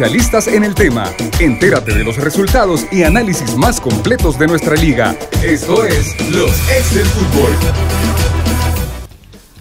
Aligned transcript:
especialistas 0.00 0.46
en 0.46 0.64
el 0.64 0.74
tema. 0.74 1.12
Entérate 1.40 1.92
de 1.92 2.04
los 2.04 2.16
resultados 2.16 2.86
y 2.90 3.02
análisis 3.02 3.54
más 3.56 3.78
completos 3.78 4.38
de 4.38 4.46
nuestra 4.46 4.74
liga. 4.74 5.14
Esto 5.42 5.84
es 5.84 6.18
Los 6.30 6.52
Ex 6.70 6.94
del 6.94 7.04
Fútbol. 7.04 7.52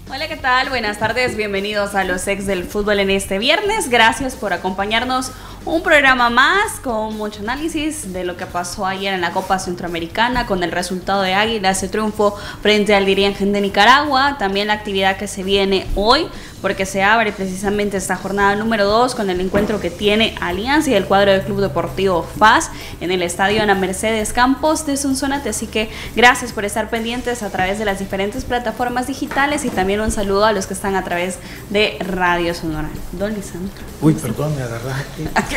Hola, 0.10 0.29
¿qué 0.29 0.38
tal? 0.38 0.70
Buenas 0.70 0.97
tardes, 0.97 1.36
bienvenidos 1.36 1.94
a 1.94 2.05
Los 2.05 2.25
Ex 2.25 2.46
del 2.46 2.63
Fútbol 2.63 3.02
en 3.02 3.10
este 3.10 3.38
viernes. 3.38 3.89
Gracias 3.89 4.36
por 4.36 4.54
acompañarnos 4.54 5.33
un 5.65 5.83
programa 5.83 6.30
más 6.30 6.80
con 6.82 7.18
mucho 7.18 7.42
análisis 7.42 8.14
de 8.14 8.24
lo 8.24 8.38
que 8.38 8.46
pasó 8.46 8.86
ayer 8.86 9.14
en 9.14 9.20
la 9.20 9.32
Copa 9.32 9.60
Centroamericana 9.60 10.46
con 10.46 10.64
el 10.64 10.71
resultado 10.71 11.21
de 11.21 11.34
Águila, 11.34 11.71
ese 11.71 11.90
triunfo 11.90 12.38
frente 12.62 12.96
al 12.96 13.06
Dirigen 13.06 13.52
de 13.52 13.60
Nicaragua, 13.60 14.38
también 14.40 14.68
la 14.68 14.74
actividad 14.74 15.18
que 15.18 15.28
se 15.28 15.44
viene 15.44 15.86
hoy 15.96 16.28
porque 16.62 16.86
se 16.86 17.04
abre 17.04 17.32
precisamente 17.32 17.98
esta 17.98 18.16
jornada 18.16 18.55
número 18.55 18.86
2 18.86 19.16
con 19.16 19.30
el 19.30 19.39
encuentro 19.42 19.80
que 19.80 19.89
tiene 19.89 20.36
Alianza 20.42 20.89
y 20.89 20.93
el 20.93 21.05
cuadro 21.05 21.32
del 21.32 21.42
Club 21.42 21.62
Deportivo 21.62 22.28
FAS 22.38 22.70
en 23.02 23.11
el 23.11 23.21
estadio 23.21 23.61
Ana 23.61 23.75
Mercedes 23.75 24.33
Campos 24.33 24.86
de 24.86 24.97
Sonsonate. 24.97 25.50
Así 25.50 25.68
que 25.68 25.89
gracias 26.16 26.52
por 26.52 26.66
estar 26.66 26.89
pendientes 26.89 27.43
a 27.43 27.50
través 27.50 27.80
de 27.80 27.86
las 27.86 28.00
diferentes 28.00 28.46
plataformas 28.46 29.07
digitales 29.07 29.66
y 29.66 29.69
también 29.69 30.02
un 30.02 30.11
saludo 30.11 30.46
a 30.46 30.52
los 30.52 30.68
que 30.68 30.74
están 30.74 30.96
a 30.96 31.04
través 31.04 31.39
de 31.69 31.97
Radio 32.00 32.53
Sonora. 32.53 32.89
Don 33.14 33.33
Lisandro. 33.33 33.83
Uy, 34.02 34.14
perdón, 34.14 34.55
me 34.55 34.64
agarraste 34.64 35.30
aquí. 35.36 35.55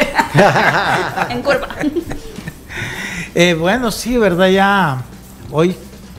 en 1.33 1.43
curva. 1.43 1.69
Eh, 3.35 3.55
bueno, 3.55 3.91
sí, 3.91 4.19
¿verdad? 4.19 4.49
Ya 4.49 5.03
hoy 5.51 5.75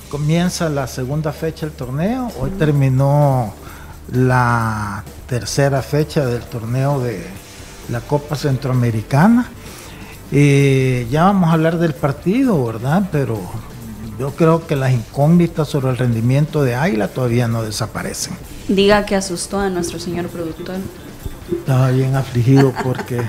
comienza 0.10 0.68
la 0.70 0.88
segunda 0.88 1.32
fecha 1.32 1.68
del 1.68 1.76
torneo. 1.76 2.32
Hoy 2.40 2.50
terminó 2.52 3.54
la 4.12 5.04
tercera 5.28 5.82
fecha 5.82 6.26
del 6.26 6.42
torneo 6.44 7.00
de 7.00 7.24
la 7.90 8.02
Copa 8.02 8.36
Centroamericana. 8.36 9.50
Eh, 10.32 11.08
ya 11.12 11.26
vamos 11.26 11.50
a 11.50 11.54
hablar 11.54 11.78
del 11.78 11.94
partido, 11.94 12.66
¿verdad? 12.66 13.08
Pero 13.12 13.40
yo 14.20 14.32
creo 14.32 14.66
que 14.66 14.76
las 14.76 14.92
incógnitas 14.92 15.68
sobre 15.68 15.92
el 15.92 15.98
rendimiento 15.98 16.64
de 16.64 16.76
Águila 16.76 17.08
todavía 17.08 17.48
no 17.48 17.64
desaparecen. 17.64 18.34
Diga 18.68 19.06
que 19.06 19.16
asustó 19.16 19.60
a 19.60 19.70
nuestro 19.70 20.00
señor 20.00 20.28
productor. 20.28 20.78
Estaba 21.52 21.92
bien 21.92 22.16
afligido 22.16 22.74
porque... 22.84 23.22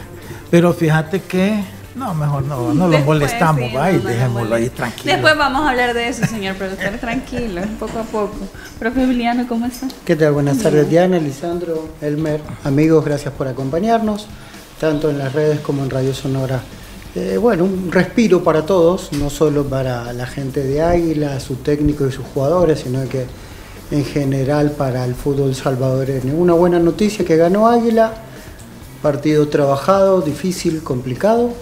Pero 0.50 0.72
fíjate 0.72 1.20
que 1.20 1.64
no, 1.94 2.14
mejor 2.14 2.44
no, 2.44 2.74
no 2.74 2.88
lo 2.88 2.98
molestamos, 3.00 3.74
va, 3.74 3.92
y 3.92 3.98
dejémoslo 3.98 4.54
ahí 4.54 4.68
tranquilo. 4.68 5.12
Después 5.12 5.36
vamos 5.36 5.64
a 5.64 5.70
hablar 5.70 5.94
de 5.94 6.08
eso, 6.08 6.26
señor 6.26 6.56
productor, 6.56 6.98
tranquilo, 6.98 7.62
poco 7.78 7.98
a 7.98 8.02
poco. 8.02 8.36
Profe 8.78 9.02
Emiliano, 9.02 9.46
¿cómo 9.46 9.66
está? 9.66 9.86
¿Qué 10.04 10.16
tal? 10.16 10.32
Buenas 10.32 10.58
tardes, 10.58 10.88
Diana, 10.88 11.18
Lisandro, 11.18 11.88
Elmer, 12.00 12.40
amigos, 12.64 13.04
gracias 13.04 13.32
por 13.34 13.46
acompañarnos, 13.46 14.26
tanto 14.80 15.08
en 15.10 15.18
las 15.18 15.32
redes 15.32 15.60
como 15.60 15.84
en 15.84 15.90
Radio 15.90 16.14
Sonora. 16.14 16.60
Eh, 17.14 17.38
bueno, 17.40 17.64
un 17.64 17.92
respiro 17.92 18.42
para 18.42 18.66
todos, 18.66 19.12
no 19.12 19.30
solo 19.30 19.64
para 19.64 20.12
la 20.12 20.26
gente 20.26 20.64
de 20.64 20.82
Águila, 20.82 21.38
su 21.38 21.56
técnico 21.56 22.06
y 22.08 22.12
sus 22.12 22.24
jugadores, 22.26 22.80
sino 22.80 23.08
que 23.08 23.26
en 23.92 24.04
general 24.04 24.72
para 24.72 25.04
el 25.04 25.14
fútbol 25.14 25.54
salvadoreño. 25.54 26.34
Una 26.34 26.54
buena 26.54 26.80
noticia 26.80 27.24
que 27.24 27.36
ganó 27.36 27.68
Águila, 27.68 28.14
partido 29.00 29.46
trabajado, 29.46 30.22
difícil, 30.22 30.82
complicado, 30.82 31.52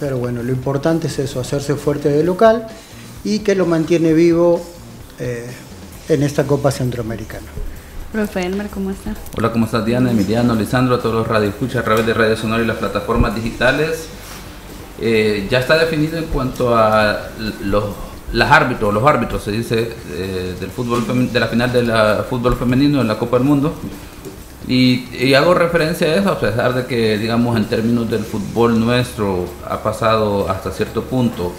pero 0.00 0.16
bueno, 0.16 0.42
lo 0.42 0.50
importante 0.50 1.06
es 1.08 1.18
eso, 1.18 1.38
hacerse 1.38 1.76
fuerte 1.76 2.08
de 2.08 2.24
local 2.24 2.66
y 3.22 3.40
que 3.40 3.54
lo 3.54 3.66
mantiene 3.66 4.14
vivo 4.14 4.60
eh, 5.18 5.46
en 6.08 6.22
esta 6.22 6.46
Copa 6.46 6.70
Centroamericana. 6.70 7.46
Profe 8.10 8.44
Elmer, 8.44 8.68
¿cómo 8.68 8.90
está? 8.90 9.14
Hola, 9.36 9.52
¿cómo 9.52 9.66
estás 9.66 9.84
Diana, 9.84 10.10
Emiliano, 10.10 10.54
Lisandro, 10.54 10.96
a 10.96 11.00
todos 11.00 11.14
los 11.14 11.28
radioescuchas 11.28 11.76
a 11.76 11.84
través 11.84 12.06
de 12.06 12.14
Radio 12.14 12.36
Sonora 12.36 12.62
y 12.62 12.66
las 12.66 12.78
plataformas 12.78 13.36
digitales? 13.36 14.08
Eh, 15.00 15.46
ya 15.50 15.60
está 15.60 15.78
definido 15.78 16.18
en 16.18 16.24
cuanto 16.24 16.76
a 16.76 17.28
los, 17.62 17.84
las 18.32 18.50
árbitros, 18.50 18.92
los 18.92 19.06
árbitros, 19.06 19.44
se 19.44 19.52
dice, 19.52 19.92
eh, 20.12 20.56
del 20.58 20.70
fútbol 20.70 21.30
de 21.30 21.40
la 21.40 21.46
final 21.46 21.72
del 21.72 21.92
fútbol 22.28 22.56
femenino 22.56 23.00
en 23.00 23.06
la 23.06 23.18
Copa 23.18 23.36
del 23.36 23.46
Mundo. 23.46 23.74
Y, 24.70 25.34
hago 25.34 25.52
referencia 25.52 26.06
a 26.06 26.14
eso 26.14 26.30
a 26.30 26.38
pesar 26.38 26.72
de 26.74 26.86
que, 26.86 27.18
digamos, 27.18 27.56
en 27.56 27.64
términos 27.64 28.08
del 28.08 28.22
fútbol 28.22 28.78
nuestro 28.78 29.46
ha 29.68 29.82
pasado 29.82 30.48
hasta 30.48 30.70
cierto 30.70 31.02
punto 31.02 31.52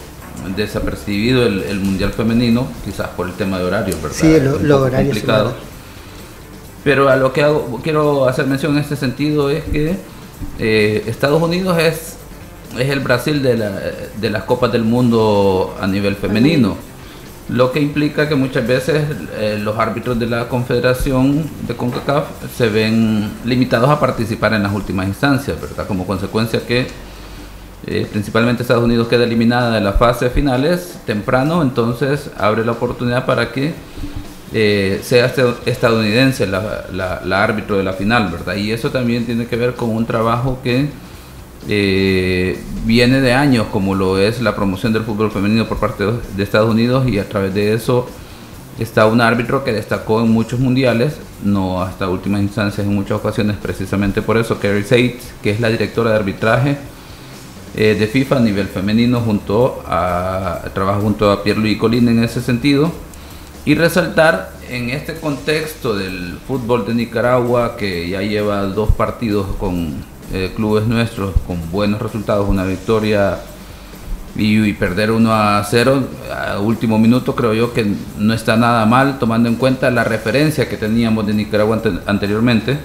desapercibido 0.55 1.45
el, 1.45 1.79
Mundial 1.81 2.13
Femenino, 2.13 2.67
quizás 2.85 3.09
por 3.09 3.27
el 3.27 3.33
tema 3.33 3.59
de 3.59 3.65
horarios, 3.65 4.01
¿verdad? 4.01 4.17
Sí, 4.17 4.39
lo, 4.65 4.83
horario 4.83 5.11
complicado. 5.11 5.53
Pero 6.85 7.09
a 7.09 7.17
lo 7.17 7.33
que 7.33 7.43
hago, 7.43 7.81
quiero 7.83 8.29
hacer 8.29 8.47
mención 8.47 8.77
en 8.77 8.79
este 8.79 8.95
sentido 8.95 9.49
es 9.49 9.65
que 9.65 9.97
eh, 10.57 11.03
Estados 11.05 11.43
Unidos 11.43 11.77
es, 11.79 12.15
es 12.79 12.89
el 12.89 13.01
Brasil 13.01 13.43
de, 13.43 13.57
la, 13.57 13.71
de 14.21 14.29
las 14.29 14.43
Copas 14.43 14.71
del 14.71 14.83
Mundo 14.83 15.75
a 15.81 15.85
nivel 15.85 16.15
femenino 16.15 16.77
lo 17.51 17.71
que 17.71 17.81
implica 17.81 18.29
que 18.29 18.35
muchas 18.35 18.65
veces 18.65 19.03
eh, 19.33 19.59
los 19.61 19.77
árbitros 19.77 20.17
de 20.17 20.25
la 20.25 20.47
Confederación 20.47 21.43
de 21.67 21.75
CONCACAF 21.75 22.25
se 22.57 22.69
ven 22.69 23.29
limitados 23.43 23.89
a 23.89 23.99
participar 23.99 24.53
en 24.53 24.63
las 24.63 24.73
últimas 24.73 25.07
instancias, 25.07 25.59
¿verdad? 25.59 25.85
Como 25.85 26.07
consecuencia 26.07 26.65
que 26.65 26.87
eh, 27.87 28.07
principalmente 28.09 28.61
Estados 28.63 28.83
Unidos 28.83 29.09
queda 29.09 29.25
eliminada 29.25 29.71
de 29.71 29.81
las 29.81 29.97
fases 29.97 30.31
finales 30.31 30.99
temprano, 31.05 31.61
entonces 31.61 32.29
abre 32.37 32.63
la 32.63 32.71
oportunidad 32.71 33.25
para 33.25 33.51
que 33.51 33.73
eh, 34.53 35.01
sea 35.03 35.25
este, 35.25 35.43
estadounidense 35.65 36.47
la, 36.47 36.85
la 36.93 37.43
árbitro 37.43 37.77
de 37.77 37.83
la 37.83 37.93
final, 37.93 38.29
¿verdad? 38.31 38.55
Y 38.55 38.71
eso 38.71 38.91
también 38.91 39.25
tiene 39.25 39.45
que 39.47 39.57
ver 39.57 39.73
con 39.73 39.89
un 39.89 40.05
trabajo 40.05 40.59
que 40.63 40.89
eh, 41.69 42.59
viene 42.85 43.21
de 43.21 43.33
años, 43.33 43.67
como 43.71 43.95
lo 43.95 44.17
es 44.17 44.41
la 44.41 44.55
promoción 44.55 44.93
del 44.93 45.03
fútbol 45.03 45.31
femenino 45.31 45.67
por 45.67 45.79
parte 45.79 46.05
de 46.05 46.43
Estados 46.43 46.69
Unidos 46.69 47.07
y 47.07 47.19
a 47.19 47.29
través 47.29 47.53
de 47.53 47.73
eso 47.73 48.07
está 48.79 49.05
un 49.05 49.21
árbitro 49.21 49.63
que 49.63 49.71
destacó 49.71 50.21
en 50.21 50.31
muchos 50.31 50.59
mundiales, 50.59 51.17
no 51.43 51.81
hasta 51.81 52.09
últimas 52.09 52.41
instancias 52.41 52.87
en 52.87 52.95
muchas 52.95 53.19
ocasiones, 53.19 53.57
precisamente 53.61 54.21
por 54.21 54.37
eso, 54.37 54.59
Kerry 54.59 54.83
Seitz, 54.83 55.33
que 55.43 55.51
es 55.51 55.59
la 55.59 55.69
directora 55.69 56.11
de 56.11 56.15
arbitraje 56.15 56.77
eh, 57.75 57.95
de 57.97 58.07
FIFA 58.07 58.37
a 58.37 58.39
nivel 58.39 58.67
femenino, 58.67 59.21
junto 59.21 59.83
a, 59.87 60.61
trabaja 60.73 60.99
junto 60.99 61.31
a 61.31 61.43
Pierluigi 61.43 61.77
Colina 61.77 62.11
en 62.11 62.23
ese 62.23 62.41
sentido, 62.41 62.91
y 63.63 63.75
resaltar 63.75 64.51
en 64.69 64.89
este 64.89 65.15
contexto 65.15 65.95
del 65.95 66.39
fútbol 66.47 66.85
de 66.85 66.95
Nicaragua, 66.95 67.77
que 67.77 68.09
ya 68.09 68.21
lleva 68.21 68.63
dos 68.63 68.91
partidos 68.91 69.55
con 69.57 70.03
eh, 70.33 70.51
clubes 70.55 70.87
nuestros 70.87 71.33
con 71.45 71.71
buenos 71.71 72.01
resultados, 72.01 72.47
una 72.47 72.63
victoria 72.63 73.39
y, 74.35 74.73
perder 74.73 75.11
1 75.11 75.33
a 75.33 75.63
0 75.63 76.03
a 76.33 76.59
último 76.59 76.97
minuto, 76.97 77.35
creo 77.35 77.53
yo 77.53 77.73
que 77.73 77.85
no 78.17 78.33
está 78.33 78.55
nada 78.55 78.85
mal, 78.85 79.19
tomando 79.19 79.49
en 79.49 79.55
cuenta 79.55 79.91
la 79.91 80.03
referencia 80.03 80.69
que 80.69 80.77
teníamos 80.77 81.27
de 81.27 81.33
Nicaragua 81.33 81.81
anteriormente. 82.05 82.79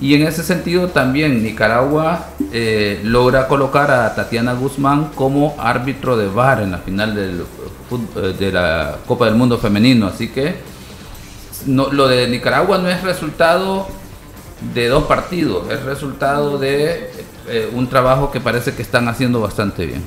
Y 0.00 0.14
en 0.14 0.26
ese 0.26 0.42
sentido 0.42 0.88
también 0.88 1.42
Nicaragua 1.42 2.26
eh, 2.52 3.00
logra 3.04 3.46
colocar 3.46 3.92
a 3.92 4.12
Tatiana 4.14 4.54
Guzmán 4.54 5.10
como 5.14 5.54
árbitro 5.58 6.16
de 6.16 6.26
VAR 6.26 6.62
en 6.62 6.72
la 6.72 6.78
final 6.78 7.14
del, 7.14 7.44
eh, 8.16 8.34
de 8.36 8.52
la 8.52 8.96
Copa 9.06 9.26
del 9.26 9.36
Mundo 9.36 9.58
Femenino. 9.58 10.08
Así 10.08 10.28
que 10.28 10.56
no, 11.66 11.92
lo 11.92 12.08
de 12.08 12.26
Nicaragua 12.26 12.78
no 12.78 12.88
es 12.88 13.02
resultado 13.02 13.86
de 14.74 14.88
dos 14.88 15.04
partidos, 15.04 15.70
es 15.70 15.82
resultado 15.82 16.58
de 16.58 17.10
eh, 17.48 17.70
un 17.72 17.88
trabajo 17.88 18.30
que 18.30 18.40
parece 18.40 18.74
que 18.74 18.82
están 18.82 19.08
haciendo 19.08 19.40
bastante 19.40 19.86
bien. 19.86 20.02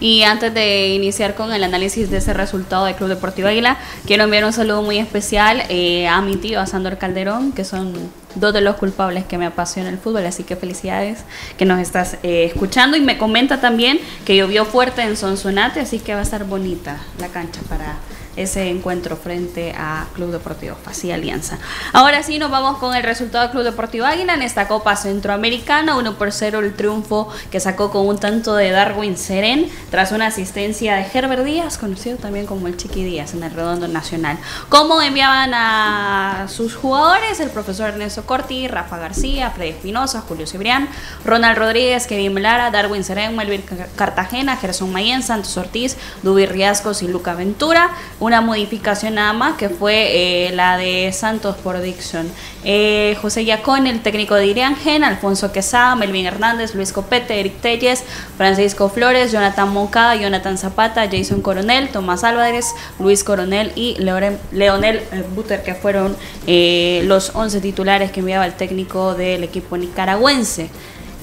Y 0.00 0.22
antes 0.22 0.52
de 0.52 0.88
iniciar 0.88 1.34
con 1.34 1.52
el 1.52 1.62
análisis 1.62 2.10
de 2.10 2.18
ese 2.18 2.34
resultado 2.34 2.84
del 2.84 2.94
Club 2.94 3.08
Deportivo 3.08 3.48
Águila, 3.48 3.78
quiero 4.06 4.24
enviar 4.24 4.44
un 4.44 4.52
saludo 4.52 4.82
muy 4.82 4.98
especial 4.98 5.62
eh, 5.68 6.08
a 6.08 6.20
mi 6.20 6.36
tío, 6.36 6.60
a 6.60 6.66
Sandor 6.66 6.98
Calderón, 6.98 7.52
que 7.52 7.64
son 7.64 7.94
dos 8.34 8.52
de 8.52 8.60
los 8.60 8.76
culpables 8.76 9.24
que 9.24 9.38
me 9.38 9.46
apasiona 9.46 9.88
el 9.88 9.98
fútbol, 9.98 10.26
así 10.26 10.42
que 10.42 10.56
felicidades 10.56 11.20
que 11.56 11.64
nos 11.64 11.78
estás 11.78 12.18
eh, 12.22 12.44
escuchando. 12.44 12.96
Y 12.96 13.00
me 13.00 13.18
comenta 13.18 13.60
también 13.60 14.00
que 14.24 14.36
llovió 14.36 14.64
fuerte 14.64 15.02
en 15.02 15.16
Sonsonate, 15.16 15.80
así 15.80 16.00
que 16.00 16.12
va 16.12 16.20
a 16.20 16.24
estar 16.24 16.44
bonita 16.44 16.98
la 17.18 17.28
cancha 17.28 17.60
para 17.68 17.94
ese 18.36 18.68
encuentro 18.68 19.16
frente 19.16 19.74
a 19.76 20.06
Club 20.14 20.30
Deportivo 20.30 20.76
Faz 20.82 21.04
Alianza. 21.04 21.58
Ahora 21.92 22.22
sí, 22.22 22.38
nos 22.38 22.50
vamos 22.50 22.78
con 22.78 22.96
el 22.96 23.02
resultado 23.02 23.44
del 23.44 23.50
Club 23.52 23.64
Deportivo 23.64 24.06
Águila 24.06 24.34
en 24.34 24.42
esta 24.42 24.68
Copa 24.68 24.96
Centroamericana. 24.96 25.96
1 25.96 26.14
por 26.14 26.32
0 26.32 26.60
el 26.60 26.74
triunfo 26.74 27.28
que 27.50 27.60
sacó 27.60 27.90
con 27.90 28.06
un 28.06 28.18
tanto 28.18 28.54
de 28.54 28.70
Darwin 28.70 29.16
Seren 29.16 29.68
tras 29.90 30.12
una 30.12 30.26
asistencia 30.26 30.96
de 30.96 31.06
Herbert 31.12 31.44
Díaz, 31.44 31.78
conocido 31.78 32.16
también 32.16 32.46
como 32.46 32.66
el 32.68 32.76
Chiqui 32.76 33.04
Díaz 33.04 33.34
en 33.34 33.42
el 33.42 33.50
Redondo 33.50 33.88
Nacional. 33.88 34.38
¿Cómo 34.68 35.00
enviaban 35.02 35.52
a 35.54 36.46
sus 36.48 36.74
jugadores? 36.74 37.40
El 37.40 37.50
profesor 37.50 37.90
Ernesto 37.90 38.24
Corti, 38.24 38.68
Rafa 38.68 38.98
García, 38.98 39.50
Freddy 39.50 39.70
Espinosa, 39.70 40.22
Julio 40.22 40.46
Cibrián, 40.46 40.88
Ronald 41.24 41.58
Rodríguez, 41.58 42.06
Kevin 42.06 42.42
Lara, 42.42 42.70
Darwin 42.70 43.04
Seren, 43.04 43.36
Melvin 43.36 43.62
Cartagena, 43.96 44.56
Gerson 44.56 44.92
Mayen, 44.92 45.22
Santos 45.22 45.56
Ortiz, 45.56 45.96
Dubi 46.22 46.46
Riascos 46.46 47.02
y 47.02 47.08
Luca 47.08 47.34
Ventura 47.34 47.90
una 48.24 48.40
modificación 48.40 49.16
nada 49.16 49.34
más 49.34 49.56
que 49.56 49.68
fue 49.68 50.46
eh, 50.46 50.52
la 50.52 50.78
de 50.78 51.12
Santos 51.12 51.56
por 51.56 51.80
Dixon. 51.82 52.26
eh, 52.64 53.16
José 53.20 53.44
Yacón, 53.44 53.86
el 53.86 54.00
técnico 54.00 54.34
de 54.34 54.46
Iriangen, 54.46 55.04
Alfonso 55.04 55.52
Quesada, 55.52 55.94
Melvin 55.94 56.24
Hernández, 56.24 56.74
Luis 56.74 56.92
Copete, 56.92 57.38
Eric 57.38 57.60
Telles, 57.60 58.02
Francisco 58.38 58.88
Flores, 58.88 59.30
Jonathan 59.30 59.70
Moncada, 59.70 60.16
Jonathan 60.16 60.56
Zapata, 60.56 61.06
Jason 61.10 61.42
Coronel, 61.42 61.90
Tomás 61.90 62.24
Álvarez, 62.24 62.74
Luis 62.98 63.22
Coronel 63.24 63.72
y 63.76 63.96
Leonel 63.98 64.96
eh, 65.12 65.24
Buter, 65.34 65.62
que 65.62 65.74
fueron 65.74 66.16
los 66.46 67.32
11 67.34 67.60
titulares 67.60 68.10
que 68.10 68.20
enviaba 68.20 68.46
el 68.46 68.54
técnico 68.54 69.14
del 69.14 69.44
equipo 69.44 69.76
nicaragüense. 69.76 70.70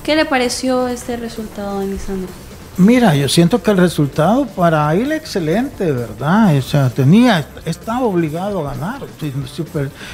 ¿Qué 0.04 0.16
le 0.16 0.26
pareció 0.26 0.88
este 0.88 1.18
resultado, 1.18 1.82
Lisandro? 1.82 2.51
Mira, 2.78 3.16
yo 3.16 3.28
siento 3.28 3.62
que 3.62 3.72
el 3.72 3.78
resultado 3.78 4.48
para 4.48 4.94
él 4.96 5.12
excelente, 5.12 5.92
¿verdad? 5.92 6.56
O 6.56 6.62
sea, 6.62 6.90
tenía, 6.90 7.46
estaba 7.66 8.02
obligado 8.02 8.66
a 8.66 8.74
ganar. 8.74 9.02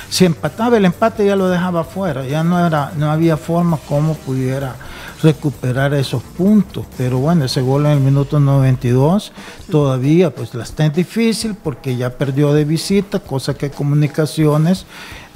si 0.09 0.25
empataba 0.25 0.77
el 0.77 0.85
empate 0.85 1.25
ya 1.25 1.35
lo 1.35 1.49
dejaba 1.49 1.83
fuera, 1.83 2.25
ya 2.25 2.43
no 2.43 2.65
era, 2.65 2.91
no 2.97 3.11
había 3.11 3.37
forma 3.37 3.77
como 3.87 4.15
pudiera 4.15 4.75
recuperar 5.21 5.93
esos 5.93 6.23
puntos. 6.23 6.85
Pero 6.97 7.19
bueno, 7.19 7.45
ese 7.45 7.61
gol 7.61 7.85
en 7.85 7.93
el 7.93 7.99
minuto 7.99 8.39
92 8.39 9.31
todavía 9.69 10.31
pues 10.31 10.53
la 10.55 10.63
está 10.63 10.89
difícil 10.89 11.55
porque 11.55 11.95
ya 11.95 12.09
perdió 12.09 12.53
de 12.53 12.65
visita, 12.65 13.19
cosa 13.19 13.53
que 13.53 13.69
comunicaciones 13.69 14.85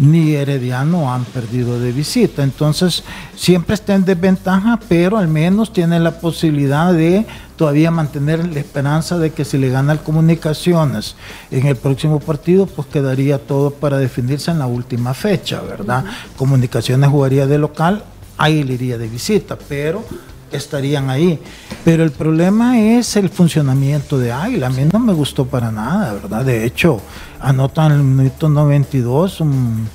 ni 0.02 0.34
Herediano 0.34 1.14
han 1.14 1.26
perdido 1.26 1.80
de 1.80 1.92
visita. 1.92 2.44
Entonces, 2.44 3.04
siempre 3.36 3.76
está 3.76 3.94
en 3.94 4.04
desventaja, 4.04 4.80
pero 4.90 5.18
al 5.18 5.28
menos 5.28 5.72
tiene 5.72 6.00
la 6.00 6.20
posibilidad 6.20 6.92
de 6.92 7.26
todavía 7.56 7.92
mantener 7.92 8.48
la 8.48 8.60
esperanza 8.60 9.20
de 9.20 9.30
que 9.30 9.46
si 9.46 9.60
le 9.60 9.70
gana 9.70 9.94
el 9.94 10.00
Comunicaciones 10.00 11.16
en 11.52 11.68
el 11.68 11.76
próximo 11.76 12.20
partido, 12.20 12.66
pues 12.66 12.88
quedaría 12.88 13.38
todo 13.38 13.70
para 13.70 14.00
definirse 14.00 14.50
en 14.50 14.58
la 14.58 14.66
última 14.66 15.14
fecha, 15.14 15.62
¿verdad? 15.62 16.04
Comunicaciones 16.36 17.12
jugaría 17.12 17.46
de 17.46 17.60
local, 17.60 18.04
ahí 18.38 18.64
le 18.64 18.74
iría 18.74 18.98
de 18.98 19.08
visita, 19.08 19.56
pero 19.70 20.04
estarían 20.52 21.10
ahí. 21.10 21.40
Pero 21.84 22.04
el 22.04 22.12
problema 22.12 22.80
es 22.80 23.16
el 23.16 23.30
funcionamiento 23.30 24.18
de 24.18 24.32
Águila. 24.32 24.68
A 24.68 24.70
mí 24.70 24.84
no 24.92 25.00
me 25.00 25.14
gustó 25.14 25.46
para 25.46 25.72
nada, 25.72 26.14
¿verdad? 26.14 26.46
De 26.46 26.66
hecho, 26.66 27.02
anotan 27.40 27.92
el 27.92 28.04
minuto 28.04 28.50
92 28.50 29.42
un, 29.42 29.88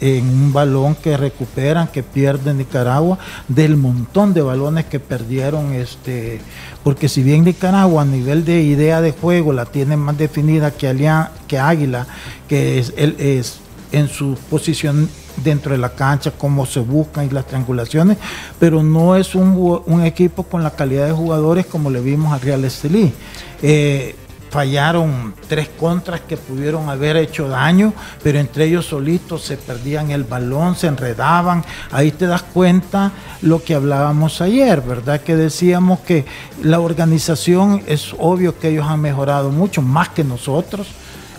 en 0.00 0.28
un 0.28 0.52
balón 0.52 0.94
que 0.94 1.16
recuperan, 1.16 1.88
que 1.88 2.02
pierde 2.02 2.54
Nicaragua, 2.54 3.18
del 3.48 3.76
montón 3.76 4.34
de 4.34 4.42
balones 4.42 4.86
que 4.86 5.00
perdieron, 5.00 5.72
este, 5.72 6.40
porque 6.82 7.08
si 7.08 7.22
bien 7.22 7.44
Nicaragua 7.44 8.02
a 8.02 8.04
nivel 8.04 8.44
de 8.44 8.62
idea 8.62 9.00
de 9.00 9.12
juego 9.12 9.52
la 9.52 9.66
tiene 9.66 9.96
más 9.96 10.18
definida 10.18 10.70
que, 10.72 10.92
que 11.46 11.58
Águila, 11.58 12.06
que 12.48 12.78
es, 12.78 12.92
él 12.96 13.16
es 13.18 13.58
en 13.92 14.08
su 14.08 14.36
posición 14.50 15.08
dentro 15.36 15.72
de 15.72 15.78
la 15.78 15.90
cancha, 15.90 16.32
cómo 16.36 16.66
se 16.66 16.80
buscan 16.80 17.26
y 17.26 17.30
las 17.30 17.46
triangulaciones, 17.46 18.18
pero 18.58 18.82
no 18.82 19.16
es 19.16 19.34
un, 19.34 20.02
equipo 20.04 20.42
con 20.42 20.62
la 20.62 20.70
calidad 20.70 21.06
de 21.06 21.12
jugadores 21.12 21.66
como 21.66 21.90
le 21.90 22.00
vimos 22.00 22.32
a 22.32 22.38
Real 22.38 22.64
Estelí. 22.64 23.12
Eh, 23.62 24.16
fallaron 24.52 25.34
tres 25.48 25.70
contras 25.80 26.20
que 26.20 26.36
pudieron 26.36 26.90
haber 26.90 27.16
hecho 27.16 27.48
daño, 27.48 27.94
pero 28.22 28.38
entre 28.38 28.66
ellos 28.66 28.84
solitos 28.84 29.42
se 29.42 29.56
perdían 29.56 30.10
el 30.10 30.24
balón, 30.24 30.76
se 30.76 30.88
enredaban. 30.88 31.64
Ahí 31.90 32.10
te 32.10 32.26
das 32.26 32.42
cuenta 32.42 33.12
lo 33.40 33.62
que 33.62 33.74
hablábamos 33.74 34.42
ayer, 34.42 34.82
¿verdad? 34.82 35.22
Que 35.22 35.36
decíamos 35.36 36.00
que 36.00 36.26
la 36.62 36.80
organización 36.80 37.82
es 37.86 38.14
obvio 38.18 38.58
que 38.58 38.68
ellos 38.68 38.86
han 38.86 39.00
mejorado 39.00 39.50
mucho, 39.50 39.80
más 39.80 40.10
que 40.10 40.22
nosotros 40.22 40.86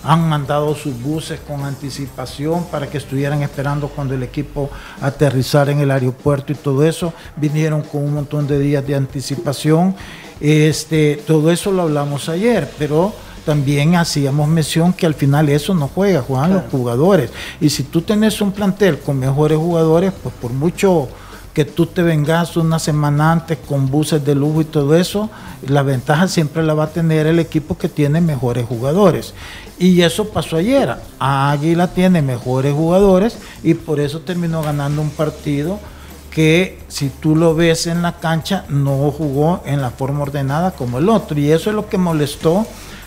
han 0.04 0.28
mandado 0.28 0.76
sus 0.76 1.02
buses 1.02 1.40
con 1.40 1.64
anticipación 1.64 2.66
para 2.66 2.90
que 2.90 2.98
estuvieran 2.98 3.42
esperando 3.42 3.88
cuando 3.88 4.14
el 4.14 4.24
equipo 4.24 4.70
aterrizara 5.02 5.72
en 5.72 5.80
el 5.80 5.92
aeropuerto 5.92 6.52
y 6.52 6.56
todo 6.56 6.86
eso. 6.86 7.14
Vinieron 7.38 7.82
con 7.82 8.04
un 8.04 8.14
montón 8.14 8.48
de 8.48 8.60
días 8.60 8.86
de 8.86 8.96
anticipación. 8.96 9.96
Este, 10.40 11.22
todo 11.26 11.52
eso 11.52 11.72
lo 11.72 11.84
hablamos 11.84 12.28
ayer, 12.28 12.70
pero 12.78 13.14
también 13.46 13.96
hacíamos 13.96 14.48
mención 14.48 14.94
que 14.94 15.06
al 15.06 15.14
final 15.14 15.50
eso 15.50 15.74
no 15.74 15.88
juega, 15.88 16.22
juegan 16.22 16.54
los 16.54 16.64
jugadores. 16.72 17.30
Y 17.60 17.70
si 17.70 17.84
tú 17.84 18.02
tenés 18.02 18.42
un 18.42 18.52
plantel 18.52 19.00
con 19.00 19.20
mejores 19.20 19.58
jugadores, 19.58 20.14
pues 20.22 20.34
por 20.36 20.52
mucho 20.52 21.08
que 21.54 21.66
tú 21.66 21.86
te 21.86 22.02
vengas 22.02 22.58
una 22.58 22.80
semana 22.80 23.32
antes 23.32 23.60
con 23.60 23.90
buses 23.90 24.26
de 24.26 24.34
lujo 24.34 24.62
y 24.62 24.66
todo 24.66 24.96
eso, 24.96 25.30
la 25.68 25.84
ventaja 25.84 26.28
siempre 26.28 26.64
la 26.64 26.74
va 26.74 26.86
a 26.86 26.90
tener 26.90 27.28
el 27.28 27.40
equipo 27.40 27.78
que 27.78 27.90
tiene 27.90 28.22
mejores 28.22 28.66
jugadores. 28.66 29.34
Y 29.78 30.02
eso 30.02 30.30
pasó 30.30 30.58
ayer. 30.58 30.96
Águila 31.20 31.88
tiene 31.88 32.22
mejores 32.22 32.74
jugadores 32.74 33.38
y 33.64 33.76
por 33.76 34.00
eso 34.00 34.22
terminó 34.22 34.62
ganando 34.64 35.02
un 35.02 35.12
partido 35.12 35.80
que 36.32 36.80
si 36.88 37.10
tú 37.10 37.36
lo 37.36 37.54
ves 37.54 37.86
en 37.86 38.02
la 38.02 38.14
cancha 38.14 38.66
no 38.68 39.12
jugó 39.12 39.62
en 39.66 39.82
la 39.82 39.92
forma 39.92 40.24
ordenada 40.24 40.72
como 40.72 40.98
el 40.98 41.08
otro. 41.08 41.40
Y 41.40 41.52
eso 41.52 41.70
es 41.70 41.76
lo 41.76 41.88
que 41.88 42.00
molestó 42.00 42.66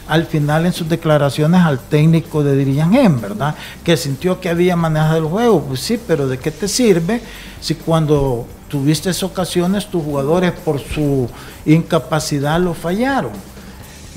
al 0.09 0.27
final 0.27 0.67
en 0.67 0.73
sus 0.73 0.89
declaraciones 0.89 1.63
al 1.63 1.81
técnico 1.81 2.43
de 2.45 2.57
Dirijan 2.57 3.21
¿verdad? 3.21 3.55
Que 3.85 3.97
sintió 3.97 4.41
que 4.41 4.49
había 4.49 4.77
manejado 4.77 5.19
el 5.19 5.25
juego. 5.25 5.63
Pues 5.63 5.81
sí, 5.81 5.99
pero 6.07 6.29
¿de 6.29 6.39
qué 6.39 6.51
te 6.51 6.69
sirve 6.69 7.21
si 7.61 7.75
cuando 7.75 8.47
tuviste 8.69 9.11
ocasiones 9.25 9.87
tus 9.87 10.03
jugadores 10.03 10.53
por 10.53 10.81
su 10.81 11.29
incapacidad 11.65 12.61
lo 12.61 12.75
fallaron? 12.75 13.33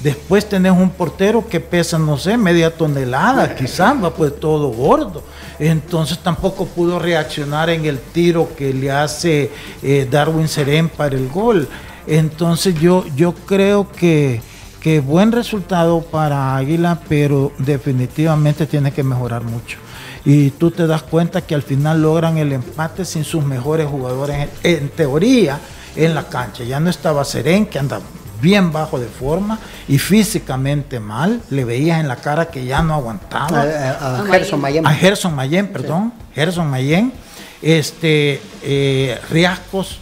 Después 0.03 0.47
tenés 0.47 0.71
un 0.71 0.89
portero 0.91 1.45
que 1.45 1.59
pesa, 1.59 2.00
no 2.00 2.18
sé, 2.18 2.38
media 2.38 2.74
tonelada, 2.74 3.53
quizás, 3.57 4.01
va 4.01 4.13
pues 4.13 4.39
todo 4.39 4.69
gordo. 4.69 5.24
Entonces 5.57 6.19
tampoco 6.19 6.65
pudo 6.65 7.00
reaccionar 7.00 7.69
en 7.69 7.86
el 7.86 8.00
tiro 8.00 8.50
que 8.57 8.74
le 8.74 8.91
hace 8.91 9.51
eh, 9.83 10.07
Darwin 10.09 10.47
Serén 10.47 10.88
para 10.88 11.15
el 11.15 11.27
gol. 11.27 11.68
Entonces 12.07 12.80
yo, 12.80 13.06
yo 13.15 13.33
creo 13.33 13.91
que 13.91 14.41
que 14.81 14.99
buen 14.99 15.31
resultado 15.31 16.01
para 16.01 16.55
Águila, 16.55 16.99
pero 17.07 17.51
definitivamente 17.57 18.65
tiene 18.65 18.91
que 18.91 19.03
mejorar 19.03 19.43
mucho. 19.43 19.77
Y 20.25 20.51
tú 20.51 20.71
te 20.71 20.87
das 20.87 21.03
cuenta 21.03 21.41
que 21.41 21.55
al 21.55 21.63
final 21.63 22.01
logran 22.01 22.37
el 22.37 22.51
empate 22.51 23.05
sin 23.05 23.23
sus 23.23 23.43
mejores 23.43 23.87
jugadores, 23.87 24.49
en, 24.63 24.89
teoría, 24.89 25.59
en 25.95 26.15
la 26.15 26.23
cancha. 26.23 26.63
Ya 26.63 26.79
no 26.79 26.89
estaba 26.89 27.23
Serén, 27.25 27.65
que 27.65 27.79
anda 27.79 27.99
bien 28.41 28.71
bajo 28.71 28.99
de 28.99 29.07
forma 29.07 29.59
y 29.87 29.97
físicamente 29.97 30.99
mal. 30.99 31.41
Le 31.49 31.65
veías 31.65 31.99
en 31.99 32.07
la 32.07 32.17
cara 32.17 32.49
que 32.49 32.65
ya 32.65 32.81
no 32.81 32.93
aguantaba. 32.93 33.61
A, 33.61 34.23
Gerson 34.29 34.61
Mayen. 34.61 34.87
A 34.87 34.93
Gerson 34.93 35.35
Mayen, 35.35 35.67
perdón. 35.67 36.13
Gerson 36.33 36.69
Mayen. 36.69 37.13
Este, 37.61 38.41
eh, 38.63 39.19
Riascos 39.29 39.99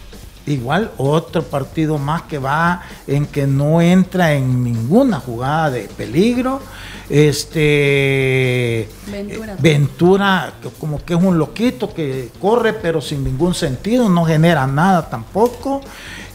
igual 0.52 0.92
otro 0.96 1.42
partido 1.42 1.98
más 1.98 2.22
que 2.22 2.38
va 2.38 2.82
en 3.06 3.26
que 3.26 3.46
no 3.46 3.80
entra 3.80 4.34
en 4.34 4.64
ninguna 4.64 5.20
jugada 5.20 5.70
de 5.70 5.82
peligro. 5.82 6.60
Este 7.08 8.88
Ventura. 9.06 9.56
Ventura, 9.58 10.52
como 10.78 11.02
que 11.04 11.14
es 11.14 11.22
un 11.22 11.38
loquito 11.38 11.94
que 11.94 12.30
corre 12.40 12.74
pero 12.74 13.00
sin 13.00 13.24
ningún 13.24 13.54
sentido, 13.54 14.08
no 14.08 14.24
genera 14.24 14.66
nada 14.66 15.08
tampoco. 15.08 15.80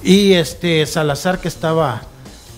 Y 0.03 0.34
este 0.34 0.86
Salazar 0.86 1.39
que 1.39 1.48
estaba 1.48 2.01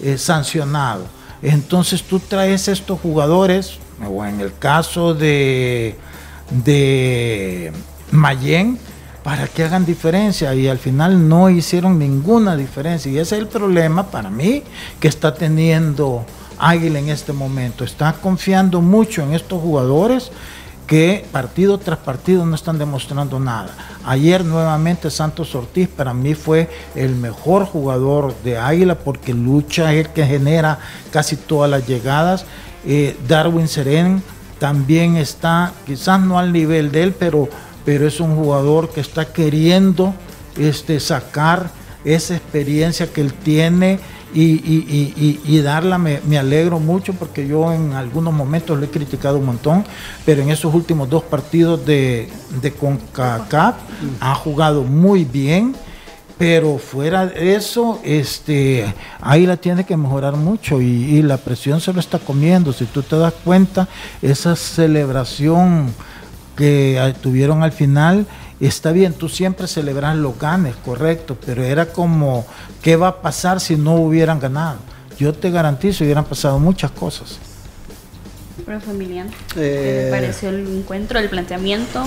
eh, 0.02 0.18
sancionado. 0.18 1.06
Entonces 1.42 2.04
tú 2.04 2.20
traes 2.20 2.68
estos 2.68 3.00
jugadores, 3.00 3.78
o 4.06 4.26
en 4.26 4.40
el 4.42 4.58
caso 4.58 5.14
de, 5.14 5.96
de 6.50 7.72
Mayen, 8.12 8.80
para 9.26 9.48
que 9.48 9.64
hagan 9.64 9.88
diferencia 9.88 10.54
y 10.54 10.68
al 10.68 10.78
final 10.78 11.28
no 11.28 11.50
hicieron 11.50 11.98
ninguna 11.98 12.56
diferencia 12.56 13.12
y 13.12 13.18
ese 13.18 13.36
es 13.36 13.42
el 13.42 13.48
problema 13.48 14.12
para 14.12 14.30
mí 14.30 14.62
que 15.00 15.08
está 15.08 15.34
teniendo 15.34 16.24
Águila 16.60 17.00
en 17.00 17.10
este 17.10 17.34
momento. 17.34 17.84
Está 17.84 18.14
confiando 18.14 18.82
mucho 18.82 19.24
en 19.24 19.34
estos 19.34 19.60
jugadores 19.60 20.32
que 20.86 21.26
partido 21.32 21.80
tras 21.80 21.98
partido 21.98 22.46
no 22.46 22.54
están 22.54 22.78
demostrando 22.78 23.40
nada. 23.40 23.76
Ayer 24.06 24.46
nuevamente 24.46 25.10
Santos 25.10 25.56
Ortiz 25.56 25.88
para 25.88 26.14
mí 26.14 26.36
fue 26.36 26.70
el 26.94 27.16
mejor 27.16 27.66
jugador 27.66 28.36
de 28.44 28.60
Águila 28.60 28.94
porque 28.94 29.34
lucha, 29.34 29.92
es 29.92 30.06
el 30.06 30.14
que 30.14 30.24
genera 30.24 30.78
casi 31.10 31.36
todas 31.36 31.72
las 31.72 31.88
llegadas. 31.88 32.46
Eh, 32.86 33.18
Darwin 33.28 33.68
Seren 33.68 34.22
también 34.60 35.18
está, 35.18 35.74
quizás 35.88 36.22
no 36.22 36.38
al 36.38 36.54
nivel 36.54 36.92
de 36.92 37.02
él, 37.02 37.16
pero 37.18 37.50
pero 37.86 38.08
es 38.08 38.20
un 38.20 38.36
jugador 38.36 38.90
que 38.90 39.00
está 39.00 39.32
queriendo 39.32 40.14
este, 40.58 41.00
sacar 41.00 41.70
esa 42.04 42.36
experiencia 42.36 43.08
que 43.08 43.22
él 43.22 43.34
tiene 43.34 44.00
y, 44.34 45.60
darla. 45.62 45.98
Me, 45.98 46.38
alegro 46.38 46.80
mucho 46.80 47.14
porque 47.14 47.48
yo 47.48 47.72
en 47.72 47.94
algunos 47.94 48.34
momentos 48.34 48.78
lo 48.78 48.86
he 48.86 48.90
criticado 48.90 49.38
un 49.38 49.46
montón, 49.46 49.86
pero 50.26 50.42
en 50.42 50.50
esos 50.50 50.74
últimos 50.74 51.10
dos 51.10 51.24
partidos 51.24 51.86
de, 51.86 52.30
de 52.62 52.72
CONCACAF 52.74 53.76
ha 54.20 54.36
jugado 54.36 54.84
muy 54.84 55.24
bien. 55.24 55.76
Pero 56.38 56.80
fuera 56.80 57.28
de 57.28 57.56
eso, 57.56 58.02
este, 58.04 58.94
ahí 59.22 59.46
la 59.46 59.56
tiene 59.56 59.86
que 59.86 59.96
mejorar 59.96 60.36
mucho 60.36 60.82
y, 60.82 60.86
y 60.86 61.22
la 61.22 61.38
presión 61.38 61.80
se 61.80 61.94
lo 61.94 62.02
está 62.02 62.20
comiendo. 62.20 62.74
Si 62.74 62.84
tú 62.84 63.02
te 63.04 63.18
das 63.18 63.34
cuenta, 63.46 63.88
esa 64.22 64.54
celebración 64.58 65.94
que 66.56 66.98
eh, 66.98 67.14
tuvieron 67.22 67.64
al 67.64 67.72
final. 67.72 68.26
Está 68.60 68.92
bien, 68.92 69.14
tú 69.14 69.28
siempre 69.28 69.68
celebras 69.68 70.16
los 70.16 70.40
ganes, 70.40 70.76
correcto, 70.78 71.38
pero 71.46 71.64
era 71.64 71.88
como, 71.88 72.46
¿qué 72.82 72.96
va 72.96 73.10
a 73.10 73.22
pasar 73.22 73.60
si 73.60 73.76
no 73.76 73.96
hubieran 73.96 74.40
ganado? 74.40 74.78
Yo 75.18 75.34
te 75.34 75.52
garantizo, 75.52 76.04
hubieran 76.04 76.26
pasado 76.26 76.58
muchas 76.60 76.92
cosas. 76.92 77.38
Profe 78.66 78.92
Emiliano, 78.92 79.30
¿qué 79.54 80.06
le 80.06 80.12
pareció 80.12 80.50
el 80.50 80.68
encuentro, 80.80 81.20
el 81.20 81.30
planteamiento 81.30 82.04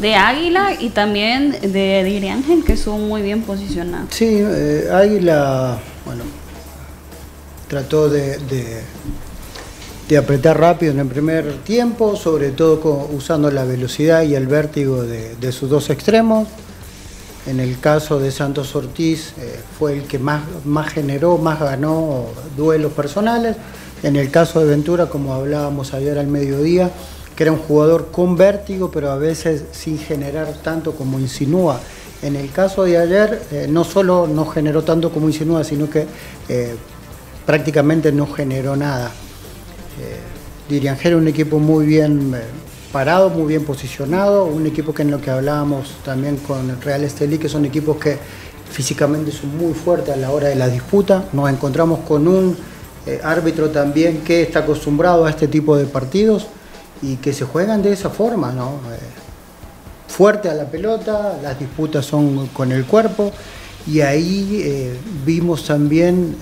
de 0.00 0.16
Águila 0.16 0.74
y 0.78 0.90
también 0.90 1.52
de 1.52 2.04
Diri 2.04 2.28
Ángel, 2.28 2.62
que 2.62 2.74
estuvo 2.74 2.98
muy 2.98 3.22
bien 3.22 3.42
posicionado? 3.42 4.06
Sí, 4.10 4.26
eh, 4.28 4.90
Águila, 4.92 5.78
bueno, 6.04 6.24
trató 7.68 8.10
de, 8.10 8.38
de, 8.38 8.82
apretar 10.16 10.58
rápido 10.58 10.92
en 10.92 11.00
el 11.00 11.06
primer 11.06 11.58
tiempo, 11.64 12.16
sobre 12.16 12.50
todo 12.50 13.08
usando 13.12 13.50
la 13.50 13.64
velocidad 13.64 14.22
y 14.22 14.34
el 14.34 14.46
vértigo 14.46 15.02
de, 15.02 15.52
sus 15.52 15.68
dos 15.68 15.90
extremos. 15.90 16.48
En 17.46 17.60
el 17.60 17.78
caso 17.78 18.18
de 18.18 18.30
Santos 18.30 18.74
Ortiz 18.74 19.32
eh, 19.38 19.60
fue 19.78 19.94
el 19.94 20.02
que 20.04 20.18
más, 20.18 20.42
más 20.64 20.92
generó, 20.92 21.38
más 21.38 21.60
ganó 21.60 22.26
duelos 22.56 22.92
personales. 22.92 23.56
En 24.02 24.16
el 24.16 24.30
caso 24.30 24.60
de 24.60 24.66
Ventura, 24.66 25.06
como 25.06 25.34
hablábamos 25.34 25.92
ayer 25.92 26.18
al 26.18 26.26
mediodía, 26.26 26.90
que 27.36 27.44
era 27.44 27.52
un 27.52 27.58
jugador 27.58 28.08
con 28.10 28.36
vértigo, 28.36 28.90
pero 28.90 29.10
a 29.10 29.16
veces 29.16 29.64
sin 29.72 29.98
generar 29.98 30.52
tanto 30.62 30.92
como 30.92 31.18
insinúa. 31.18 31.80
En 32.22 32.34
el 32.34 32.50
caso 32.50 32.84
de 32.84 32.98
ayer, 32.98 33.42
eh, 33.52 33.66
no 33.68 33.84
solo 33.84 34.26
no 34.26 34.46
generó 34.46 34.82
tanto 34.82 35.10
como 35.10 35.28
insinúa, 35.28 35.64
sino 35.64 35.88
que 35.88 36.06
eh, 36.48 36.74
prácticamente 37.46 38.10
no 38.10 38.26
generó 38.26 38.74
nada. 38.74 39.12
Eh, 40.00 40.16
Diriangel 40.68 41.14
un 41.14 41.28
equipo 41.28 41.58
muy 41.58 41.86
bien 41.86 42.34
eh, 42.34 42.42
parado, 42.92 43.30
muy 43.30 43.46
bien 43.46 43.64
posicionado, 43.64 44.44
un 44.44 44.66
equipo 44.66 44.92
que 44.92 45.02
en 45.02 45.10
lo 45.10 45.20
que 45.20 45.30
hablábamos 45.30 45.96
también 46.04 46.36
con 46.36 46.70
el 46.70 46.80
Real 46.80 47.04
Estelí, 47.04 47.38
que 47.38 47.48
son 47.48 47.64
equipos 47.64 47.96
que 47.96 48.18
físicamente 48.70 49.32
son 49.32 49.56
muy 49.56 49.72
fuertes 49.72 50.14
a 50.14 50.16
la 50.16 50.30
hora 50.30 50.48
de 50.48 50.54
la 50.56 50.68
disputa. 50.68 51.24
Nos 51.32 51.50
encontramos 51.50 52.00
con 52.00 52.28
un 52.28 52.56
eh, 53.06 53.20
árbitro 53.24 53.70
también 53.70 54.18
que 54.18 54.42
está 54.42 54.60
acostumbrado 54.60 55.24
a 55.24 55.30
este 55.30 55.48
tipo 55.48 55.76
de 55.76 55.86
partidos 55.86 56.46
y 57.00 57.16
que 57.16 57.32
se 57.32 57.44
juegan 57.44 57.82
de 57.82 57.92
esa 57.92 58.10
forma, 58.10 58.52
¿no? 58.52 58.80
fuerte 60.08 60.48
a 60.48 60.54
la 60.54 60.64
pelota, 60.64 61.38
las 61.40 61.56
disputas 61.60 62.04
son 62.04 62.48
con 62.48 62.72
el 62.72 62.84
cuerpo 62.86 63.30
y 63.86 64.00
ahí 64.00 64.98
vimos 65.24 65.64
también 65.64 66.34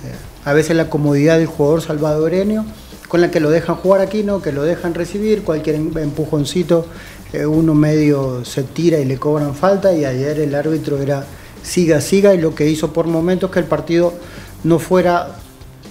a 0.47 0.53
veces 0.53 0.77
la 0.77 0.89
comodidad 0.89 1.37
del 1.37 1.47
jugador 1.47 1.81
salvadoreño, 1.81 2.65
con 3.07 3.21
la 3.21 3.31
que 3.31 3.39
lo 3.39 3.49
dejan 3.49 3.75
jugar 3.75 4.01
aquí, 4.01 4.23
¿no? 4.23 4.41
que 4.41 4.51
lo 4.51 4.63
dejan 4.63 4.93
recibir, 4.93 5.43
cualquier 5.43 5.75
empujoncito, 5.75 6.85
eh, 7.33 7.45
uno 7.45 7.73
medio 7.73 8.43
se 8.45 8.63
tira 8.63 8.99
y 8.99 9.05
le 9.05 9.17
cobran 9.17 9.55
falta, 9.55 9.93
y 9.93 10.05
ayer 10.05 10.39
el 10.39 10.55
árbitro 10.55 11.01
era 11.01 11.25
siga, 11.63 12.01
siga, 12.01 12.33
y 12.33 12.41
lo 12.41 12.55
que 12.55 12.69
hizo 12.69 12.93
por 12.93 13.07
momentos 13.07 13.51
que 13.51 13.59
el 13.59 13.65
partido 13.65 14.13
no 14.63 14.79
fuera 14.79 15.35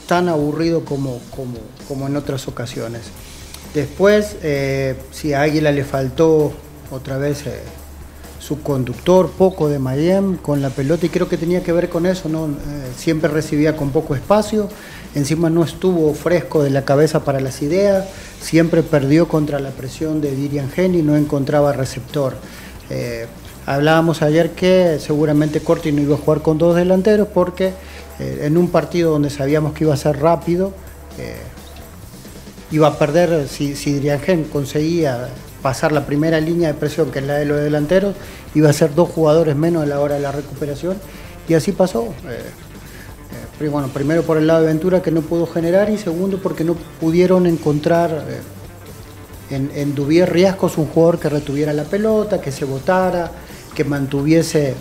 tan 0.06 0.28
aburrido 0.28 0.84
como, 0.84 1.20
como, 1.34 1.58
como 1.88 2.06
en 2.06 2.16
otras 2.16 2.48
ocasiones. 2.48 3.02
Después, 3.74 4.36
eh, 4.42 4.94
si 5.10 5.32
a 5.32 5.42
Águila 5.42 5.72
le 5.72 5.84
faltó 5.84 6.52
otra 6.90 7.18
vez 7.18 7.46
eh, 7.46 7.60
su 8.38 8.62
conductor, 8.62 9.30
poco 9.30 9.68
de 9.68 9.78
Mayem 9.78 10.36
con 10.36 10.62
la 10.62 10.70
pelota 10.70 11.06
y 11.06 11.08
creo 11.08 11.28
que 11.28 11.36
tenía 11.36 11.62
que 11.62 11.72
ver 11.72 11.88
con 11.88 12.06
eso, 12.06 12.28
¿no? 12.28 12.48
Siempre 12.96 13.28
recibía 13.28 13.76
con 13.76 13.90
poco 13.90 14.14
espacio, 14.14 14.68
encima 15.16 15.50
no 15.50 15.64
estuvo 15.64 16.14
fresco 16.14 16.62
de 16.62 16.70
la 16.70 16.84
cabeza 16.84 17.24
para 17.24 17.40
las 17.40 17.62
ideas, 17.62 18.06
siempre 18.40 18.84
perdió 18.84 19.26
contra 19.26 19.58
la 19.58 19.70
presión 19.70 20.20
de 20.20 20.30
Dirian 20.30 20.70
Geni, 20.70 21.02
no 21.02 21.16
encontraba 21.16 21.72
receptor. 21.72 22.36
Eh, 22.90 23.26
hablábamos 23.66 24.22
ayer 24.22 24.50
que 24.50 24.98
seguramente 25.00 25.60
Corti 25.60 25.90
no 25.90 26.02
iba 26.02 26.14
a 26.14 26.18
jugar 26.18 26.42
con 26.42 26.58
dos 26.58 26.76
delanteros 26.76 27.26
porque 27.26 27.72
eh, 28.20 28.42
en 28.42 28.56
un 28.56 28.68
partido 28.68 29.10
donde 29.10 29.30
sabíamos 29.30 29.72
que 29.72 29.82
iba 29.82 29.94
a 29.94 29.96
ser 29.96 30.20
rápido, 30.20 30.72
iba 32.70 32.88
a 32.88 32.98
perder 32.98 33.48
si, 33.48 33.72
Dirian 33.72 34.20
Gen 34.20 34.44
conseguía 34.44 35.28
pasar 35.62 35.92
la 35.92 36.06
primera 36.06 36.40
línea 36.40 36.68
de 36.68 36.74
presión, 36.74 37.10
que 37.10 37.20
es 37.20 37.24
la 37.24 37.34
de 37.34 37.44
los 37.44 37.60
delanteros, 37.60 38.14
iba 38.54 38.70
a 38.70 38.72
ser 38.72 38.94
dos 38.94 39.08
jugadores 39.08 39.56
menos 39.56 39.82
a 39.82 39.86
la 39.86 40.00
hora 40.00 40.14
de 40.14 40.20
la 40.20 40.32
recuperación, 40.32 40.96
y 41.48 41.54
así 41.54 41.72
pasó. 41.72 42.14
Eh, 42.28 42.65
eh, 43.60 43.68
bueno, 43.68 43.88
primero 43.88 44.22
por 44.22 44.38
el 44.38 44.46
lado 44.46 44.60
de 44.60 44.68
Ventura 44.68 45.02
que 45.02 45.10
no 45.10 45.22
pudo 45.22 45.46
generar, 45.46 45.90
y 45.90 45.98
segundo 45.98 46.38
porque 46.42 46.64
no 46.64 46.76
pudieron 47.00 47.46
encontrar 47.46 48.24
eh, 48.28 49.54
en, 49.54 49.70
en 49.74 49.94
Duvier 49.94 50.32
Riascos 50.32 50.78
un 50.78 50.86
jugador 50.86 51.18
que 51.18 51.28
retuviera 51.28 51.72
la 51.72 51.84
pelota, 51.84 52.40
que 52.40 52.52
se 52.52 52.64
botara, 52.64 53.30
que 53.74 53.84
mantuviese, 53.84 54.74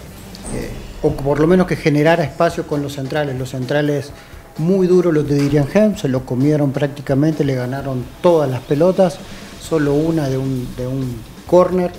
o 1.02 1.12
por 1.12 1.40
lo 1.40 1.48
menos 1.48 1.68
que 1.68 1.76
generara 1.76 2.24
espacio 2.24 2.66
con 2.66 2.82
los 2.82 2.94
centrales. 2.94 3.38
Los 3.38 3.50
centrales 3.50 4.12
muy 4.58 4.88
duros 4.88 5.14
los 5.14 5.28
de 5.28 5.36
Dirian 5.36 5.98
se 5.98 6.08
lo 6.08 6.26
comieron 6.26 6.72
prácticamente, 6.72 7.44
le 7.44 7.56
ganaron 7.56 8.06
todas 8.22 8.50
las 8.50 8.62
pelotas 8.62 9.18
solo 9.62 9.94
una 9.94 10.30
de 10.30 10.38
un, 10.38 10.68
de 10.78 10.88
un 10.88 11.16
corner. 11.46 11.92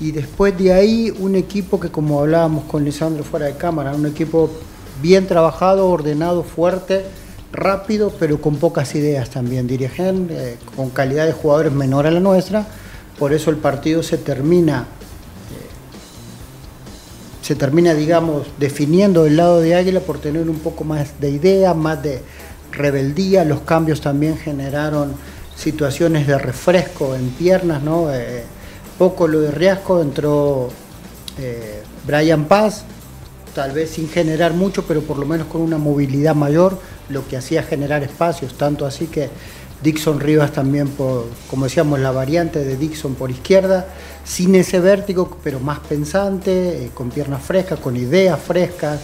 Y 0.00 0.10
después 0.10 0.56
de 0.58 0.72
ahí 0.72 1.12
un 1.20 1.36
equipo 1.36 1.78
que 1.78 1.90
como 1.90 2.20
hablábamos 2.20 2.64
con 2.64 2.84
Lisandro 2.84 3.22
fuera 3.22 3.46
de 3.46 3.56
cámara, 3.56 3.94
un 3.94 4.06
equipo 4.06 4.50
bien 5.00 5.26
trabajado, 5.26 5.88
ordenado, 5.88 6.42
fuerte, 6.42 7.04
rápido, 7.52 8.12
pero 8.18 8.40
con 8.40 8.56
pocas 8.56 8.94
ideas 8.94 9.30
también. 9.30 9.66
Dirigen 9.66 10.28
eh, 10.30 10.56
con 10.74 10.90
calidad 10.90 11.26
de 11.26 11.32
jugadores 11.32 11.72
menor 11.72 12.06
a 12.06 12.10
la 12.10 12.20
nuestra, 12.20 12.66
por 13.18 13.32
eso 13.32 13.50
el 13.50 13.56
partido 13.56 14.02
se 14.02 14.18
termina, 14.18 14.80
eh, 14.80 15.66
se 17.42 17.54
termina, 17.54 17.94
digamos, 17.94 18.46
definiendo 18.58 19.26
el 19.26 19.36
lado 19.36 19.60
de 19.60 19.74
Águila 19.74 20.00
por 20.00 20.18
tener 20.18 20.48
un 20.48 20.58
poco 20.58 20.84
más 20.84 21.20
de 21.20 21.30
idea, 21.30 21.74
más 21.74 22.02
de 22.02 22.22
rebeldía. 22.72 23.44
Los 23.44 23.60
cambios 23.60 24.00
también 24.00 24.36
generaron 24.36 25.14
situaciones 25.56 26.26
de 26.26 26.38
refresco 26.38 27.14
en 27.14 27.28
piernas, 27.30 27.82
¿no? 27.82 28.12
Eh, 28.12 28.44
poco 28.98 29.28
lo 29.28 29.40
de 29.40 29.50
Riasco, 29.50 30.00
entró 30.00 30.70
Brian 32.06 32.44
Paz, 32.44 32.84
tal 33.54 33.72
vez 33.72 33.90
sin 33.90 34.08
generar 34.08 34.54
mucho, 34.54 34.84
pero 34.84 35.02
por 35.02 35.18
lo 35.18 35.26
menos 35.26 35.46
con 35.46 35.60
una 35.60 35.78
movilidad 35.78 36.34
mayor, 36.34 36.78
lo 37.08 37.26
que 37.26 37.36
hacía 37.36 37.62
generar 37.62 38.02
espacios, 38.02 38.56
tanto 38.56 38.86
así 38.86 39.06
que 39.06 39.28
Dixon 39.82 40.20
Rivas 40.20 40.52
también, 40.52 40.88
por, 40.88 41.26
como 41.50 41.64
decíamos, 41.64 41.98
la 42.00 42.12
variante 42.12 42.64
de 42.64 42.76
Dixon 42.76 43.14
por 43.14 43.30
izquierda, 43.30 43.86
sin 44.24 44.54
ese 44.54 44.80
vértigo, 44.80 45.38
pero 45.42 45.58
más 45.58 45.80
pensante, 45.80 46.84
eh, 46.84 46.90
con 46.94 47.10
piernas 47.10 47.42
frescas, 47.42 47.80
con 47.80 47.96
ideas 47.96 48.40
frescas, 48.40 49.00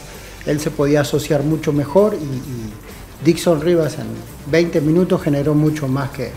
él 0.47 0.61
se 0.61 0.71
podía 0.71 1.01
asociar 1.01 1.43
mucho 1.43 1.73
mejor 1.73 2.15
y 2.15 3.25
Dixon 3.25 3.61
Rivas 3.61 3.99
en 3.99 4.07
20 4.51 4.81
minutos 4.81 5.21
generó 5.21 5.55
mucho 5.55 5.89
más 5.89 6.11
que, 6.11 6.31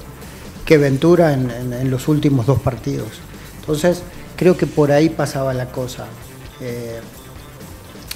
que 0.65 0.77
Ventura 0.77 1.33
en, 1.33 1.91
los 1.91 2.07
últimos 2.07 2.45
dos 2.45 2.59
partidos. 2.59 3.07
Entonces, 3.59 4.01
creo 4.35 4.57
que 4.57 4.65
por 4.65 4.91
ahí 4.91 5.09
pasaba 5.09 5.53
la 5.53 5.67
cosa. 5.71 6.07
Eh, 6.59 6.99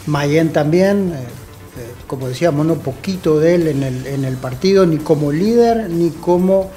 Mayen 0.07 0.53
también, 0.53 1.13
eh, 1.13 1.17
eh, 1.17 1.91
como 2.07 2.27
decíamos, 2.27 2.65
no 2.65 2.75
poquito 2.75 3.39
de 3.39 3.55
él 3.55 3.67
en 3.67 3.83
el, 3.83 4.07
en 4.07 4.25
el, 4.25 4.35
partido, 4.35 4.85
ni 4.85 4.97
como 4.97 5.31
líder, 5.31 5.89
ni 5.89 6.09
como 6.11 6.71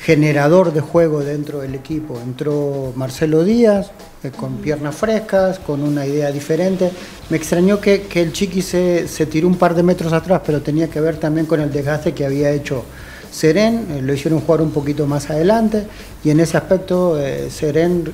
generador 0.00 0.72
de 0.72 0.80
juego 0.80 1.20
dentro 1.20 1.60
del 1.60 1.74
equipo. 1.74 2.18
Entró 2.20 2.92
Marcelo 2.96 3.44
Díaz 3.44 3.90
eh, 4.22 4.30
con 4.30 4.56
piernas 4.56 4.94
frescas, 4.94 5.58
con 5.58 5.82
una 5.82 6.06
idea 6.06 6.32
diferente. 6.32 6.90
Me 7.28 7.36
extrañó 7.36 7.80
que, 7.80 8.08
el 8.14 8.32
Chiqui 8.32 8.62
se, 8.62 9.06
tiró 9.30 9.46
un 9.46 9.56
par 9.56 9.74
de 9.74 9.82
metros 9.82 10.12
atrás, 10.12 10.40
pero 10.44 10.62
tenía 10.62 10.88
que 10.88 11.00
ver 11.00 11.16
también 11.18 11.46
con 11.46 11.60
el 11.60 11.70
desgaste 11.70 12.12
que 12.12 12.24
había 12.24 12.50
hecho 12.50 12.82
Seren. 13.30 13.86
Eh, 13.90 14.02
lo 14.02 14.14
hicieron 14.14 14.40
jugar 14.40 14.62
un 14.62 14.70
poquito 14.70 15.06
más 15.06 15.28
adelante 15.28 15.86
y 16.24 16.30
en 16.30 16.40
ese 16.40 16.56
aspecto 16.56 17.20
eh, 17.20 17.48
Seren 17.50 18.04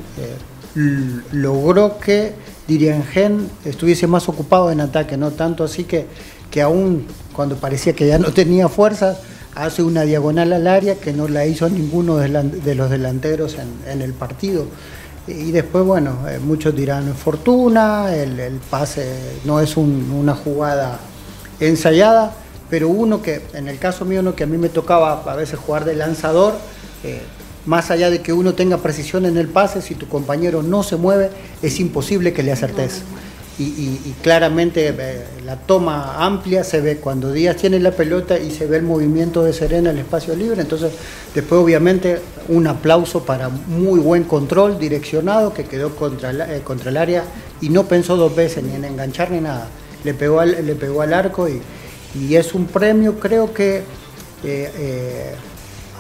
logró 1.33 1.99
que 1.99 2.35
Diriangen 2.69 3.49
estuviese 3.65 4.07
más 4.07 4.29
ocupado 4.29 4.71
en 4.71 4.81
ataque, 4.81 5.17
no 5.17 5.31
tanto 5.31 5.65
así 5.65 5.85
que, 5.85 6.07
que 6.51 6.63
aún 6.63 7.07
cuando 7.33 7.57
parecía 7.57 7.95
que 7.95 8.07
ya 8.07 8.19
no 8.19 8.33
tenía 8.33 8.69
fuerzas, 8.69 9.19
hace 9.55 9.83
una 9.83 10.03
diagonal 10.03 10.53
al 10.53 10.67
área 10.67 10.97
que 10.97 11.13
no 11.13 11.29
la 11.29 11.47
hizo 11.47 11.69
ninguno 11.69 12.17
de 12.17 12.75
los 12.75 12.91
delanteros 12.91 13.57
en, 13.87 14.03
el 14.03 14.13
partido. 14.13 14.67
Y 15.27 15.51
después, 15.51 15.85
bueno, 15.85 16.29
eh, 16.29 16.39
muchos 16.39 16.77
dirán 16.77 17.15
fortuna, 17.15 18.15
el, 18.15 18.61
pase 18.71 19.41
no 19.45 19.61
es 19.61 19.77
una 19.77 20.35
jugada 20.35 21.01
ensayada, 21.59 22.33
pero 22.69 22.89
uno 22.89 23.23
que, 23.23 23.43
en 23.55 23.67
el 23.69 23.79
caso 23.79 24.05
mío, 24.05 24.35
que 24.37 24.45
a 24.45 24.47
mí 24.47 24.59
me 24.59 24.69
tocaba 24.69 25.23
a 25.27 25.35
veces 25.35 25.59
jugar 25.59 25.85
de 25.85 25.97
lanzador, 25.97 26.55
eh, 27.03 27.23
más 27.67 27.91
allá 27.91 28.11
de 28.11 28.23
que 28.23 28.33
uno 28.33 28.55
tenga 28.55 28.79
precisión 28.79 29.27
en 29.27 29.37
el 29.37 29.49
pase, 29.49 29.83
si 29.83 29.95
tu 29.95 30.09
compañero 30.09 30.63
no 30.63 30.83
se 30.83 30.97
mueve, 30.97 31.31
es 31.63 31.79
imposible 31.81 32.33
que 32.33 32.43
le 32.43 32.53
acertes. 32.53 33.03
y, 33.59 34.15
claramente 34.23 34.89
eh, 34.89 35.25
la 35.47 35.57
toma 35.57 36.25
amplia 36.27 36.63
se 36.63 36.83
ve 36.83 36.99
cuando 36.99 37.33
Díaz 37.33 37.57
tiene 37.57 37.81
la 37.81 37.91
pelota 37.93 38.39
y 38.39 38.51
se 38.51 38.67
ve 38.67 38.77
el 38.77 38.83
movimiento 38.83 39.43
de 39.43 39.55
Serena 39.55 39.91
en 39.91 39.97
el 39.97 40.03
espacio 40.03 40.37
libre. 40.37 40.61
Entonces, 40.61 40.93
después 41.35 41.61
obviamente 41.61 42.21
un 42.49 42.67
aplauso 42.67 43.25
para 43.25 43.49
muy 43.49 43.99
buen 43.99 44.25
control 44.25 44.79
direccionado 44.79 45.55
que 45.55 45.65
quedó 45.65 45.97
contra, 45.97 46.33
eh, 46.55 46.61
contra 46.63 46.91
el 46.91 46.99
área 46.99 47.25
y 47.61 47.71
no 47.71 47.85
pensó 47.85 48.17
dos 48.17 48.37
veces 48.37 48.63
ni 48.63 48.75
en 48.75 48.85
enganchar 48.85 49.31
ni 49.31 49.41
nada. 49.41 49.69
Le 50.05 50.13
pegó 50.13 50.41
al, 50.41 50.67
le 50.67 50.75
pegó 50.75 51.01
al 51.03 51.15
arco 51.15 51.49
y, 51.49 51.63
es 52.35 52.55
un 52.55 52.67
premio 52.67 53.19
creo 53.21 53.53
que 53.53 53.83
eh, 54.43 55.35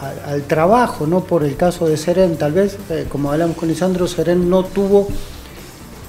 al, 0.00 0.42
trabajo, 0.42 1.06
no 1.06 1.24
por 1.24 1.44
el 1.44 1.56
caso 1.56 1.86
de 1.86 1.96
Seren, 1.96 2.36
tal 2.36 2.52
vez, 2.52 2.76
como 3.08 3.32
hablamos 3.32 3.56
con 3.56 3.68
Lisandro, 3.68 4.06
Seren 4.06 4.50
no 4.50 4.64
tuvo 4.64 5.08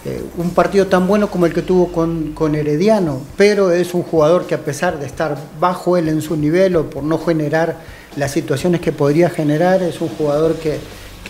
eh, 0.07 0.23
un 0.37 0.51
partido 0.51 0.87
tan 0.87 1.05
bueno 1.05 1.29
como 1.29 1.47
el 1.47 1.53
que 1.53 1.61
tuvo 1.61 1.91
con, 1.91 2.55
Herediano, 2.55 3.19
pero 3.35 3.71
es 3.71 3.93
un 3.93 4.03
jugador 4.03 4.47
que 4.47 4.55
a 4.55 4.59
pesar 4.59 4.99
de 4.99 5.05
estar 5.05 5.37
bajo 5.59 5.97
él 5.97 6.07
en 6.07 6.21
su 6.21 6.37
nivel 6.37 6.77
o 6.77 6.89
por 6.89 7.03
no 7.03 7.17
generar 7.17 7.75
las 8.15 8.31
situaciones 8.31 8.79
que 8.79 8.93
podría 8.93 9.29
generar, 9.29 9.83
es 9.83 9.99
un 9.99 10.07
jugador 10.07 10.55
que, 10.55 10.79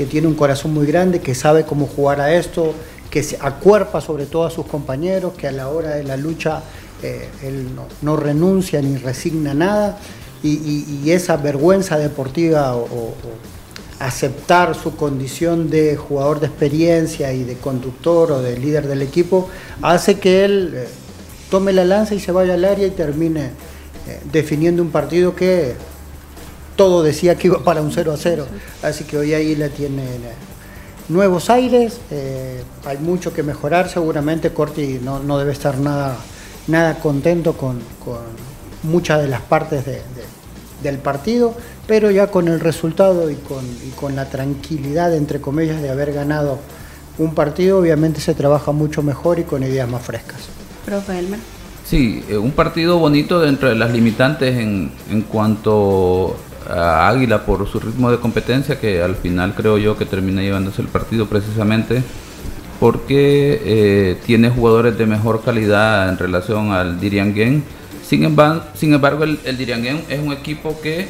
tiene 0.06 0.28
un 0.28 0.36
corazón 0.36 0.76
muy 0.76 0.86
grande, 0.86 1.22
que 1.22 1.34
sabe 1.34 1.64
cómo 1.64 1.88
jugar 1.88 2.22
a 2.22 2.32
esto, 2.32 2.76
que 3.10 3.24
se 3.24 3.40
acuerpa 3.42 4.00
sobre 4.00 4.28
todo 4.28 4.46
a 4.46 4.52
sus 4.52 4.68
compañeros, 4.68 5.34
que 5.34 5.48
a 5.48 5.52
la 5.52 5.70
hora 5.70 5.96
de 5.96 6.04
la 6.04 6.18
lucha 6.18 6.62
eh, 7.02 7.28
él 7.42 7.70
no, 8.04 8.16
renuncia 8.16 8.80
ni 8.80 8.96
resigna 8.98 9.56
nada, 9.56 9.98
y, 10.44 11.10
esa 11.12 11.38
vergüenza 11.38 11.98
deportiva 11.98 12.75
o 12.75 13.13
aceptar 14.00 14.75
su 14.75 14.96
condición 14.96 15.70
de 15.70 15.96
jugador 15.96 16.39
de 16.39 16.48
experiencia 16.48 17.34
y 17.34 17.44
de 17.44 17.56
conductor 17.56 18.32
o 18.32 18.41
de 18.41 18.58
líder 18.58 18.88
del 18.88 19.01
equipo, 19.01 19.50
hace 19.82 20.20
que 20.20 20.46
él 20.46 20.74
eh, 20.75 20.88
tome 21.50 21.74
la 21.74 21.84
lanza 21.84 22.13
y 22.13 22.20
se 22.20 22.32
vaya 22.32 22.53
al 22.53 22.65
área 22.65 22.86
y 22.86 22.91
termine 22.91 23.46
eh, 24.08 24.20
definiendo 24.32 24.84
un 24.84 24.91
partido 24.91 25.36
que 25.36 25.74
todo 26.75 27.01
decía 27.01 27.36
que 27.36 27.48
iba 27.48 27.63
para 27.63 27.82
un 27.82 27.91
0 27.91 28.12
a 28.12 28.17
0. 28.17 28.46
Así 28.84 29.03
que 29.06 29.17
hoy 29.17 29.34
ahí 29.34 29.56
la 29.56 29.70
tiene 29.70 30.03
eh, 30.03 30.34
nuevos 31.10 31.50
aires, 31.50 32.00
hay 32.86 32.98
mucho 32.98 33.34
que 33.34 33.41
mejorar, 33.41 33.89
seguramente 33.89 34.51
Corti 34.51 35.00
no, 35.01 35.38
debe 35.38 35.53
estar 35.53 35.77
nada, 35.79 36.17
nada 36.67 37.00
contento 37.00 37.53
con, 37.53 37.79
muchas 38.88 39.22
de 39.22 39.27
las 39.27 39.41
partes 39.41 39.84
del 40.82 40.98
partido 40.98 41.56
pero 41.88 42.12
ya 42.12 42.27
con 42.27 42.48
el 42.50 42.60
resultado 42.60 43.32
y 43.32 43.36
con, 43.36 43.65
con 43.96 44.15
la 44.15 44.29
tranquilidad, 44.29 45.15
entre 45.15 45.39
comillas, 45.39 45.82
de 45.82 45.89
haber 45.89 46.13
ganado 46.13 46.60
un 47.17 47.34
partido, 47.34 47.79
obviamente 47.79 48.20
se 48.20 48.36
trabaja 48.36 48.74
mucho 48.74 49.01
mejor 49.01 49.39
y 49.39 49.44
con 49.44 49.63
ideas 49.63 49.89
más 49.89 50.03
frescas. 50.03 50.41
Profe 50.86 51.17
Elmer. 51.17 51.39
Sí, 51.86 52.24
eh, 52.29 52.38
un 52.38 52.51
partido 52.51 53.00
bonito 53.00 53.39
dentro 53.39 53.70
de 53.70 53.75
las 53.75 53.91
limitantes 53.91 54.58
en, 54.58 54.91
en 55.10 55.22
cuanto 55.22 56.36
a 56.70 57.08
Águila 57.08 57.46
por 57.46 57.65
su 57.67 57.79
ritmo 57.79 58.12
de 58.12 58.20
competencia, 58.20 58.77
que 58.77 59.01
al 59.01 59.15
final 59.15 59.53
creo 59.56 59.77
yo 59.77 59.98
que 59.98 60.06
termina 60.06 60.41
llevándose 60.41 60.82
el 60.82 60.89
partido 60.89 61.27
precisamente 61.27 62.03
porque 62.82 63.62
eh, 63.63 64.17
tiene 64.25 64.50
jugadores 64.50 64.98
de 64.98 65.06
mejor 65.06 65.41
calidad 65.41 66.10
en 66.10 66.17
relación 66.17 66.72
al 66.74 67.00
Diriangén. 67.00 67.63
Sin 68.08 68.24
embargo, 68.24 68.64
sin 68.74 68.94
embargo 68.94 69.24
el, 69.26 69.40
el 69.44 69.60
es 70.10 70.20
un 70.20 70.32
equipo 70.32 70.80
que 70.82 71.08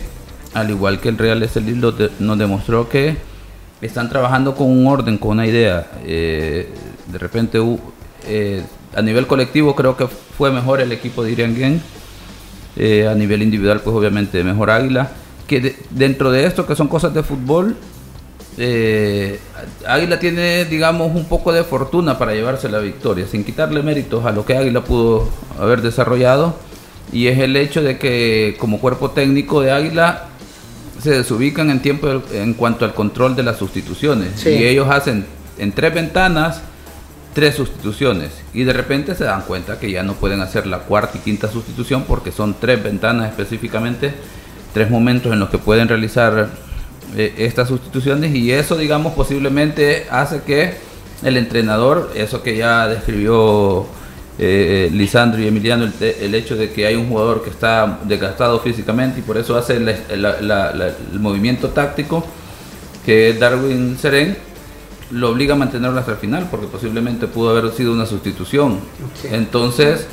al 0.53 0.69
igual 0.69 0.99
que 0.99 1.09
el 1.09 1.17
Real 1.17 1.43
Estelí 1.43 1.73
nos 1.73 2.37
demostró 2.37 2.89
que 2.89 3.17
están 3.81 4.09
trabajando 4.09 4.55
con 4.55 4.67
un 4.71 4.87
orden, 4.87 5.17
con 5.17 5.31
una 5.31 5.45
idea. 5.45 5.91
Eh, 6.03 6.67
de 7.05 7.17
repente, 7.17 7.59
eh, 8.25 8.63
a 8.95 9.01
nivel 9.01 9.27
colectivo 9.27 9.75
creo 9.75 9.95
que 9.95 10.07
fue 10.07 10.51
mejor 10.51 10.81
el 10.81 10.91
equipo 10.91 11.23
de. 11.23 11.79
Eh, 12.79 13.07
a 13.07 13.15
nivel 13.15 13.41
individual, 13.43 13.81
pues 13.81 13.95
obviamente 13.95 14.43
mejor 14.43 14.71
Águila. 14.71 15.11
Que 15.47 15.75
dentro 15.91 16.31
de 16.31 16.45
esto, 16.45 16.65
que 16.65 16.75
son 16.75 16.87
cosas 16.87 17.13
de 17.13 17.23
fútbol, 17.23 17.75
Águila 19.87 20.19
tiene, 20.19 20.65
digamos, 20.65 21.15
un 21.15 21.25
poco 21.25 21.53
de 21.53 21.63
fortuna 21.63 22.17
para 22.17 22.33
llevarse 22.33 22.67
la 22.69 22.79
victoria, 22.79 23.27
sin 23.27 23.43
quitarle 23.43 23.83
méritos 23.83 24.25
a 24.25 24.31
lo 24.31 24.45
que 24.45 24.57
Águila 24.57 24.83
pudo 24.83 25.29
haber 25.59 25.81
desarrollado. 25.81 26.66
Y 27.11 27.27
es 27.27 27.39
el 27.39 27.55
hecho 27.55 27.81
de 27.81 27.97
que 27.97 28.55
como 28.59 28.79
cuerpo 28.79 29.11
técnico 29.11 29.61
de 29.61 29.71
Águila 29.71 30.25
se 31.01 31.11
desubican 31.11 31.69
en 31.69 31.81
tiempo 31.81 32.21
en 32.31 32.53
cuanto 32.53 32.85
al 32.85 32.93
control 32.93 33.35
de 33.35 33.43
las 33.43 33.57
sustituciones. 33.57 34.45
Y 34.45 34.65
ellos 34.65 34.89
hacen 34.89 35.25
en 35.57 35.71
tres 35.71 35.93
ventanas 35.93 36.61
tres 37.37 37.53
sustituciones. 37.53 38.31
Y 38.51 38.63
de 38.63 38.73
repente 38.73 39.13
se 39.13 39.23
dan 39.23 39.43
cuenta 39.43 39.79
que 39.79 39.91
ya 39.91 40.01
no 40.01 40.15
pueden 40.15 40.41
hacer 40.41 40.65
la 40.65 40.79
cuarta 40.79 41.19
y 41.19 41.21
quinta 41.21 41.47
sustitución 41.47 42.03
porque 42.07 42.31
son 42.31 42.55
tres 42.59 42.81
ventanas 42.81 43.29
específicamente, 43.29 44.11
tres 44.73 44.89
momentos 44.89 45.31
en 45.31 45.39
los 45.39 45.49
que 45.49 45.59
pueden 45.59 45.87
realizar 45.87 46.49
eh, 47.15 47.35
estas 47.37 47.67
sustituciones. 47.67 48.33
Y 48.33 48.51
eso 48.51 48.75
digamos 48.75 49.13
posiblemente 49.13 50.07
hace 50.09 50.41
que 50.41 50.77
el 51.21 51.37
entrenador, 51.37 52.11
eso 52.15 52.41
que 52.41 52.57
ya 52.57 52.87
describió 52.87 53.85
eh, 54.39 54.89
Lisandro 54.93 55.41
y 55.41 55.47
Emiliano 55.47 55.89
el, 55.99 56.35
hecho 56.35 56.55
de 56.55 56.71
que 56.71 56.85
hay 56.85 56.95
un 56.95 57.07
jugador 57.07 57.43
que 57.43 57.49
está 57.49 57.99
desgastado 58.03 58.59
físicamente 58.59 59.19
y 59.19 59.23
por 59.23 59.37
eso 59.37 59.57
hace 59.57 59.77
el 59.77 61.19
movimiento 61.19 61.69
táctico 61.69 62.23
que 63.05 63.33
Darwin 63.33 63.97
Seren 63.97 64.37
lo 65.11 65.29
obliga 65.29 65.53
a 65.53 65.57
mantenerlo 65.57 65.99
hasta 65.99 66.11
el 66.11 66.17
final 66.17 66.47
porque 66.51 66.67
posiblemente 66.67 67.27
pudo 67.27 67.49
haber 67.49 67.71
sido 67.71 67.93
una 67.93 68.05
sustitución. 68.05 68.79
Entonces, 69.31 70.05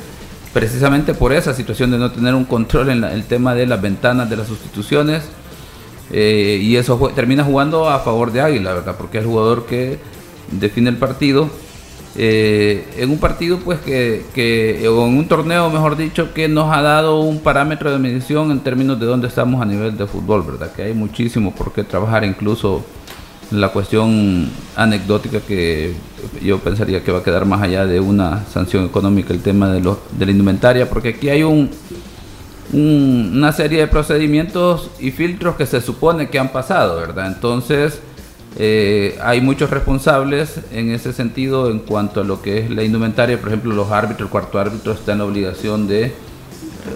precisamente 0.53 1.13
por 1.13 1.33
esa 1.33 1.53
situación 1.53 1.91
de 1.91 1.97
no 1.97 2.11
tener 2.11 2.33
un 2.33 2.45
control 2.45 2.89
en 2.89 3.03
el 3.03 3.25
tema 3.25 3.53
de 3.53 3.67
las 3.67 3.81
ventanas 3.81 4.29
de 4.29 4.37
las 4.37 4.47
sustituciones, 4.47 5.23
eh, 6.11 6.59
y 6.61 6.77
eso 6.77 7.11
termina 7.15 7.43
jugando 7.43 7.89
a 7.89 7.99
favor 7.99 8.31
de 8.31 8.41
Águila, 8.41 8.73
¿verdad? 8.73 8.95
Porque 8.97 9.17
es 9.17 9.23
el 9.23 9.29
jugador 9.29 9.65
que 9.65 9.99
define 10.51 10.89
el 10.89 10.97
partido 10.97 11.49
eh, 12.17 12.87
en 12.97 13.09
un 13.09 13.17
partido 13.17 13.59
pues 13.59 13.79
que, 13.81 14.23
o 14.87 15.07
en 15.07 15.17
un 15.17 15.27
torneo 15.27 15.69
mejor 15.69 15.97
dicho 15.97 16.33
que 16.33 16.47
nos 16.47 16.73
ha 16.73 16.81
dado 16.81 17.19
un 17.19 17.39
parámetro 17.39 17.91
de 17.91 17.99
medición 17.99 18.51
en 18.51 18.61
términos 18.61 18.99
de 18.99 19.05
dónde 19.05 19.27
estamos 19.27 19.61
a 19.61 19.65
nivel 19.65 19.97
de 19.97 20.07
fútbol, 20.07 20.43
¿verdad? 20.43 20.71
Que 20.71 20.83
hay 20.83 20.93
muchísimo 20.93 21.53
por 21.53 21.73
qué 21.73 21.83
trabajar, 21.83 22.23
incluso 22.23 22.85
la 23.51 23.69
cuestión 23.69 24.49
anecdótica 24.75 25.39
que 25.41 25.93
yo 26.41 26.59
pensaría 26.59 27.03
que 27.03 27.11
va 27.11 27.19
a 27.19 27.23
quedar 27.23 27.45
más 27.45 27.61
allá 27.61 27.85
de 27.85 27.99
una 27.99 28.45
sanción 28.45 28.85
económica, 28.85 29.33
el 29.33 29.41
tema 29.41 29.69
de, 29.71 29.81
los, 29.81 29.97
de 30.17 30.25
la 30.25 30.31
indumentaria, 30.31 30.89
porque 30.89 31.09
aquí 31.09 31.29
hay 31.29 31.43
un, 31.43 31.69
una 32.73 33.51
serie 33.51 33.79
de 33.79 33.87
procedimientos 33.87 34.89
y 34.99 35.11
filtros 35.11 35.55
que 35.55 35.65
se 35.65 35.81
supone 35.81 36.29
que 36.29 36.39
han 36.39 36.53
pasado, 36.53 36.95
¿verdad? 36.95 37.27
Entonces 37.27 37.99
eh, 38.57 39.17
hay 39.21 39.41
muchos 39.41 39.69
responsables 39.69 40.61
en 40.71 40.91
ese 40.91 41.11
sentido 41.11 41.69
en 41.69 41.79
cuanto 41.79 42.21
a 42.21 42.23
lo 42.23 42.41
que 42.41 42.59
es 42.59 42.69
la 42.69 42.83
indumentaria, 42.83 43.37
por 43.37 43.49
ejemplo 43.49 43.73
los 43.73 43.91
árbitros, 43.91 44.27
el 44.27 44.31
cuarto 44.31 44.59
árbitro 44.59 44.93
está 44.93 45.11
en 45.11 45.17
la 45.17 45.25
obligación 45.25 45.87
de, 45.87 46.05
eh, 46.05 46.13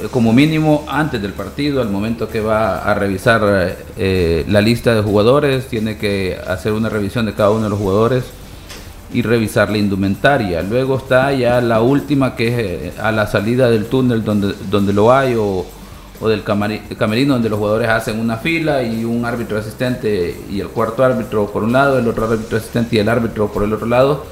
como 0.10 0.32
mínimo 0.32 0.86
antes 0.88 1.22
del 1.22 1.34
partido, 1.34 1.82
al 1.82 1.90
momento 1.90 2.30
que 2.30 2.40
va 2.40 2.78
a 2.78 2.94
revisar 2.94 3.78
eh, 3.98 4.46
la 4.48 4.62
lista 4.62 4.96
de 4.96 5.02
jugadores, 5.02 5.68
tiene 5.68 5.98
que 5.98 6.38
hacer 6.48 6.72
una 6.72 6.88
revisión 6.88 7.26
de 7.26 7.34
cada 7.34 7.50
uno 7.50 7.64
de 7.64 7.70
los 7.70 7.80
jugadores 7.80 8.24
y 9.12 9.22
revisar 9.22 9.70
la 9.70 9.80
indumentaria. 9.80 10.62
Luego 10.62 10.98
está 10.98 11.34
ya 11.34 11.60
la 11.60 11.82
última 11.82 12.36
que 12.38 12.88
es 12.88 13.00
a 13.00 13.12
la 13.12 13.28
salida 13.28 13.70
del 13.70 13.88
túnel 13.88 14.24
donde, 14.24 14.54
donde 14.70 14.94
lo 14.94 15.12
hay 15.12 15.36
o 15.38 15.66
o 16.22 16.28
del 16.28 16.44
camerino 16.44 17.34
donde 17.34 17.50
los 17.50 17.60
jugadores 17.60 17.90
hacen 17.90 18.20
una 18.20 18.38
fila 18.38 18.84
y 18.84 19.06
un 19.06 19.26
árbitro 19.26 19.58
asistente 19.58 20.36
y 20.50 20.60
el 20.60 20.68
cuarto 20.68 21.04
árbitro 21.04 21.48
por 21.48 21.64
un 21.64 21.72
lado, 21.72 21.98
el 21.98 22.08
otro 22.08 22.26
árbitro 22.26 22.58
asistente 22.58 22.98
y 22.98 23.00
el 23.00 23.08
árbitro 23.08 23.52
por 23.52 23.64
el 23.64 23.74
otro 23.74 23.88
lado, 23.88 24.26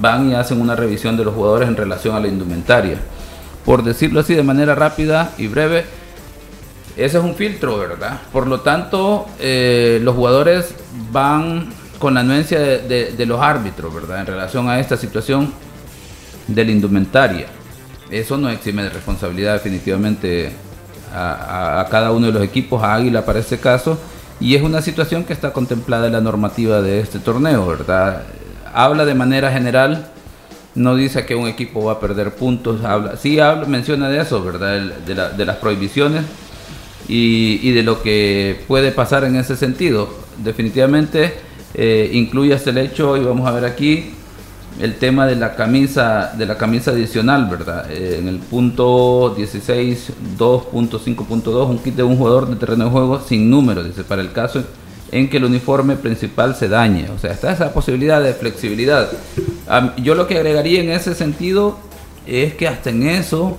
van 0.00 0.30
y 0.30 0.34
hacen 0.34 0.60
una 0.60 0.74
revisión 0.74 1.16
de 1.16 1.24
los 1.24 1.34
jugadores 1.34 1.68
en 1.68 1.76
relación 1.76 2.16
a 2.16 2.20
la 2.20 2.28
indumentaria. 2.28 2.98
Por 3.64 3.82
decirlo 3.82 4.20
así 4.20 4.34
de 4.34 4.42
manera 4.42 4.74
rápida 4.74 5.32
y 5.38 5.46
breve, 5.46 5.84
ese 6.96 7.18
es 7.18 7.24
un 7.24 7.34
filtro, 7.34 7.76
¿verdad? 7.76 8.20
Por 8.32 8.46
lo 8.46 8.60
tanto, 8.60 9.26
eh, 9.40 10.00
los 10.02 10.14
jugadores 10.14 10.74
van 11.10 11.72
con 11.98 12.14
la 12.14 12.20
anuencia 12.20 12.58
de, 12.58 13.12
de 13.16 13.26
los 13.26 13.40
árbitros, 13.40 13.94
¿verdad? 13.94 14.20
En 14.20 14.26
relación 14.26 14.68
a 14.68 14.78
esta 14.78 14.96
situación 14.96 15.52
de 16.46 16.64
la 16.64 16.70
indumentaria. 16.70 17.46
Eso 18.10 18.36
no 18.36 18.48
exime 18.48 18.82
de 18.82 18.90
responsabilidad 18.90 19.54
definitivamente 19.54 20.52
a, 21.14 21.86
cada 21.90 22.12
uno 22.12 22.26
de 22.26 22.32
los 22.32 22.42
equipos, 22.42 22.82
a 22.82 22.94
Águila 22.94 23.24
para 23.24 23.38
este 23.38 23.58
caso, 23.58 23.98
y 24.40 24.54
es 24.54 24.62
una 24.62 24.82
situación 24.82 25.24
que 25.24 25.32
está 25.32 25.52
contemplada 25.52 26.06
en 26.06 26.12
la 26.12 26.20
normativa 26.20 26.82
de 26.82 27.00
este 27.00 27.18
torneo, 27.18 27.66
¿verdad? 27.66 28.24
Habla 28.72 29.04
de 29.04 29.14
manera 29.14 29.52
general, 29.52 30.08
no 30.74 30.96
dice 30.96 31.24
que 31.24 31.36
un 31.36 31.46
equipo 31.46 31.84
va 31.84 31.92
a 31.92 32.00
perder 32.00 32.34
puntos, 32.34 32.84
habla, 32.84 33.16
sí 33.16 33.38
habla, 33.38 33.66
menciona 33.66 34.08
de 34.08 34.20
eso, 34.20 34.42
¿verdad? 34.42 34.80
De, 34.80 35.44
las 35.44 35.56
prohibiciones 35.56 36.24
y, 37.06 37.70
de 37.70 37.82
lo 37.84 38.02
que 38.02 38.60
puede 38.66 38.90
pasar 38.90 39.24
en 39.24 39.36
ese 39.36 39.56
sentido. 39.56 40.08
Definitivamente 40.38 41.34
eh, 41.74 42.10
incluye 42.12 42.54
hasta 42.54 42.70
el 42.70 42.78
hecho, 42.78 43.16
y 43.16 43.24
vamos 43.24 43.48
a 43.48 43.52
ver 43.52 43.64
aquí, 43.64 44.14
el 44.80 44.96
tema 44.96 45.26
de 45.26 45.36
la 45.36 45.54
camisa 45.54 46.32
de 46.36 46.46
la 46.46 46.56
camisa 46.56 46.90
adicional, 46.90 47.46
¿verdad? 47.48 47.90
Eh, 47.90 48.18
en 48.18 48.28
el 48.28 48.38
punto 48.38 49.34
16 49.36 50.12
2.5.2 50.36 51.68
un 51.68 51.78
kit 51.78 51.94
de 51.94 52.02
un 52.02 52.16
jugador 52.16 52.48
de 52.48 52.56
terreno 52.56 52.86
de 52.86 52.90
juego 52.90 53.20
sin 53.20 53.48
número, 53.48 53.82
dice, 53.82 54.04
para 54.04 54.22
el 54.22 54.32
caso 54.32 54.64
en 55.12 55.30
que 55.30 55.36
el 55.36 55.44
uniforme 55.44 55.94
principal 55.96 56.56
se 56.56 56.68
dañe. 56.68 57.08
O 57.10 57.18
sea, 57.18 57.32
está 57.32 57.52
esa 57.52 57.72
posibilidad 57.72 58.20
de 58.20 58.34
flexibilidad. 58.34 59.08
yo 59.98 60.16
lo 60.16 60.26
que 60.26 60.36
agregaría 60.36 60.80
en 60.80 60.90
ese 60.90 61.14
sentido 61.14 61.78
es 62.26 62.54
que 62.54 62.66
hasta 62.66 62.90
en 62.90 63.06
eso, 63.06 63.56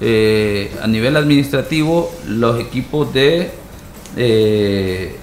eh, 0.00 0.70
a 0.82 0.86
nivel 0.86 1.16
administrativo, 1.16 2.10
los 2.26 2.58
equipos 2.58 3.12
de 3.12 3.50
eh, 4.16 5.16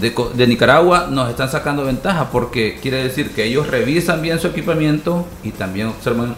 de, 0.00 0.46
Nicaragua 0.46 1.08
nos 1.10 1.28
están 1.28 1.50
sacando 1.50 1.84
ventaja 1.84 2.30
porque 2.30 2.78
quiere 2.80 3.02
decir 3.02 3.30
que 3.30 3.44
ellos 3.44 3.66
revisan 3.66 4.22
bien 4.22 4.38
su 4.38 4.48
equipamiento 4.48 5.26
y 5.42 5.50
también 5.50 5.88
observan 5.88 6.34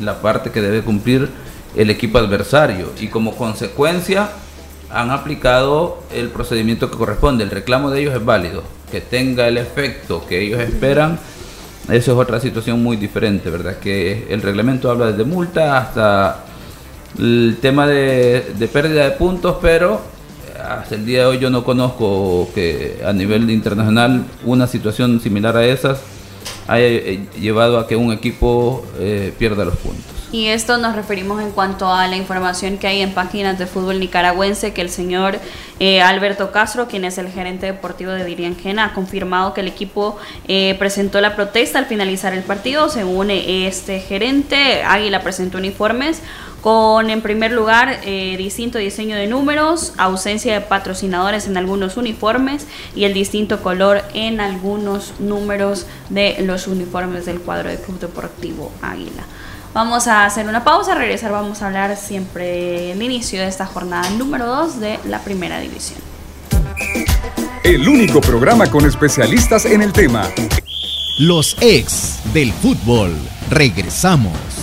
la 0.00 0.20
parte 0.20 0.50
que 0.50 0.60
debe 0.60 0.82
cumplir 0.82 1.28
el 1.76 1.90
equipo 1.90 2.18
adversario 2.18 2.92
y 3.00 3.08
como 3.08 3.34
consecuencia 3.34 4.30
han 4.90 5.10
aplicado 5.10 6.02
el 6.14 6.28
procedimiento 6.28 6.90
que 6.90 6.96
corresponde. 6.96 7.44
El 7.44 7.50
reclamo 7.50 7.90
de 7.90 8.00
ellos 8.00 8.14
es 8.14 8.24
válido, 8.24 8.62
que 8.90 9.00
tenga 9.00 9.48
el 9.48 9.58
efecto 9.58 10.24
que 10.26 10.40
ellos 10.40 10.60
esperan. 10.60 11.18
Eso 11.90 12.12
es 12.12 12.18
otra 12.18 12.40
situación 12.40 12.82
muy 12.82 12.96
diferente, 12.96 13.50
¿verdad? 13.50 13.78
Que 13.78 14.26
el 14.30 14.42
reglamento 14.42 14.90
habla 14.90 15.06
desde 15.06 15.24
multa 15.24 15.78
hasta 15.78 16.44
el 17.18 17.58
tema 17.60 17.86
de, 17.86 18.52
de 18.58 18.68
pérdida 18.68 19.04
de 19.04 19.10
puntos, 19.12 19.56
pero 19.60 20.00
hasta 20.62 20.94
el 20.94 21.06
día 21.06 21.20
de 21.20 21.26
hoy 21.26 21.38
yo 21.38 21.50
no 21.50 21.64
conozco 21.64 22.48
que 22.54 23.00
a 23.06 23.12
nivel 23.12 23.50
internacional 23.50 24.24
una 24.44 24.66
situación 24.66 25.20
similar 25.20 25.56
a 25.56 25.64
esas 25.64 26.00
haya 26.66 26.86
eh, 26.86 27.26
llevado 27.40 27.78
a 27.78 27.86
que 27.86 27.96
un 27.96 28.12
equipo 28.12 28.86
eh, 28.98 29.32
pierda 29.38 29.64
los 29.64 29.76
puntos. 29.76 30.04
Y 30.30 30.48
esto 30.48 30.76
nos 30.76 30.94
referimos 30.94 31.40
en 31.40 31.52
cuanto 31.52 31.90
a 31.90 32.06
la 32.06 32.14
información 32.14 32.76
que 32.76 32.86
hay 32.86 33.00
en 33.00 33.14
páginas 33.14 33.58
de 33.58 33.66
fútbol 33.66 33.98
nicaragüense, 33.98 34.74
que 34.74 34.82
el 34.82 34.90
señor 34.90 35.38
eh, 35.80 36.02
Alberto 36.02 36.52
Castro, 36.52 36.86
quien 36.86 37.06
es 37.06 37.16
el 37.16 37.28
gerente 37.28 37.64
deportivo 37.64 38.10
de 38.10 38.26
Diriangena, 38.26 38.84
ha 38.84 38.92
confirmado 38.92 39.54
que 39.54 39.62
el 39.62 39.68
equipo 39.68 40.18
presentó 40.78 41.22
la 41.22 41.34
protesta 41.34 41.78
al 41.78 41.86
finalizar 41.86 42.34
el 42.34 42.42
partido. 42.42 42.90
Según 42.90 43.30
este 43.30 44.00
gerente, 44.00 44.82
Águila 44.82 45.22
presentó 45.22 45.56
uniformes 45.56 46.20
con 46.62 47.10
en 47.10 47.22
primer 47.22 47.52
lugar 47.52 48.00
eh, 48.04 48.36
distinto 48.36 48.78
diseño 48.78 49.16
de 49.16 49.26
números, 49.26 49.92
ausencia 49.96 50.54
de 50.54 50.60
patrocinadores 50.60 51.46
en 51.46 51.56
algunos 51.56 51.96
uniformes 51.96 52.66
y 52.94 53.04
el 53.04 53.14
distinto 53.14 53.62
color 53.62 54.02
en 54.14 54.40
algunos 54.40 55.14
números 55.20 55.86
de 56.08 56.36
los 56.40 56.66
uniformes 56.66 57.26
del 57.26 57.40
cuadro 57.40 57.68
de 57.68 57.76
Club 57.76 58.00
Deportivo 58.00 58.72
Águila. 58.82 59.24
Vamos 59.74 60.08
a 60.08 60.24
hacer 60.24 60.48
una 60.48 60.64
pausa, 60.64 60.94
regresar 60.94 61.30
vamos 61.30 61.62
a 61.62 61.66
hablar 61.66 61.96
siempre 61.96 62.92
el 62.92 63.02
inicio 63.02 63.40
de 63.40 63.46
esta 63.46 63.66
jornada 63.66 64.10
número 64.10 64.46
2 64.46 64.80
de 64.80 64.98
la 65.04 65.20
primera 65.20 65.60
división. 65.60 66.00
El 67.62 67.86
único 67.88 68.20
programa 68.20 68.70
con 68.70 68.86
especialistas 68.86 69.66
en 69.66 69.82
el 69.82 69.92
tema. 69.92 70.28
Los 71.18 71.56
ex 71.60 72.20
del 72.32 72.52
fútbol. 72.52 73.14
Regresamos. 73.50 74.57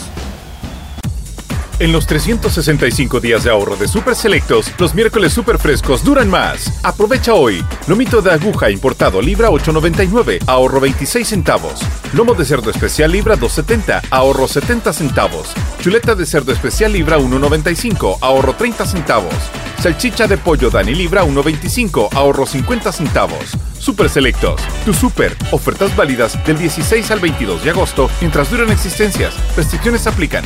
En 1.77 1.91
los 1.91 2.07
365 2.07 3.19
días 3.19 3.43
de 3.43 3.49
ahorro 3.49 3.75
de 3.75 3.89
Super 3.89 4.15
Selectos, 4.15 4.71
los 4.79 4.95
miércoles 4.95 5.33
super 5.33 5.57
frescos 5.57 6.05
duran 6.05 6.29
más. 6.29 6.79
Aprovecha 6.85 7.33
hoy. 7.33 7.65
Lomito 7.88 8.21
de 8.21 8.31
aguja 8.31 8.69
importado 8.69 9.21
libra 9.21 9.49
8.99, 9.49 10.41
ahorro 10.47 10.79
26 10.79 11.27
centavos. 11.27 11.81
Lomo 12.13 12.33
de 12.33 12.45
cerdo 12.45 12.69
especial 12.69 13.11
libra 13.11 13.35
2.70, 13.35 14.03
ahorro 14.09 14.47
70 14.47 14.93
centavos. 14.93 15.53
Chuleta 15.81 16.15
de 16.15 16.25
cerdo 16.25 16.53
especial 16.53 16.93
libra 16.93 17.19
1.95, 17.19 18.19
ahorro 18.21 18.53
30 18.53 18.85
centavos. 18.85 19.35
Salchicha 19.81 20.27
de 20.27 20.38
pollo 20.38 20.69
Dani 20.69 20.95
libra 20.95 21.25
1.25, 21.25 22.07
ahorro 22.13 22.45
50 22.45 22.93
centavos. 22.93 23.51
Super 23.77 24.09
Selectos, 24.09 24.61
tu 24.85 24.93
super. 24.93 25.35
Ofertas 25.51 25.93
válidas 25.93 26.41
del 26.45 26.57
16 26.57 27.11
al 27.11 27.19
22 27.19 27.65
de 27.65 27.71
agosto 27.71 28.09
mientras 28.21 28.49
duran 28.49 28.71
existencias. 28.71 29.35
Restricciones 29.57 30.07
aplican. 30.07 30.45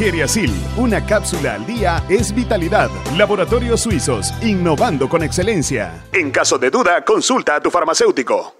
Geriasil, 0.00 0.50
una 0.78 1.04
cápsula 1.04 1.56
al 1.56 1.66
día 1.66 2.02
es 2.08 2.34
vitalidad. 2.34 2.88
Laboratorios 3.18 3.82
Suizos, 3.82 4.32
innovando 4.40 5.10
con 5.10 5.22
excelencia. 5.22 6.06
En 6.14 6.30
caso 6.30 6.56
de 6.56 6.70
duda, 6.70 7.04
consulta 7.04 7.56
a 7.56 7.60
tu 7.60 7.70
farmacéutico. 7.70 8.59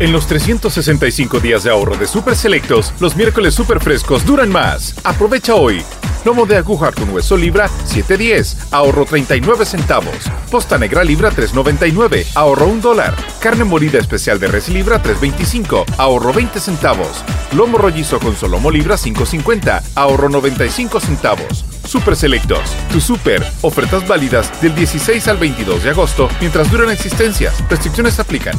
En 0.00 0.10
los 0.10 0.26
365 0.26 1.38
días 1.38 1.62
de 1.62 1.70
ahorro 1.70 1.96
de 1.96 2.08
Super 2.08 2.34
Selectos, 2.34 2.92
los 2.98 3.14
miércoles 3.14 3.54
super 3.54 3.80
frescos 3.80 4.26
duran 4.26 4.50
más. 4.50 4.94
Aprovecha 5.04 5.54
hoy. 5.54 5.84
Lomo 6.24 6.46
de 6.46 6.56
aguja 6.56 6.90
con 6.90 7.10
hueso 7.10 7.36
libra 7.36 7.68
7.10, 7.86 8.56
ahorro 8.72 9.04
39 9.04 9.64
centavos. 9.64 10.16
Posta 10.50 10.78
negra 10.78 11.04
libra 11.04 11.30
3.99, 11.30 12.26
ahorro 12.34 12.66
1 12.66 12.80
dólar. 12.80 13.14
Carne 13.40 13.62
molida 13.62 14.00
especial 14.00 14.40
de 14.40 14.48
res 14.48 14.68
libra 14.68 15.00
3.25, 15.00 15.84
ahorro 15.96 16.32
20 16.32 16.58
centavos. 16.58 17.22
Lomo 17.52 17.78
rollizo 17.78 18.18
con 18.18 18.34
solomo 18.34 18.72
libra 18.72 18.96
5.50, 18.96 19.80
ahorro 19.94 20.28
95 20.28 20.98
centavos. 20.98 21.64
Super 21.86 22.16
Selectos, 22.16 22.68
tu 22.90 23.00
super. 23.00 23.46
Ofertas 23.60 24.08
válidas 24.08 24.60
del 24.60 24.74
16 24.74 25.28
al 25.28 25.36
22 25.36 25.84
de 25.84 25.90
agosto 25.90 26.28
mientras 26.40 26.68
duran 26.68 26.90
existencias. 26.90 27.62
Restricciones 27.68 28.18
aplican. 28.18 28.58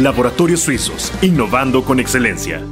Laboratorios 0.00 0.60
Suizos, 0.60 1.12
innovando 1.22 1.84
con 1.84 2.00
excelencia. 2.00 2.62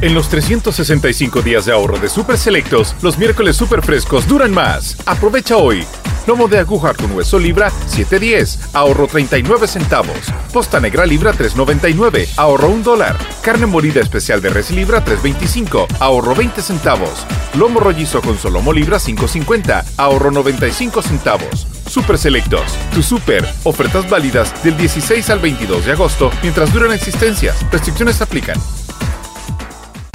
En 0.00 0.14
los 0.14 0.28
365 0.28 1.42
días 1.42 1.66
de 1.66 1.72
ahorro 1.72 1.98
de 1.98 2.08
Super 2.08 2.38
Selectos, 2.38 2.94
los 3.02 3.18
miércoles 3.18 3.56
super 3.56 3.82
frescos 3.82 4.28
duran 4.28 4.52
más. 4.52 4.96
Aprovecha 5.06 5.56
hoy. 5.56 5.84
Lomo 6.28 6.46
de 6.46 6.58
aguja 6.58 6.92
con 6.92 7.10
hueso 7.12 7.38
libra 7.38 7.72
7.10, 7.88 8.74
ahorro 8.74 9.06
39 9.06 9.66
centavos. 9.66 10.18
Posta 10.52 10.78
negra 10.78 11.06
libra 11.06 11.32
3.99, 11.32 12.28
ahorro 12.36 12.68
1 12.68 12.82
dólar. 12.82 13.16
Carne 13.40 13.64
molida 13.64 14.02
especial 14.02 14.42
de 14.42 14.50
res 14.50 14.70
libra 14.70 15.02
3.25, 15.02 15.86
ahorro 16.00 16.34
20 16.34 16.60
centavos. 16.60 17.24
Lomo 17.54 17.80
rollizo 17.80 18.20
con 18.20 18.36
solomo 18.36 18.74
libra 18.74 18.98
5.50, 18.98 19.84
ahorro 19.96 20.30
95 20.30 21.00
centavos. 21.00 21.66
Super 21.86 22.18
Selectos, 22.18 22.76
tu 22.94 23.02
super. 23.02 23.48
Ofertas 23.64 24.10
válidas 24.10 24.62
del 24.62 24.76
16 24.76 25.30
al 25.30 25.38
22 25.38 25.86
de 25.86 25.92
agosto 25.92 26.30
mientras 26.42 26.70
duran 26.74 26.92
existencias. 26.92 27.56
Restricciones 27.72 28.20
aplican. 28.20 28.60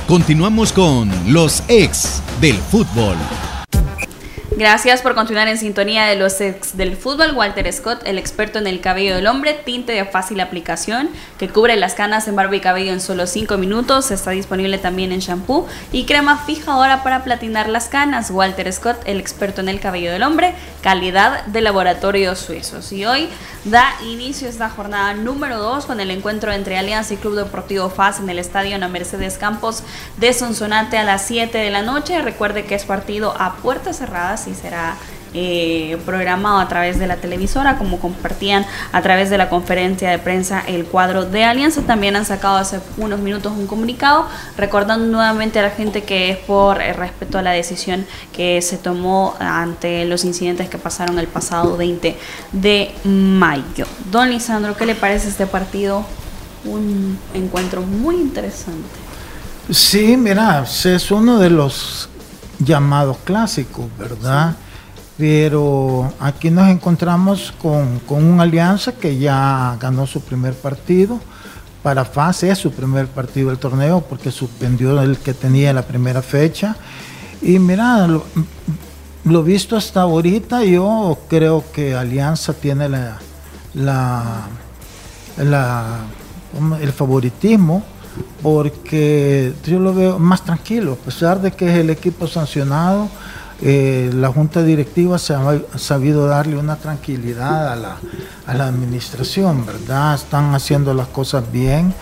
Continuamos 0.08 0.74
con 0.74 1.10
los 1.34 1.64
ex 1.70 2.22
del 2.40 2.58
fútbol. 2.58 3.18
Gracias 4.56 5.02
por 5.02 5.16
continuar 5.16 5.48
en 5.48 5.58
sintonía 5.58 6.06
de 6.06 6.16
los 6.16 6.40
ex 6.40 6.78
del 6.78 6.96
fútbol. 6.96 7.32
Walter 7.36 7.74
Scott, 7.74 8.02
el 8.06 8.20
experto 8.20 8.60
en 8.60 8.68
el 8.68 8.82
cabello 8.82 9.16
del 9.16 9.26
hombre, 9.26 9.60
tinte 9.66 9.94
de 9.94 10.06
fácil 10.06 10.40
aplicación 10.42 11.10
que 11.40 11.50
cubre 11.50 11.76
las 11.76 11.96
canas 11.96 12.28
en 12.28 12.36
barba 12.36 12.56
y 12.56 12.60
cabello 12.60 12.92
en 12.94 13.02
solo 13.02 13.26
5 13.26 13.58
minutos. 13.58 14.12
Está 14.12 14.30
disponible 14.30 14.78
también 14.78 15.12
en 15.12 15.22
shampoo 15.22 15.68
y 15.92 16.06
crema 16.06 16.38
fijadora 16.38 17.02
para 17.02 17.24
platinar 17.24 17.68
las 17.68 17.88
canas. 17.88 18.30
Walter 18.30 18.72
Scott, 18.72 18.98
el 19.06 19.20
experto 19.20 19.62
en 19.62 19.70
el 19.70 19.80
cabello 19.80 20.12
del 20.12 20.22
hombre, 20.22 20.54
calidad 20.84 21.46
de 21.48 21.62
laboratorios 21.62 22.38
suizos. 22.38 22.92
Y 22.92 23.08
hoy 23.08 23.30
da 23.66 23.96
inicio 24.08 24.48
esta 24.48 24.70
jornada 24.70 25.16
número 25.16 25.58
2 25.58 25.88
con 25.88 26.00
el 26.00 26.12
encuentro 26.12 26.52
entre 26.52 26.78
Alianza 26.78 27.16
y 27.16 27.18
Club 27.18 27.36
Deportivo 27.36 27.90
FAS 27.90 28.20
en 28.20 28.30
el 28.30 28.38
estadio 28.38 28.76
Ana 28.76 28.88
Mercedes 28.88 29.40
Campos 29.40 29.82
de 30.18 30.32
Sonsonate 30.32 31.00
a 31.00 31.04
las 31.04 31.26
7 31.26 31.58
de 31.58 31.72
la 31.72 31.82
noche. 31.82 32.22
Recuerde 32.22 32.66
que 32.66 32.76
es 32.76 32.86
partido 32.86 33.34
a 33.40 33.56
puertas 33.56 33.98
cerradas 33.98 34.43
y 34.48 34.54
será 34.54 34.96
eh, 35.36 35.98
programado 36.06 36.60
a 36.60 36.68
través 36.68 37.00
de 37.00 37.08
la 37.08 37.16
televisora, 37.16 37.80
como 37.80 38.00
compartían 38.00 38.68
a 38.92 39.02
través 39.02 39.32
de 39.32 39.40
la 39.40 39.50
conferencia 39.50 40.12
de 40.12 40.20
prensa 40.20 40.64
el 40.68 40.86
cuadro 40.86 41.26
de 41.26 41.44
Alianza. 41.44 41.82
También 41.82 42.16
han 42.16 42.26
sacado 42.26 42.58
hace 42.58 42.80
unos 42.98 43.20
minutos 43.20 43.52
un 43.54 43.66
comunicado 43.66 44.28
recordando 44.58 45.08
nuevamente 45.08 45.58
a 45.58 45.64
la 45.64 45.72
gente 45.72 46.04
que 46.04 46.30
es 46.30 46.38
por 46.38 46.82
eh, 46.84 46.94
respeto 46.94 47.40
a 47.40 47.42
la 47.42 47.50
decisión 47.50 48.06
que 48.32 48.62
se 48.62 48.78
tomó 48.78 49.36
ante 49.40 50.06
los 50.06 50.24
incidentes 50.24 50.70
que 50.70 50.78
pasaron 50.78 51.18
el 51.18 51.28
pasado 51.28 51.78
20 51.78 52.16
de 52.52 52.94
mayo. 53.04 53.88
Don 54.12 54.30
Lisandro, 54.30 54.78
¿qué 54.78 54.86
le 54.86 54.94
parece 54.94 55.30
este 55.30 55.48
partido? 55.48 56.06
Un 56.64 57.18
encuentro 57.34 57.82
muy 57.82 58.18
interesante. 58.18 59.04
Sí, 59.72 60.16
mira, 60.16 60.64
es 60.64 61.10
uno 61.10 61.40
de 61.40 61.50
los 61.50 62.10
llamados 62.66 63.18
clásicos, 63.26 63.86
¿verdad? 63.98 64.56
pero 65.18 66.12
aquí 66.20 66.50
nos 66.50 66.68
encontramos 66.70 67.54
con, 67.62 68.00
con 68.00 68.24
una 68.24 68.44
alianza 68.44 68.94
que 68.94 69.18
ya 69.18 69.78
ganó 69.80 70.08
su 70.08 70.22
primer 70.22 70.54
partido. 70.54 71.20
Para 71.84 72.06
FAS 72.06 72.44
es 72.44 72.58
su 72.58 72.72
primer 72.72 73.08
partido 73.08 73.50
del 73.50 73.60
torneo 73.60 74.02
porque 74.02 74.32
suspendió 74.32 75.02
el 75.02 75.18
que 75.18 75.34
tenía 75.34 75.74
la 75.74 75.84
primera 75.84 76.22
fecha. 76.22 76.76
Y 77.42 77.60
mira, 77.60 78.08
lo, 78.08 79.44
visto 79.44 79.76
hasta 79.76 80.02
ahorita, 80.02 80.64
yo 80.64 81.20
creo 81.28 81.64
que 81.74 81.94
Alianza 81.94 82.54
tiene 82.54 82.88
la, 82.90 84.48
el 86.82 86.92
favoritismo 86.94 87.84
porque 88.44 89.54
yo 89.66 89.80
lo 89.80 89.94
veo 89.94 90.20
más 90.20 90.44
tranquilo, 90.44 90.94
a 90.94 91.06
pesar 91.06 91.42
de 91.42 91.52
que 91.52 91.72
es 91.72 91.80
el 91.80 91.90
equipo 91.90 92.28
sancionado 92.28 93.10
eh, 93.66 94.10
la 94.14 94.28
Junta 94.28 94.62
Directiva 94.62 95.18
se 95.18 95.34
ha 95.34 95.62
sabido 95.78 96.28
darle 96.28 96.58
una 96.58 96.76
tranquilidad 96.76 97.72
a 97.72 97.76
la, 97.78 97.98
a 98.46 98.54
la 98.56 98.68
administración, 98.68 99.66
¿verdad? 99.66 100.16
Están 100.16 100.54
haciendo 100.54 100.94
las 100.94 101.08
cosas 101.08 101.50
bien. 101.50 101.94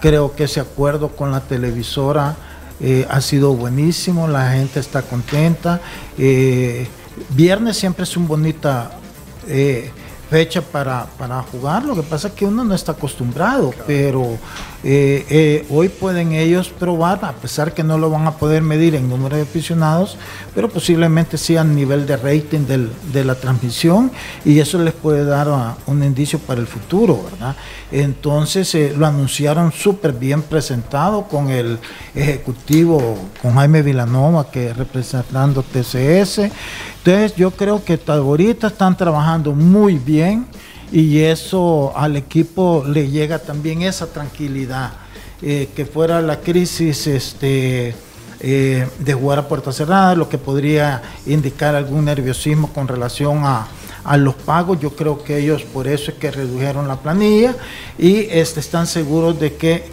Creo 0.00 0.34
que 0.34 0.44
ese 0.44 0.60
acuerdo 0.60 1.08
con 1.08 1.30
la 1.30 1.40
televisora 1.40 2.36
eh, 2.80 3.06
ha 3.10 3.20
sido 3.20 3.54
buenísimo, 3.54 4.28
la 4.28 4.52
gente 4.52 4.80
está 4.80 5.02
contenta. 5.02 5.82
Eh, 6.16 6.88
viernes 7.36 7.76
siempre 7.76 8.04
es 8.04 8.16
un 8.16 8.26
bonita 8.26 8.92
fecha 10.30 10.62
para, 10.62 11.04
para 11.18 11.42
jugar. 11.42 11.84
Lo 11.84 11.94
que 11.94 12.02
pasa 12.02 12.28
es 12.28 12.34
que 12.34 12.46
uno 12.46 12.64
no 12.64 12.74
está 12.74 12.92
acostumbrado, 12.92 13.74
pero 13.86 14.38
eh, 14.82 15.26
eh, 15.28 15.66
hoy 15.68 15.90
pueden 15.90 16.32
ellos 16.32 16.70
probar, 16.70 17.22
a 17.22 17.32
pesar 17.32 17.74
que 17.74 17.84
no 17.84 17.98
lo 17.98 18.08
van 18.08 18.26
a 18.26 18.32
poder 18.32 18.62
medir 18.62 18.94
en 18.94 19.10
número 19.10 19.36
de 19.36 19.42
aficionados, 19.42 20.16
pero 20.54 20.70
posiblemente 20.70 21.36
sí 21.36 21.56
a 21.58 21.64
nivel 21.64 22.06
de 22.06 22.16
rating 22.16 22.60
de 22.60 23.24
la 23.24 23.34
transmisión 23.34 24.10
y 24.44 24.58
eso 24.58 24.78
les 24.78 24.94
puede 24.94 25.24
dar 25.24 25.76
un 25.86 26.02
indicio 26.02 26.38
para 26.38 26.60
el 26.60 26.66
futuro, 26.66 27.22
¿verdad? 27.30 27.56
Entonces 27.92 28.74
eh, 28.74 28.94
lo 28.96 29.06
anunciaron 29.06 29.70
súper 29.70 30.12
bien 30.12 30.42
presentado 30.42 31.24
con 31.24 31.50
el 31.50 31.78
ejecutivo, 32.14 33.18
con 33.42 33.54
Jaime 33.54 33.82
Vilanova, 33.82 34.50
que 34.50 34.72
representando 34.72 35.62
TCS. 35.62 36.50
Entonces 36.98 37.34
yo 37.36 37.50
creo 37.50 37.84
que 37.84 37.98
ahorita 38.06 38.68
están 38.68 38.96
trabajando 38.96 39.52
muy 39.52 39.98
bien 39.98 40.46
y 40.92 41.18
eso 41.20 41.92
al 41.96 42.16
equipo 42.16 42.84
le 42.86 43.08
llega 43.08 43.38
también 43.38 43.82
esa 43.82 44.12
tranquilidad. 44.12 44.92
Eh, 45.42 45.70
que 45.74 45.86
fuera 45.86 46.20
la 46.20 46.40
crisis 46.40 47.06
este, 47.06 47.94
eh, 48.40 48.86
de 48.98 49.14
jugar 49.14 49.38
a 49.38 49.48
puerta 49.48 49.72
cerrada, 49.72 50.14
lo 50.14 50.28
que 50.28 50.36
podría 50.36 51.00
indicar 51.24 51.74
algún 51.74 52.04
nerviosismo 52.04 52.70
con 52.74 52.86
relación 52.86 53.40
a, 53.44 53.66
a 54.04 54.16
los 54.16 54.34
pagos. 54.34 54.80
Yo 54.80 54.94
creo 54.94 55.22
que 55.22 55.38
ellos 55.38 55.62
por 55.62 55.88
eso 55.88 56.10
es 56.10 56.18
que 56.18 56.30
redujeron 56.30 56.88
la 56.88 56.96
planilla 56.96 57.54
y 57.98 58.26
este, 58.30 58.60
están 58.60 58.86
seguros 58.86 59.38
de 59.40 59.54
que 59.54 59.90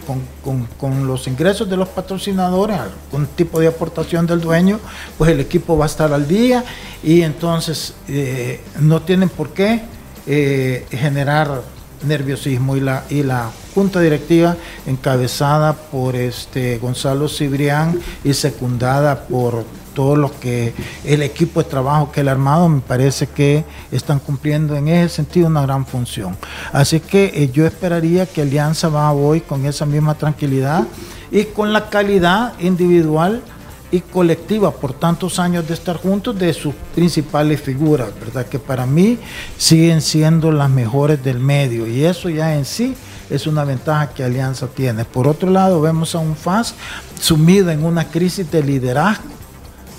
con, 0.78 1.06
los 1.06 1.26
ingresos 1.26 1.68
de 1.68 1.76
los 1.76 1.88
patrocinadores, 1.88 2.78
algún 2.78 3.26
tipo 3.28 3.60
de 3.60 3.68
aportación 3.68 4.26
del 4.26 4.40
dueño, 4.40 4.80
pues 5.16 5.30
el 5.30 5.40
equipo 5.40 5.76
va 5.76 5.84
a 5.84 5.88
estar 5.88 6.12
al 6.12 6.26
día 6.28 6.64
y 7.02 7.22
entonces 7.22 7.94
eh, 8.08 8.60
no 8.80 9.02
tienen 9.02 9.28
por 9.28 9.50
qué 9.50 9.82
eh, 10.28 10.86
generar 10.90 11.62
nerviosismo 12.06 12.76
y 12.76 12.80
la, 12.80 13.04
y 13.10 13.22
la 13.22 13.50
junta 13.74 14.00
directiva 14.00 14.56
encabezada 14.86 15.72
por 15.72 16.14
este 16.16 16.78
Gonzalo 16.78 17.28
Cibrián 17.28 17.98
y 18.22 18.34
secundada 18.34 19.26
por 19.26 19.64
todo 19.94 20.14
lo 20.14 20.38
que 20.38 20.74
el 21.04 21.22
equipo 21.22 21.60
de 21.60 21.68
trabajo 21.68 22.12
que 22.12 22.20
el 22.20 22.28
armado 22.28 22.68
me 22.68 22.80
parece 22.80 23.26
que 23.26 23.64
están 23.90 24.20
cumpliendo 24.20 24.76
en 24.76 24.86
ese 24.86 25.16
sentido 25.16 25.48
una 25.48 25.62
gran 25.62 25.86
función. 25.86 26.36
Así 26.72 27.00
que 27.00 27.32
eh, 27.34 27.50
yo 27.52 27.66
esperaría 27.66 28.26
que 28.26 28.42
Alianza 28.42 28.88
va 28.88 29.10
hoy 29.12 29.40
con 29.40 29.66
esa 29.66 29.86
misma 29.86 30.14
tranquilidad 30.14 30.86
y 31.32 31.44
con 31.44 31.72
la 31.72 31.88
calidad 31.90 32.52
individual 32.60 33.42
y 33.90 34.00
colectiva 34.00 34.70
por 34.70 34.92
tantos 34.92 35.38
años 35.38 35.66
de 35.66 35.74
estar 35.74 35.96
juntos 35.96 36.38
de 36.38 36.52
sus 36.52 36.74
principales 36.94 37.60
figuras, 37.60 38.08
¿verdad? 38.20 38.46
Que 38.46 38.58
para 38.58 38.84
mí 38.84 39.18
siguen 39.56 40.02
siendo 40.02 40.52
las 40.52 40.68
mejores 40.68 41.22
del 41.22 41.38
medio 41.38 41.86
y 41.86 42.04
eso 42.04 42.28
ya 42.28 42.54
en 42.54 42.64
sí 42.64 42.94
es 43.30 43.46
una 43.46 43.64
ventaja 43.64 44.10
que 44.10 44.24
Alianza 44.24 44.66
tiene. 44.68 45.04
Por 45.04 45.26
otro 45.26 45.50
lado, 45.50 45.80
vemos 45.80 46.14
a 46.14 46.18
un 46.18 46.36
FAS 46.36 46.74
sumido 47.20 47.70
en 47.70 47.84
una 47.84 48.08
crisis 48.08 48.50
de 48.50 48.62
liderazgo 48.62 49.24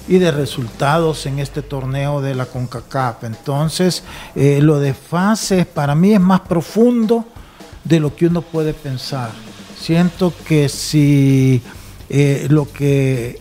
y 0.07 0.17
de 0.17 0.31
resultados 0.31 1.25
en 1.27 1.39
este 1.39 1.61
torneo 1.61 2.21
de 2.21 2.33
la 2.33 2.45
CONCACAF. 2.45 3.23
Entonces, 3.25 4.03
eh, 4.35 4.59
lo 4.61 4.79
de 4.79 4.93
fases 4.93 5.67
para 5.67 5.93
mí 5.93 6.13
es 6.13 6.19
más 6.19 6.41
profundo 6.41 7.25
de 7.83 7.99
lo 7.99 8.15
que 8.15 8.25
uno 8.25 8.41
puede 8.41 8.73
pensar. 8.73 9.31
Siento 9.79 10.33
que 10.45 10.67
si 10.67 11.61
eh, 12.09 12.47
lo 12.49 12.71
que 12.71 13.39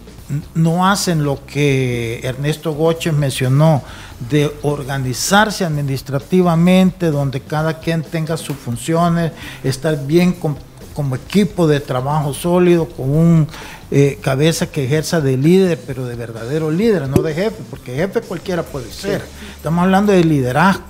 no 0.55 0.87
hacen 0.87 1.25
lo 1.25 1.45
que 1.47 2.21
Ernesto 2.23 2.73
Goches 2.73 3.15
mencionó, 3.15 3.83
de 4.31 4.53
organizarse 4.63 5.65
administrativamente, 5.65 7.11
donde 7.11 7.41
cada 7.41 7.79
quien 7.79 8.03
tenga 8.03 8.37
sus 8.37 8.57
funciones, 8.57 9.33
estar 9.63 10.07
bien 10.07 10.33
como 10.95 11.17
equipo 11.17 11.67
de 11.67 11.81
trabajo 11.81 12.35
sólido, 12.35 12.89
con 12.89 13.11
un 13.11 13.49
eh, 13.91 14.19
cabeza 14.21 14.71
que 14.71 14.85
ejerza 14.85 15.21
de 15.21 15.37
líder, 15.37 15.81
pero 15.87 16.05
de 16.05 16.15
verdadero 16.15 16.71
líder, 16.71 17.09
no 17.09 17.23
de 17.23 17.33
jefe, 17.33 17.63
porque 17.71 17.95
jefe 17.95 18.21
cualquiera 18.21 18.63
puede 18.63 18.91
ser. 18.91 19.23
Estamos 19.57 19.85
hablando 19.85 20.13
de 20.13 20.25
liderazgo. 20.25 20.85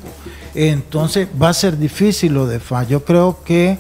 Entonces 0.54 1.28
va 1.40 1.50
a 1.50 1.54
ser 1.54 1.78
difícil 1.78 2.32
lo 2.32 2.46
de 2.46 2.58
FA. 2.58 2.82
Yo 2.84 3.04
creo 3.04 3.38
que 3.44 3.78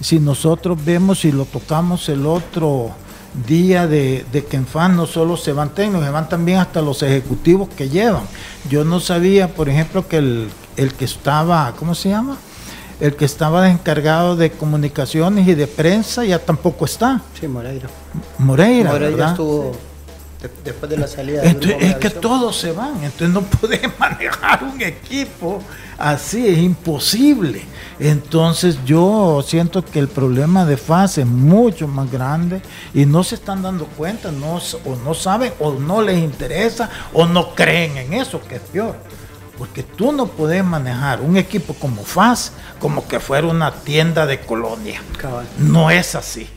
si 0.00 0.20
nosotros 0.20 0.78
vemos 0.84 1.24
y 1.24 1.32
lo 1.32 1.44
tocamos 1.44 2.08
el 2.08 2.26
otro 2.26 2.92
día 3.46 3.86
de, 3.86 4.24
que 4.48 4.56
en 4.56 4.66
FAN 4.66 4.96
no 4.96 5.06
solo 5.06 5.36
se 5.36 5.52
van 5.52 5.70
técnicos, 5.70 6.04
se 6.04 6.10
van 6.10 6.28
también 6.28 6.58
hasta 6.58 6.82
los 6.82 7.02
ejecutivos 7.02 7.68
que 7.70 7.88
llevan. 7.88 8.24
Yo 8.68 8.84
no 8.84 9.00
sabía, 9.00 9.48
por 9.54 9.68
ejemplo, 9.68 10.06
que 10.06 10.18
el, 10.18 10.48
el 10.76 10.94
que 10.94 11.04
estaba, 11.04 11.72
¿cómo 11.78 11.94
se 11.94 12.10
llama? 12.10 12.36
el 13.00 13.16
que 13.16 13.24
estaba 13.24 13.68
encargado 13.68 14.36
de 14.36 14.52
comunicaciones 14.52 15.48
y 15.48 15.54
de 15.54 15.66
prensa 15.66 16.24
ya 16.24 16.38
tampoco 16.38 16.84
está. 16.84 17.20
Sí, 17.38 17.48
Moreira. 17.48 17.88
Moreira, 18.38 18.92
Moreira 18.92 19.30
estuvo 19.30 19.72
después 20.64 20.90
de 20.90 20.96
la 20.96 21.06
salida. 21.06 21.42
Entonces, 21.44 21.76
es 21.82 21.96
que 21.96 22.10
todos 22.10 22.56
se 22.56 22.72
van, 22.72 23.02
entonces 23.02 23.30
no 23.30 23.42
puedes 23.60 23.80
manejar 23.98 24.64
un 24.64 24.80
equipo 24.80 25.62
así, 25.98 26.46
es 26.48 26.58
imposible. 26.58 27.62
Entonces 27.98 28.78
yo 28.84 29.44
siento 29.46 29.84
que 29.84 29.98
el 29.98 30.08
problema 30.08 30.64
de 30.64 30.76
fase 30.76 31.22
es 31.22 31.26
mucho 31.26 31.86
más 31.86 32.10
grande 32.10 32.62
y 32.94 33.06
no 33.06 33.22
se 33.22 33.36
están 33.36 33.62
dando 33.62 33.86
cuenta, 33.86 34.32
no, 34.32 34.56
o 34.56 34.96
no 35.04 35.14
saben, 35.14 35.52
o 35.60 35.72
no 35.72 36.02
les 36.02 36.18
interesa, 36.18 36.90
o 37.12 37.26
no 37.26 37.54
creen 37.54 37.96
en 37.96 38.14
eso, 38.14 38.40
que 38.40 38.56
es 38.56 38.62
peor. 38.62 38.96
Porque 39.58 39.82
tú 39.82 40.10
no 40.10 40.26
puedes 40.26 40.64
manejar 40.64 41.20
un 41.20 41.36
equipo 41.36 41.74
como 41.74 42.02
FAS 42.02 42.52
como 42.80 43.06
que 43.06 43.20
fuera 43.20 43.46
una 43.46 43.70
tienda 43.70 44.26
de 44.26 44.40
colonia. 44.40 45.00
No 45.58 45.90
es 45.90 46.14
así. 46.16 46.48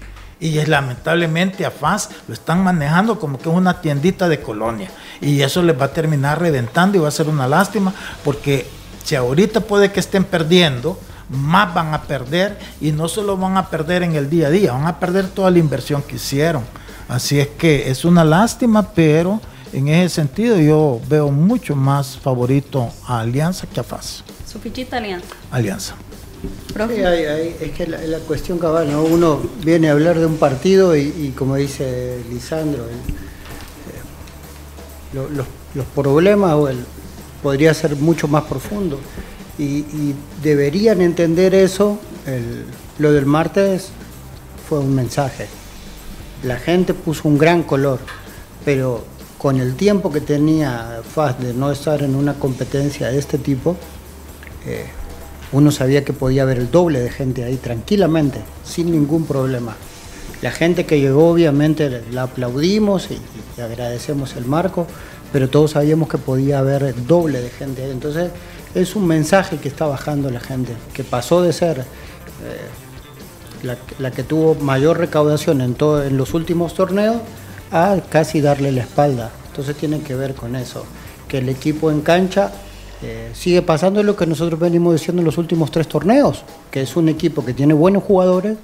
Y 0.45 0.59
es, 0.59 0.67
lamentablemente 0.67 1.65
a 1.65 1.71
FAS 1.71 2.09
lo 2.27 2.33
están 2.35 2.63
manejando 2.63 3.19
como 3.19 3.39
que 3.39 3.49
es 3.49 3.55
una 3.55 3.81
tiendita 3.81 4.29
de 4.29 4.41
colonia. 4.41 4.91
Y 5.19 5.41
eso 5.41 5.63
les 5.63 5.79
va 5.79 5.85
a 5.85 5.93
terminar 5.93 6.39
reventando 6.39 6.97
y 6.97 7.01
va 7.01 7.07
a 7.07 7.11
ser 7.11 7.27
una 7.29 7.47
lástima 7.47 7.91
porque 8.23 8.67
si 9.03 9.15
ahorita 9.15 9.61
puede 9.61 9.91
que 9.91 9.99
estén 9.99 10.23
perdiendo, 10.23 10.99
más 11.29 11.73
van 11.73 11.95
a 11.95 12.03
perder 12.03 12.59
y 12.79 12.91
no 12.91 13.07
solo 13.07 13.35
van 13.37 13.57
a 13.57 13.69
perder 13.69 14.03
en 14.03 14.15
el 14.15 14.29
día 14.29 14.47
a 14.47 14.49
día, 14.51 14.73
van 14.73 14.85
a 14.85 14.99
perder 14.99 15.27
toda 15.29 15.49
la 15.49 15.57
inversión 15.57 16.03
que 16.03 16.17
hicieron. 16.17 16.63
Así 17.07 17.39
es 17.39 17.47
que 17.47 17.89
es 17.89 18.05
una 18.05 18.23
lástima, 18.23 18.91
pero 18.93 19.41
en 19.73 19.87
ese 19.87 20.15
sentido 20.15 20.59
yo 20.59 21.01
veo 21.09 21.31
mucho 21.31 21.75
más 21.75 22.17
favorito 22.17 22.91
a 23.07 23.21
Alianza 23.21 23.65
que 23.65 23.79
a 23.79 23.83
FAS. 23.83 24.23
Su 24.45 24.59
fichita 24.59 24.97
alianza. 24.97 25.27
Alianza. 25.51 25.95
Sí, 26.95 27.63
es 27.65 27.71
que 27.71 27.87
la, 27.87 28.19
cuestión 28.19 28.59
cabal, 28.59 28.91
¿no? 28.91 29.03
uno 29.03 29.39
viene 29.63 29.89
a 29.89 29.93
hablar 29.93 30.19
de 30.19 30.25
un 30.25 30.37
partido 30.37 30.95
y, 30.95 31.33
como 31.37 31.55
dice 31.55 32.19
Lisandro, 32.29 32.83
eh, 32.83 32.89
lo- 35.13 35.29
los, 35.29 35.45
problemas 35.93 36.53
o 36.53 36.67
el, 36.69 36.77
podría 37.43 37.73
ser 37.73 37.95
mucho 37.95 38.27
más 38.27 38.43
profundo. 38.43 38.99
Y, 39.57 40.13
deberían 40.43 41.01
entender 41.01 41.55
eso. 41.55 41.97
lo 42.99 43.11
del 43.11 43.25
martes 43.25 43.89
fue 44.67 44.79
un 44.79 44.93
mensaje. 44.95 45.47
La 46.43 46.57
gente 46.57 46.93
puso 46.93 47.27
un 47.27 47.37
gran 47.37 47.63
color, 47.63 47.99
pero 48.63 49.05
con 49.37 49.59
el 49.59 49.75
tiempo 49.75 50.11
que 50.11 50.21
tenía 50.21 51.01
FAS 51.13 51.39
de 51.39 51.53
no 51.53 51.71
estar 51.71 52.01
en 52.03 52.15
una 52.15 52.33
competencia 52.33 53.09
de 53.09 53.17
este 53.19 53.37
tipo, 53.37 53.75
eh, 54.65 54.85
uno 55.55 55.71
sabía 55.71 56.03
que 56.03 56.11
podía 56.11 56.43
haber 56.43 56.57
el 56.57 56.69
doble 56.69 56.99
de 56.99 57.09
gente 57.09 57.45
ahí 57.45 57.55
tranquilamente, 57.55 58.41
sin 58.65 58.91
ningún 58.91 59.25
problema. 59.25 59.75
La 60.41 60.51
gente 60.51 60.85
que 60.85 60.99
llegó 60.99 61.29
obviamente 61.29 62.03
la 62.11 62.23
aplaudimos 62.23 63.07
y, 63.09 63.61
agradecemos 63.61 64.35
el 64.35 64.43
marco, 64.45 64.85
pero 65.31 65.49
todos 65.49 65.71
sabíamos 65.71 66.09
que 66.09 66.17
podía 66.17 66.59
haber 66.59 66.83
el 66.83 67.07
doble 67.07 67.41
de 67.41 67.49
gente 67.49 67.85
ahí. 67.85 67.91
Entonces 67.91 68.31
es 68.73 68.97
un 68.97 69.07
mensaje 69.07 69.57
que 69.57 69.69
está 69.69 69.87
bajando 69.87 70.29
la 70.29 70.41
gente, 70.41 70.73
que 70.93 71.05
pasó 71.05 71.41
de 71.41 71.53
ser 71.53 71.79
eh, 71.79 73.75
la, 73.97 74.11
que 74.11 74.23
tuvo 74.23 74.55
mayor 74.55 74.97
recaudación 74.97 75.61
en, 75.61 75.77
en 75.79 76.17
los 76.17 76.33
últimos 76.33 76.73
torneos 76.73 77.21
a 77.71 77.95
casi 78.09 78.41
darle 78.41 78.73
la 78.73 78.81
espalda. 78.81 79.31
Entonces 79.47 79.77
tiene 79.77 80.01
que 80.01 80.15
ver 80.15 80.35
con 80.35 80.57
eso, 80.57 80.85
que 81.29 81.37
el 81.37 81.47
equipo 81.47 81.91
en 81.91 82.01
cancha 82.01 82.51
eh, 83.01 83.31
sigue 83.33 83.61
pasando 83.61 84.01
lo 84.03 84.15
que 84.15 84.25
nosotros 84.25 84.59
venimos 84.59 84.93
diciendo 84.93 85.21
en 85.21 85.25
los 85.25 85.37
últimos 85.37 85.71
tres 85.71 85.87
torneos, 85.87 86.43
que 86.71 86.81
es 86.81 86.95
un 86.95 87.09
equipo 87.09 87.43
que 87.43 87.53
tiene 87.53 87.73
buenos 87.73 88.03
jugadores, 88.03 88.57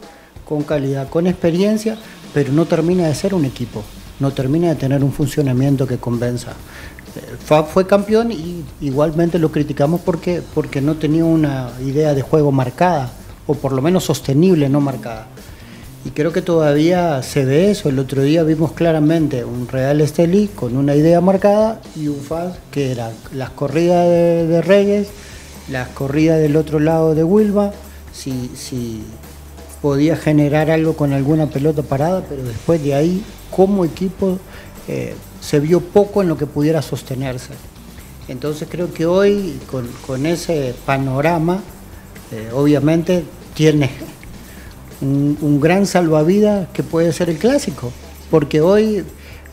con 0.46 0.64
calidad, 0.64 1.10
con 1.10 1.28
experiencia, 1.28 1.98
pero 2.34 2.52
no 2.52 2.66
termina 2.66 3.08
de 3.08 3.16
ser 3.16 3.34
un 3.34 3.46
equipo, 3.46 3.84
no 4.20 4.32
termina 4.32 4.70
de 4.70 4.76
tener 4.76 5.04
un 5.04 5.12
funcionamiento 5.12 5.88
que 5.88 5.98
convenza. 5.98 6.52
Eh, 6.52 7.36
FAB 7.44 7.68
fue 7.68 7.88
campeón 7.88 8.32
y 8.32 8.64
igualmente 8.82 9.40
lo 9.40 9.52
criticamos 9.52 10.02
porque, 10.02 10.42
porque 10.54 10.82
no 10.82 10.96
tenía 10.96 11.26
una 11.26 11.72
idea 11.86 12.14
de 12.14 12.22
juego 12.22 12.52
marcada, 12.52 13.12
o 13.48 13.56
por 13.56 13.74
lo 13.74 13.82
menos 13.82 14.06
sostenible, 14.06 14.70
no 14.70 14.82
marcada. 14.82 15.28
Y 16.04 16.10
creo 16.12 16.34
que 16.34 16.42
todavía 16.42 17.22
se 17.22 17.46
ve 17.46 17.70
eso. 17.70 17.90
El 17.90 18.00
otro 18.00 18.24
día 18.24 18.44
vimos 18.44 18.72
claramente 18.72 19.46
un 19.46 19.68
Real 19.68 20.02
Estelí 20.02 20.48
con 20.48 20.76
una 20.76 20.96
idea 20.96 21.22
marcada 21.22 21.80
y 21.96 22.08
un 22.08 22.20
FAS 22.22 22.58
que 22.72 22.92
era 22.92 23.12
las 23.34 23.52
corridas 23.52 24.08
de, 24.08 24.48
de 24.48 24.62
Reyes, 24.62 25.10
las 25.70 25.90
corridas 25.90 26.40
del 26.40 26.56
otro 26.56 26.80
lado 26.80 27.14
de 27.14 27.24
Wilma, 27.24 27.72
si, 28.14 29.04
podía 29.82 30.16
generar 30.16 30.70
algo 30.70 30.96
con 30.96 31.12
alguna 31.12 31.48
pelota 31.48 31.82
parada, 31.82 32.24
pero 32.30 32.44
después 32.44 32.84
de 32.84 32.94
ahí, 32.94 33.24
como 33.50 33.84
equipo, 33.84 34.38
eh, 34.88 35.16
se 35.40 35.60
vio 35.60 35.80
poco 35.80 36.22
en 36.22 36.28
lo 36.28 36.38
que 36.38 36.46
pudiera 36.46 36.84
sostenerse. 36.84 37.54
Entonces 38.28 38.68
creo 38.70 38.94
que 38.94 39.08
hoy, 39.08 39.60
con, 40.06 40.26
ese 40.28 40.76
panorama, 40.86 41.62
eh, 42.32 42.50
obviamente 42.54 43.24
tiene 43.56 43.90
un, 45.02 45.60
gran 45.60 45.86
salvavidas 45.86 46.68
que 46.74 46.84
puede 46.84 47.12
ser 47.14 47.30
el 47.30 47.38
clásico, 47.38 47.92
porque 48.30 48.62
hoy 48.62 49.04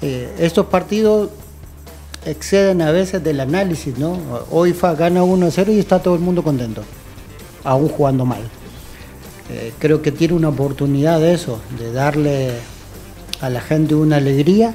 eh, 0.03 0.33
estos 0.39 0.67
partidos 0.67 1.31
exceden 2.25 2.83
a 2.83 2.91
veces 2.91 3.23
del 3.23 3.41
análisis, 3.41 3.97
¿no? 3.99 4.19
Hoy 4.51 4.73
FA 4.73 4.95
gana 4.95 5.23
1-0 5.23 5.75
y 5.75 5.79
está 5.79 6.01
todo 6.01 6.15
el 6.15 6.21
mundo 6.21 6.43
contento, 6.43 6.83
aún 7.65 7.89
jugando 7.89 8.25
mal. 8.25 8.43
Eh, 9.51 9.73
creo 9.79 10.03
que 10.03 10.13
tiene 10.13 10.35
una 10.35 10.51
oportunidad 10.51 11.21
de 11.21 11.33
eso, 11.33 11.59
de 11.79 11.93
darle 11.93 12.51
a 13.41 13.49
la 13.49 13.61
gente 13.61 13.95
una 13.95 14.17
alegría 14.17 14.75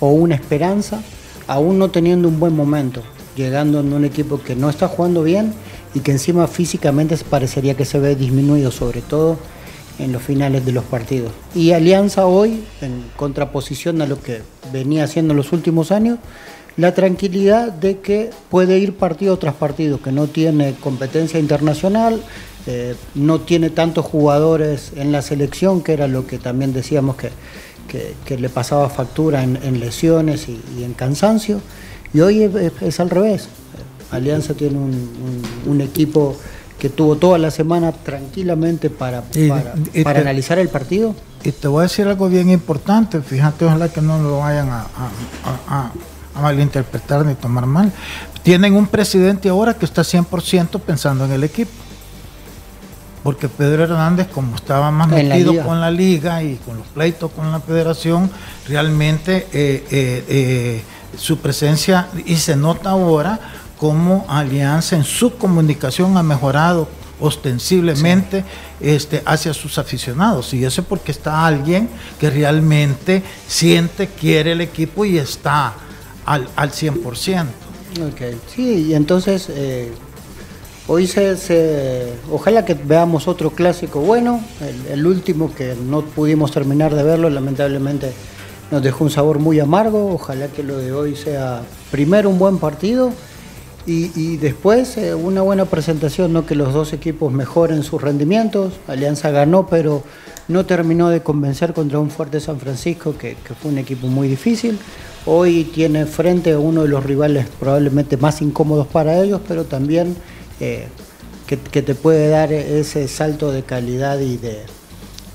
o 0.00 0.10
una 0.10 0.34
esperanza, 0.34 1.02
aún 1.46 1.78
no 1.78 1.90
teniendo 1.90 2.28
un 2.28 2.38
buen 2.38 2.54
momento, 2.54 3.02
llegando 3.36 3.80
en 3.80 3.92
un 3.92 4.04
equipo 4.04 4.42
que 4.42 4.54
no 4.54 4.68
está 4.68 4.88
jugando 4.88 5.22
bien 5.22 5.54
y 5.94 6.00
que 6.00 6.12
encima 6.12 6.46
físicamente 6.46 7.16
parecería 7.28 7.74
que 7.74 7.86
se 7.86 7.98
ve 7.98 8.14
disminuido, 8.14 8.70
sobre 8.70 9.00
todo 9.00 9.38
en 10.00 10.12
los 10.12 10.22
finales 10.22 10.64
de 10.64 10.72
los 10.72 10.84
partidos. 10.84 11.32
Y 11.54 11.72
Alianza 11.72 12.26
hoy, 12.26 12.64
en 12.80 13.04
contraposición 13.16 14.02
a 14.02 14.06
lo 14.06 14.20
que 14.20 14.42
venía 14.72 15.04
haciendo 15.04 15.32
en 15.32 15.38
los 15.38 15.52
últimos 15.52 15.92
años, 15.92 16.18
la 16.76 16.94
tranquilidad 16.94 17.72
de 17.72 17.98
que 17.98 18.30
puede 18.48 18.78
ir 18.78 18.94
partido 18.94 19.38
tras 19.38 19.54
partido, 19.54 20.00
que 20.00 20.12
no 20.12 20.28
tiene 20.28 20.74
competencia 20.80 21.38
internacional, 21.38 22.22
eh, 22.66 22.94
no 23.14 23.40
tiene 23.40 23.70
tantos 23.70 24.04
jugadores 24.04 24.92
en 24.96 25.12
la 25.12 25.22
selección, 25.22 25.82
que 25.82 25.92
era 25.92 26.08
lo 26.08 26.26
que 26.26 26.38
también 26.38 26.72
decíamos 26.72 27.16
que, 27.16 27.30
que, 28.24 28.38
le 28.38 28.48
pasaba 28.48 28.88
factura 28.88 29.42
en, 29.42 29.80
lesiones 29.80 30.48
y, 30.48 30.84
en 30.84 30.94
cansancio. 30.94 31.60
Y 32.12 32.20
hoy 32.20 32.50
es, 32.80 33.00
al 33.00 33.10
revés. 33.10 33.48
Alianza 34.10 34.54
tiene 34.54 34.78
un, 34.78 35.80
equipo 35.80 36.36
que 36.80 36.88
tuvo 36.88 37.14
toda 37.16 37.38
la 37.38 37.52
semana 37.52 37.92
tranquilamente 37.92 38.90
para, 38.90 39.22
para, 39.22 39.74
analizar 40.20 40.58
el 40.58 40.68
partido. 40.68 41.14
Y 41.44 41.52
te 41.52 41.68
voy 41.68 41.80
a 41.80 41.82
decir 41.84 42.08
algo 42.08 42.28
bien 42.28 42.50
importante, 42.50 43.20
fíjate, 43.20 43.64
ojalá 43.66 43.88
que 43.88 44.00
no 44.02 44.18
lo 44.20 44.38
vayan 44.40 44.68
a, 44.70 44.80
a- 44.80 45.60
a- 45.68 45.92
a 46.34 46.40
malinterpretar 46.42 47.24
ni 47.24 47.34
tomar 47.34 47.66
mal. 47.66 47.92
Tienen 48.42 48.74
un 48.74 48.86
presidente 48.86 49.48
ahora 49.48 49.74
que 49.74 49.84
está 49.84 50.02
100% 50.02 50.80
pensando 50.80 51.24
en 51.26 51.32
el 51.32 51.44
equipo. 51.44 51.70
Porque 53.22 53.48
Pedro 53.50 53.84
Hernández, 53.84 54.28
como 54.28 54.56
estaba 54.56 54.90
más 54.90 55.12
En 55.12 55.28
metido 55.28 55.52
con 55.62 55.80
la 55.80 55.90
liga 55.90 56.42
y 56.42 56.56
con 56.56 56.78
los 56.78 56.86
pleitos 56.86 57.30
con 57.32 57.52
la 57.52 57.60
federación, 57.60 58.30
realmente 58.66 59.46
eh, 59.52 59.84
eh, 59.90 60.24
eh, 60.28 60.82
su 61.18 61.36
presencia, 61.38 62.08
y 62.24 62.36
se 62.36 62.56
nota 62.56 62.90
ahora 62.90 63.38
cómo 63.80 64.26
Alianza 64.28 64.94
en 64.94 65.04
su 65.04 65.36
comunicación 65.38 66.16
ha 66.18 66.22
mejorado 66.22 66.86
ostensiblemente 67.18 68.44
este, 68.80 69.22
hacia 69.24 69.54
sus 69.54 69.78
aficionados. 69.78 70.52
Y 70.54 70.64
eso 70.64 70.82
es 70.82 70.86
porque 70.86 71.12
está 71.12 71.46
alguien 71.46 71.88
que 72.18 72.28
realmente 72.30 73.22
siente, 73.48 74.06
quiere 74.08 74.52
el 74.52 74.60
equipo 74.60 75.04
y 75.06 75.16
está 75.18 75.72
al, 76.26 76.46
al 76.56 76.70
100%. 76.70 77.46
Ok, 78.06 78.20
sí, 78.54 78.86
y 78.88 78.94
entonces 78.94 79.46
eh, 79.48 79.90
hoy 80.86 81.06
se- 81.06 82.12
ojalá 82.30 82.64
que 82.64 82.74
veamos 82.74 83.26
otro 83.28 83.50
clásico 83.50 84.00
bueno, 84.00 84.40
el, 84.60 84.92
el 84.98 85.06
último 85.06 85.52
que 85.54 85.74
no 85.74 86.02
pudimos 86.02 86.52
terminar 86.52 86.94
de 86.94 87.02
verlo, 87.02 87.28
lamentablemente 87.30 88.12
nos 88.70 88.82
dejó 88.82 89.04
un 89.04 89.10
sabor 89.10 89.38
muy 89.40 89.58
amargo, 89.58 90.12
ojalá 90.14 90.46
que 90.48 90.62
lo 90.62 90.76
de 90.78 90.92
hoy 90.92 91.16
sea 91.16 91.62
primero 91.90 92.28
un 92.30 92.38
buen 92.38 92.58
partido 92.58 93.12
y, 93.86 94.36
después 94.36 94.96
eh, 94.98 95.14
una 95.14 95.42
buena 95.42 95.64
presentación, 95.64 96.32
no 96.32 96.46
que 96.46 96.54
los 96.54 96.72
dos 96.72 96.92
equipos 96.92 97.32
mejoren 97.32 97.82
sus 97.82 98.00
rendimientos, 98.00 98.74
Alianza 98.86 99.30
ganó 99.30 99.66
pero 99.66 100.02
no 100.48 100.66
terminó 100.66 101.08
de 101.08 101.22
convencer 101.22 101.72
contra 101.72 101.98
un 101.98 102.10
fuerte 102.10 102.40
San 102.40 102.60
Francisco 102.60 103.16
que, 103.16 103.36
fue 103.60 103.70
un 103.70 103.78
equipo 103.78 104.06
muy 104.06 104.28
difícil. 104.28 104.78
Hoy 105.26 105.64
tiene 105.64 106.06
frente 106.06 106.52
a 106.52 106.58
uno 106.58 106.82
de 106.82 106.88
los 106.88 107.04
rivales 107.04 107.46
probablemente 107.58 108.16
más 108.16 108.42
incómodos 108.42 108.86
para 108.86 109.18
ellos, 109.22 109.40
pero 109.46 109.64
también 109.64 110.16
eh, 110.60 110.88
que, 111.46 111.58
que 111.58 111.82
te 111.82 111.94
puede 111.94 112.28
dar 112.28 112.52
ese 112.52 113.06
salto 113.08 113.52
de 113.52 113.62
calidad 113.62 114.18
y 114.20 114.36
de, 114.36 114.60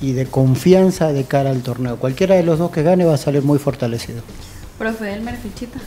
y 0.02 0.14
de 0.14 0.26
confianza 0.26 1.14
de 1.14 1.24
cara 1.24 1.50
al 1.50 1.62
torneo. 1.62 1.98
Cualquiera 1.98 2.36
de 2.36 2.44
los 2.44 2.60
dos 2.60 2.72
que 2.72 2.84
gane 2.84 3.06
va 3.06 3.16
a 3.16 3.18
salir 3.18 3.42
muy 3.42 3.60
fortalecido. 3.60 4.22
Profe 4.78 5.14
Elmer, 5.14 5.38
fichita. 5.38 5.80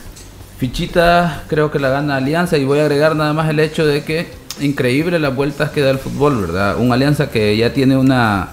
Fichita 0.59 1.45
creo 1.47 1.71
que 1.71 1.79
la 1.79 1.87
gana 1.87 2.17
Alianza 2.17 2.57
y 2.57 2.65
voy 2.65 2.79
a 2.79 2.81
agregar 2.81 3.15
nada 3.15 3.31
más 3.31 3.49
el 3.49 3.61
hecho 3.61 3.85
de 3.85 4.03
que 4.03 4.27
increíble 4.59 5.17
las 5.17 5.33
vueltas 5.33 5.71
que 5.71 5.79
da 5.79 5.89
el 5.89 5.99
fútbol, 5.99 6.41
¿verdad? 6.41 6.77
Un 6.77 6.91
Alianza 6.91 7.29
que 7.29 7.55
ya 7.55 7.71
tiene 7.71 7.95
una, 7.95 8.49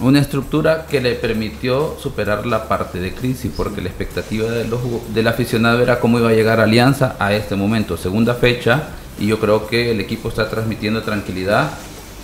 una 0.00 0.18
estructura 0.18 0.86
que 0.86 1.00
le 1.00 1.14
permitió 1.14 1.96
superar 2.02 2.44
la 2.44 2.66
parte 2.66 2.98
de 2.98 3.14
crisis 3.14 3.52
porque 3.56 3.80
la 3.80 3.88
expectativa 3.88 4.50
de 4.50 4.66
los, 4.66 4.80
del 5.14 5.28
aficionado 5.28 5.80
era 5.80 6.00
cómo 6.00 6.18
iba 6.18 6.30
a 6.30 6.32
llegar 6.32 6.58
Alianza 6.58 7.14
a 7.20 7.32
este 7.32 7.54
momento, 7.54 7.96
segunda 7.96 8.34
fecha 8.34 8.88
y 9.20 9.28
yo 9.28 9.38
creo 9.38 9.68
que 9.68 9.92
el 9.92 10.00
equipo 10.00 10.30
está 10.30 10.50
transmitiendo 10.50 11.02
tranquilidad 11.02 11.70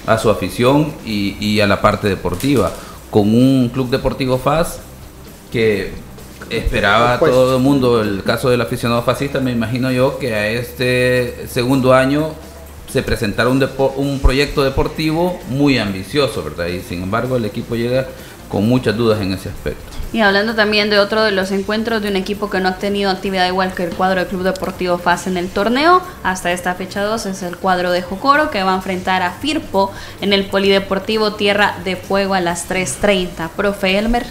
a 0.08 0.18
su 0.18 0.28
afición 0.28 0.92
y, 1.06 1.36
y 1.38 1.60
a 1.60 1.68
la 1.68 1.80
parte 1.80 2.08
deportiva 2.08 2.72
con 3.12 3.32
un 3.32 3.68
club 3.68 3.90
deportivo 3.90 4.38
FAS 4.38 4.80
que 5.52 5.92
esperaba 6.50 7.14
a 7.14 7.18
Pues- 7.18 7.32
todo 7.32 7.56
el 7.56 7.62
mundo 7.62 8.00
el 8.02 8.22
caso 8.22 8.50
del 8.50 8.60
aficionado 8.60 9.02
fascista, 9.02 9.40
me 9.40 9.52
imagino 9.52 9.90
yo 9.90 10.18
que 10.18 10.34
a 10.34 10.46
este 10.48 11.46
segundo 11.48 11.94
año 11.94 12.30
se 12.92 13.02
presentara 13.02 13.48
un, 13.48 13.60
depo- 13.60 13.92
un 13.96 14.20
proyecto 14.20 14.62
deportivo 14.62 15.38
muy 15.48 15.78
ambicioso, 15.78 16.42
¿verdad? 16.44 16.66
Y 16.66 16.80
sin 16.80 17.02
embargo 17.02 17.36
el 17.36 17.44
equipo 17.44 17.74
llega 17.74 18.06
con 18.48 18.68
muchas 18.68 18.96
dudas 18.96 19.20
en 19.20 19.32
ese 19.32 19.48
aspecto. 19.48 19.82
Y 20.12 20.20
hablando 20.20 20.54
también 20.54 20.90
de 20.90 21.00
otro 21.00 21.24
de 21.24 21.32
los 21.32 21.50
encuentros 21.50 22.00
de 22.00 22.08
un 22.08 22.14
equipo 22.14 22.48
que 22.48 22.60
no 22.60 22.68
ha 22.68 22.76
tenido 22.76 23.10
actividad 23.10 23.48
igual 23.48 23.74
que 23.74 23.82
el 23.82 23.90
cuadro 23.90 24.20
del 24.20 24.28
Club 24.28 24.44
Deportivo 24.44 24.96
FAS 24.96 25.26
en 25.26 25.36
el 25.36 25.48
torneo, 25.48 26.02
hasta 26.22 26.52
esta 26.52 26.72
fecha 26.76 27.02
2 27.02 27.26
es 27.26 27.42
el 27.42 27.56
cuadro 27.56 27.90
de 27.90 28.02
Jocoro 28.02 28.50
que 28.52 28.62
va 28.62 28.72
a 28.72 28.76
enfrentar 28.76 29.22
a 29.22 29.32
Firpo 29.32 29.90
en 30.20 30.32
el 30.32 30.44
Polideportivo 30.46 31.32
Tierra 31.32 31.74
de 31.82 31.96
Fuego 31.96 32.34
a 32.34 32.40
las 32.40 32.68
3.30. 32.70 33.48
Profe 33.56 33.98
Elmer, 33.98 34.24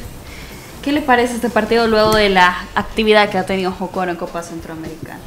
¿qué 0.83 0.91
le 0.91 1.01
parece 1.01 1.35
este 1.35 1.49
partido 1.49 1.87
luego 1.87 2.15
de 2.15 2.29
la 2.29 2.55
actividad 2.75 3.29
que 3.29 3.37
ha 3.37 3.45
tenido 3.45 3.71
Jocoro 3.71 4.11
en 4.11 4.17
Copa 4.17 4.43
Centroamericana? 4.43 5.19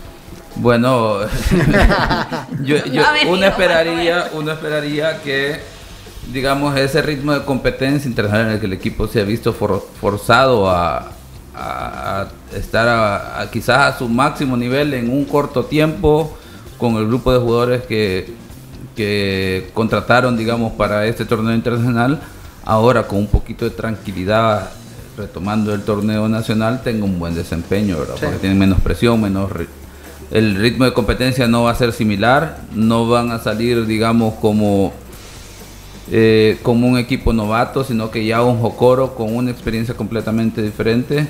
Bueno, 0.57 1.19
yo, 2.63 2.77
yo- 2.87 3.03
uno 3.29 3.47
esperaría, 3.47 4.31
uno 4.33 4.53
esperaría 4.53 5.21
que 5.23 5.61
digamos, 6.33 6.77
ese 6.77 7.03
ritmo 7.03 7.33
de 7.33 7.45
competencia 7.45 8.09
internacional 8.09 8.47
en 8.49 8.53
el 8.55 8.61
que 8.61 8.67
el 8.67 8.73
equipo 8.73 9.07
se 9.07 9.21
ha 9.21 9.25
visto 9.25 9.53
for- 9.53 9.87
forzado 10.01 10.69
a, 10.69 11.11
a- 11.55 12.23
a 12.23 12.29
estar 12.57 12.89
a, 12.89 13.41
a 13.41 13.51
quizás 13.51 13.95
a 13.95 13.99
su 13.99 14.09
máximo 14.09 14.57
nivel 14.57 14.93
en 14.95 15.09
un 15.11 15.25
corto 15.25 15.65
tiempo 15.67 16.37
con 16.79 16.97
el 16.97 17.07
grupo 17.07 17.33
de 17.33 17.39
jugadores 17.39 17.83
que, 17.83 18.35
que 18.97 19.71
contrataron, 19.73 20.37
digamos, 20.37 20.73
para 20.73 21.07
este 21.07 21.25
torneo 21.25 21.55
internacional, 21.55 22.21
ahora 22.65 23.05
con 23.07 23.19
un 23.19 23.29
poquito 23.29 23.65
de 23.65 23.71
tranquilidad 23.71 24.71
retomando 25.17 25.73
el 25.75 25.83
torneo 25.83 26.29
nacional, 26.29 26.83
tenga 26.83 27.05
un 27.05 27.19
buen 27.19 27.35
desempeño, 27.35 27.99
¿verdad? 27.99 28.15
Porque 28.21 28.39
tienen 28.41 28.59
menos 28.59 28.81
presión, 28.81 29.21
menos... 29.21 29.51
ri- 29.51 29.69
El 30.31 30.57
ritmo 30.57 30.85
de 30.85 30.93
competencia 30.93 31.47
no 31.47 31.63
va 31.65 31.71
a 31.71 31.75
ser 31.75 31.93
similar, 31.93 32.59
no 32.75 33.09
van 33.09 33.31
a 33.31 33.39
salir, 33.39 33.87
digamos, 33.87 34.35
como 34.41 34.93
eh, 36.11 36.59
como 36.63 36.87
un 36.87 36.99
equipo 36.99 37.33
novato, 37.33 37.83
sino 37.85 38.11
que 38.11 38.25
ya 38.25 38.43
un 38.43 38.61
Jocoro 38.61 39.15
con 39.15 39.35
una 39.35 39.51
experiencia 39.51 39.95
completamente 39.95 40.63
diferente. 40.63 41.27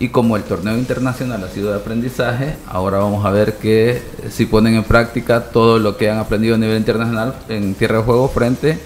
Y 0.00 0.08
como 0.08 0.36
el 0.36 0.42
torneo 0.42 0.76
internacional 0.76 1.44
ha 1.44 1.48
sido 1.48 1.70
de 1.70 1.76
aprendizaje, 1.76 2.56
ahora 2.68 2.98
vamos 2.98 3.24
a 3.24 3.30
ver 3.30 3.58
que 3.58 4.02
si 4.28 4.44
ponen 4.46 4.74
en 4.74 4.82
práctica 4.82 5.40
todo 5.44 5.78
lo 5.78 5.96
que 5.96 6.10
han 6.10 6.18
aprendido 6.18 6.56
a 6.56 6.58
nivel 6.58 6.78
internacional 6.78 7.34
en 7.48 7.74
tierra 7.74 7.98
de 7.98 8.02
juego 8.04 8.28
frente 8.28 8.78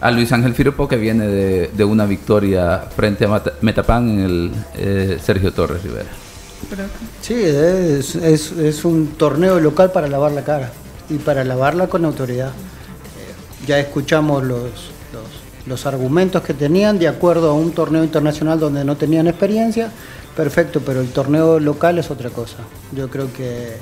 a 0.00 0.10
Luis 0.10 0.32
Ángel 0.32 0.54
Firpo, 0.54 0.88
que 0.88 0.96
viene 0.96 1.26
de, 1.26 1.70
de 1.72 1.84
una 1.84 2.06
victoria 2.06 2.84
frente 2.94 3.24
a 3.26 3.28
Mata- 3.28 3.52
Metapan 3.60 4.08
en 4.08 4.20
el 4.20 4.50
eh, 4.76 5.18
Sergio 5.22 5.52
Torres 5.52 5.82
Rivera. 5.82 6.08
Sí, 7.20 7.34
es, 7.34 8.14
es- 8.16 8.52
es 8.52 8.84
un 8.84 9.08
torneo 9.18 9.60
local 9.60 9.92
para 9.92 10.08
lavar 10.08 10.32
la 10.32 10.42
cara 10.44 10.70
y 11.08 11.16
para 11.16 11.44
lavarla 11.44 11.88
con 11.88 12.04
autoridad. 12.04 12.52
Ya 13.66 13.78
escuchamos 13.78 14.42
los, 14.44 14.62
los, 15.12 15.66
los 15.66 15.86
argumentos 15.86 16.42
que 16.42 16.54
tenían 16.54 16.98
de 16.98 17.08
acuerdo 17.08 17.50
a 17.50 17.54
un 17.54 17.72
torneo 17.72 18.02
internacional 18.02 18.58
donde 18.58 18.84
no 18.84 18.96
tenían 18.96 19.26
experiencia. 19.26 19.90
Perfecto, 20.34 20.80
pero 20.80 21.00
el 21.00 21.08
torneo 21.10 21.60
local 21.60 21.98
es 21.98 22.10
otra 22.10 22.30
cosa. 22.30 22.56
Yo 22.92 23.10
creo 23.10 23.30
que 23.32 23.74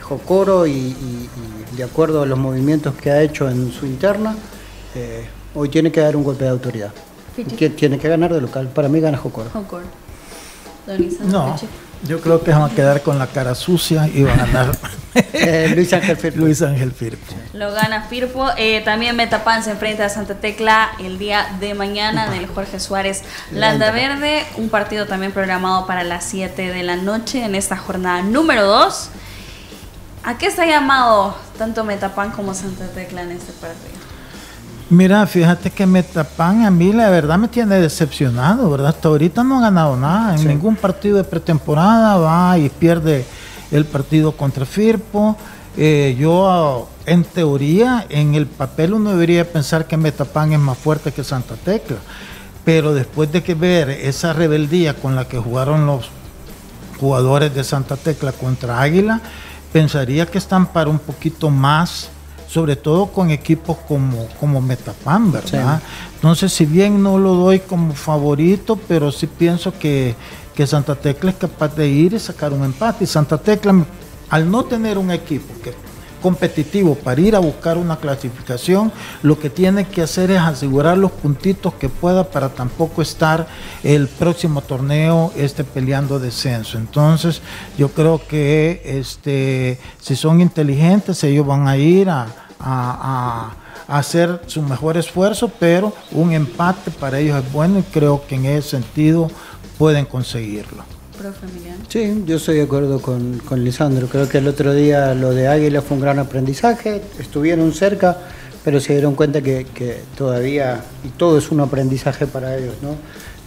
Jocoro 0.00 0.66
y, 0.66 0.70
y- 0.72 1.28
y 1.72 1.76
de 1.76 1.84
acuerdo 1.84 2.22
a 2.22 2.26
los 2.26 2.38
movimientos 2.38 2.94
que 2.94 3.10
ha 3.10 3.20
hecho 3.22 3.50
en 3.50 3.70
su 3.72 3.84
interna, 3.84 4.34
eh, 4.94 5.26
hoy 5.54 5.68
tiene 5.68 5.90
que 5.92 6.00
dar 6.00 6.16
un 6.16 6.24
golpe 6.24 6.44
de 6.44 6.50
autoridad. 6.50 6.90
Tiene 7.76 7.98
que 7.98 8.08
ganar 8.08 8.32
de 8.34 8.40
local. 8.40 8.68
Para 8.68 8.88
mí 8.88 9.00
gana 9.00 9.16
Jocoro. 9.18 9.50
Jocoro. 9.50 9.84
No, 11.20 11.54
Fichi. 11.54 11.68
yo 12.06 12.20
creo 12.20 12.42
que 12.42 12.50
van 12.50 12.62
a 12.62 12.70
quedar 12.74 13.02
con 13.02 13.18
la 13.18 13.26
cara 13.26 13.54
sucia 13.54 14.08
y 14.08 14.22
va 14.22 14.32
a 14.32 14.36
ganar 14.36 14.72
Eh, 15.32 15.72
Luis 15.74 15.92
Ángel 15.92 16.16
Firpo. 16.20 16.38
Luis 16.38 16.62
Ángel 16.62 16.92
Firpo. 16.92 17.34
Lo 17.52 17.72
gana 17.72 18.02
Firpo. 18.02 18.46
Eh, 18.56 18.82
también 18.84 19.16
Metapan 19.16 19.64
se 19.64 19.70
enfrenta 19.72 20.04
a 20.04 20.08
Santa 20.08 20.34
Tecla 20.36 20.90
el 21.00 21.18
día 21.18 21.56
de 21.60 21.74
mañana 21.74 22.26
en 22.26 22.34
el 22.34 22.46
Jorge 22.46 22.78
Suárez 22.78 23.22
Landa 23.50 23.90
Verde. 23.90 24.44
Un 24.56 24.68
partido 24.68 25.06
también 25.06 25.32
programado 25.32 25.86
para 25.86 26.04
las 26.04 26.24
7 26.24 26.70
de 26.72 26.82
la 26.84 26.96
noche 26.96 27.42
en 27.44 27.54
esta 27.54 27.76
jornada 27.76 28.22
número 28.22 28.64
2. 28.66 29.08
¿A 30.24 30.38
qué 30.38 30.46
está 30.46 30.66
llamado 30.66 31.34
tanto 31.56 31.84
Metapan 31.84 32.30
como 32.30 32.54
Santa 32.54 32.86
Tecla 32.88 33.22
en 33.22 33.32
este 33.32 33.52
partido? 33.54 33.98
Mira, 34.90 35.26
fíjate 35.26 35.70
que 35.70 35.86
Metapan 35.86 36.64
a 36.64 36.70
mí 36.70 36.92
la 36.94 37.10
verdad 37.10 37.36
me 37.36 37.48
tiene 37.48 37.78
decepcionado, 37.78 38.70
¿verdad? 38.70 38.88
Hasta 38.88 39.08
ahorita 39.08 39.44
no 39.44 39.58
ha 39.58 39.62
ganado 39.62 39.96
nada. 39.96 40.34
En 40.34 40.48
ningún 40.48 40.76
partido 40.76 41.18
de 41.18 41.24
pretemporada 41.24 42.16
va 42.16 42.56
y 42.56 42.70
pierde 42.70 43.26
el 43.70 43.84
partido 43.84 44.32
contra 44.32 44.64
Firpo. 44.64 45.36
Eh, 45.76 46.16
yo, 46.18 46.88
en 47.04 47.24
teoría, 47.24 48.06
en 48.08 48.34
el 48.34 48.46
papel 48.46 48.94
uno 48.94 49.10
debería 49.10 49.50
pensar 49.50 49.86
que 49.86 49.98
Metapan 49.98 50.54
es 50.54 50.58
más 50.58 50.78
fuerte 50.78 51.12
que 51.12 51.22
Santa 51.22 51.54
Tecla. 51.56 51.98
Pero 52.64 52.94
después 52.94 53.30
de 53.30 53.42
que 53.42 53.54
ver 53.54 53.90
esa 53.90 54.32
rebeldía 54.32 54.94
con 54.94 55.14
la 55.14 55.28
que 55.28 55.38
jugaron 55.38 55.86
los 55.86 56.08
jugadores 56.98 57.54
de 57.54 57.62
Santa 57.62 57.96
Tecla 57.96 58.32
contra 58.32 58.80
Águila, 58.80 59.20
pensaría 59.72 60.26
que 60.26 60.38
están 60.38 60.66
para 60.66 60.88
un 60.88 60.98
poquito 60.98 61.50
más, 61.50 62.08
sobre 62.48 62.76
todo 62.76 63.06
con 63.06 63.30
equipos 63.30 63.76
como, 63.86 64.26
como 64.40 64.60
Metapan, 64.60 65.30
¿verdad? 65.30 65.82
Entonces, 66.14 66.52
si 66.52 66.64
bien 66.64 67.02
no 67.02 67.18
lo 67.18 67.34
doy 67.34 67.60
como 67.60 67.92
favorito, 67.92 68.78
pero 68.88 69.12
sí 69.12 69.26
pienso 69.26 69.78
que, 69.78 70.16
que 70.54 70.66
Santa 70.66 70.94
Tecla 70.94 71.30
es 71.30 71.36
capaz 71.36 71.76
de 71.76 71.88
ir 71.88 72.14
y 72.14 72.18
sacar 72.18 72.52
un 72.54 72.64
empate. 72.64 73.04
Y 73.04 73.06
Santa 73.06 73.36
Tecla, 73.36 73.84
al 74.30 74.50
no 74.50 74.64
tener 74.64 74.96
un 74.96 75.10
equipo 75.10 75.52
que 75.62 75.74
competitivo 76.18 76.94
para 76.94 77.20
ir 77.20 77.34
a 77.34 77.38
buscar 77.38 77.78
una 77.78 77.96
clasificación, 77.96 78.92
lo 79.22 79.38
que 79.38 79.50
tiene 79.50 79.86
que 79.86 80.02
hacer 80.02 80.30
es 80.30 80.38
asegurar 80.40 80.98
los 80.98 81.10
puntitos 81.10 81.74
que 81.74 81.88
pueda 81.88 82.24
para 82.24 82.48
tampoco 82.50 83.02
estar 83.02 83.46
el 83.82 84.08
próximo 84.08 84.60
torneo 84.60 85.32
este 85.36 85.64
peleando 85.64 86.18
descenso. 86.18 86.78
Entonces, 86.78 87.40
yo 87.76 87.88
creo 87.88 88.20
que 88.26 88.82
este 88.84 89.78
si 90.00 90.16
son 90.16 90.40
inteligentes, 90.40 91.22
ellos 91.24 91.46
van 91.46 91.66
a 91.68 91.76
ir 91.76 92.10
a, 92.10 92.26
a- 92.60 93.54
hacer 93.88 94.42
su 94.46 94.60
mejor 94.60 94.98
esfuerzo, 94.98 95.50
pero 95.58 95.94
un 96.12 96.32
empate 96.32 96.90
para 96.90 97.18
ellos 97.18 97.42
es 97.42 97.52
bueno 97.52 97.78
y 97.78 97.82
creo 97.84 98.26
que 98.26 98.34
en 98.34 98.44
ese 98.44 98.70
sentido 98.70 99.30
pueden 99.78 100.04
conseguirlo. 100.04 100.84
Sí, 101.88 102.24
yo 102.26 102.36
estoy 102.36 102.56
de 102.56 102.62
acuerdo 102.62 103.00
con, 103.00 103.38
con 103.38 103.64
Lisandro. 103.64 104.06
Creo 104.08 104.28
que 104.28 104.38
el 104.38 104.48
otro 104.48 104.72
día 104.72 105.14
lo 105.14 105.30
de 105.30 105.48
Águila 105.48 105.82
fue 105.82 105.96
un 105.96 106.02
gran 106.02 106.18
aprendizaje. 106.18 107.02
Estuvieron 107.18 107.72
cerca, 107.72 108.18
pero 108.64 108.80
se 108.80 108.92
dieron 108.92 109.14
cuenta 109.14 109.42
que, 109.42 109.66
todavía, 110.16 110.82
y 111.04 111.08
todo 111.08 111.38
es 111.38 111.50
un 111.50 111.60
aprendizaje 111.60 112.26
para 112.26 112.56
ellos, 112.56 112.74
¿no? 112.82 112.96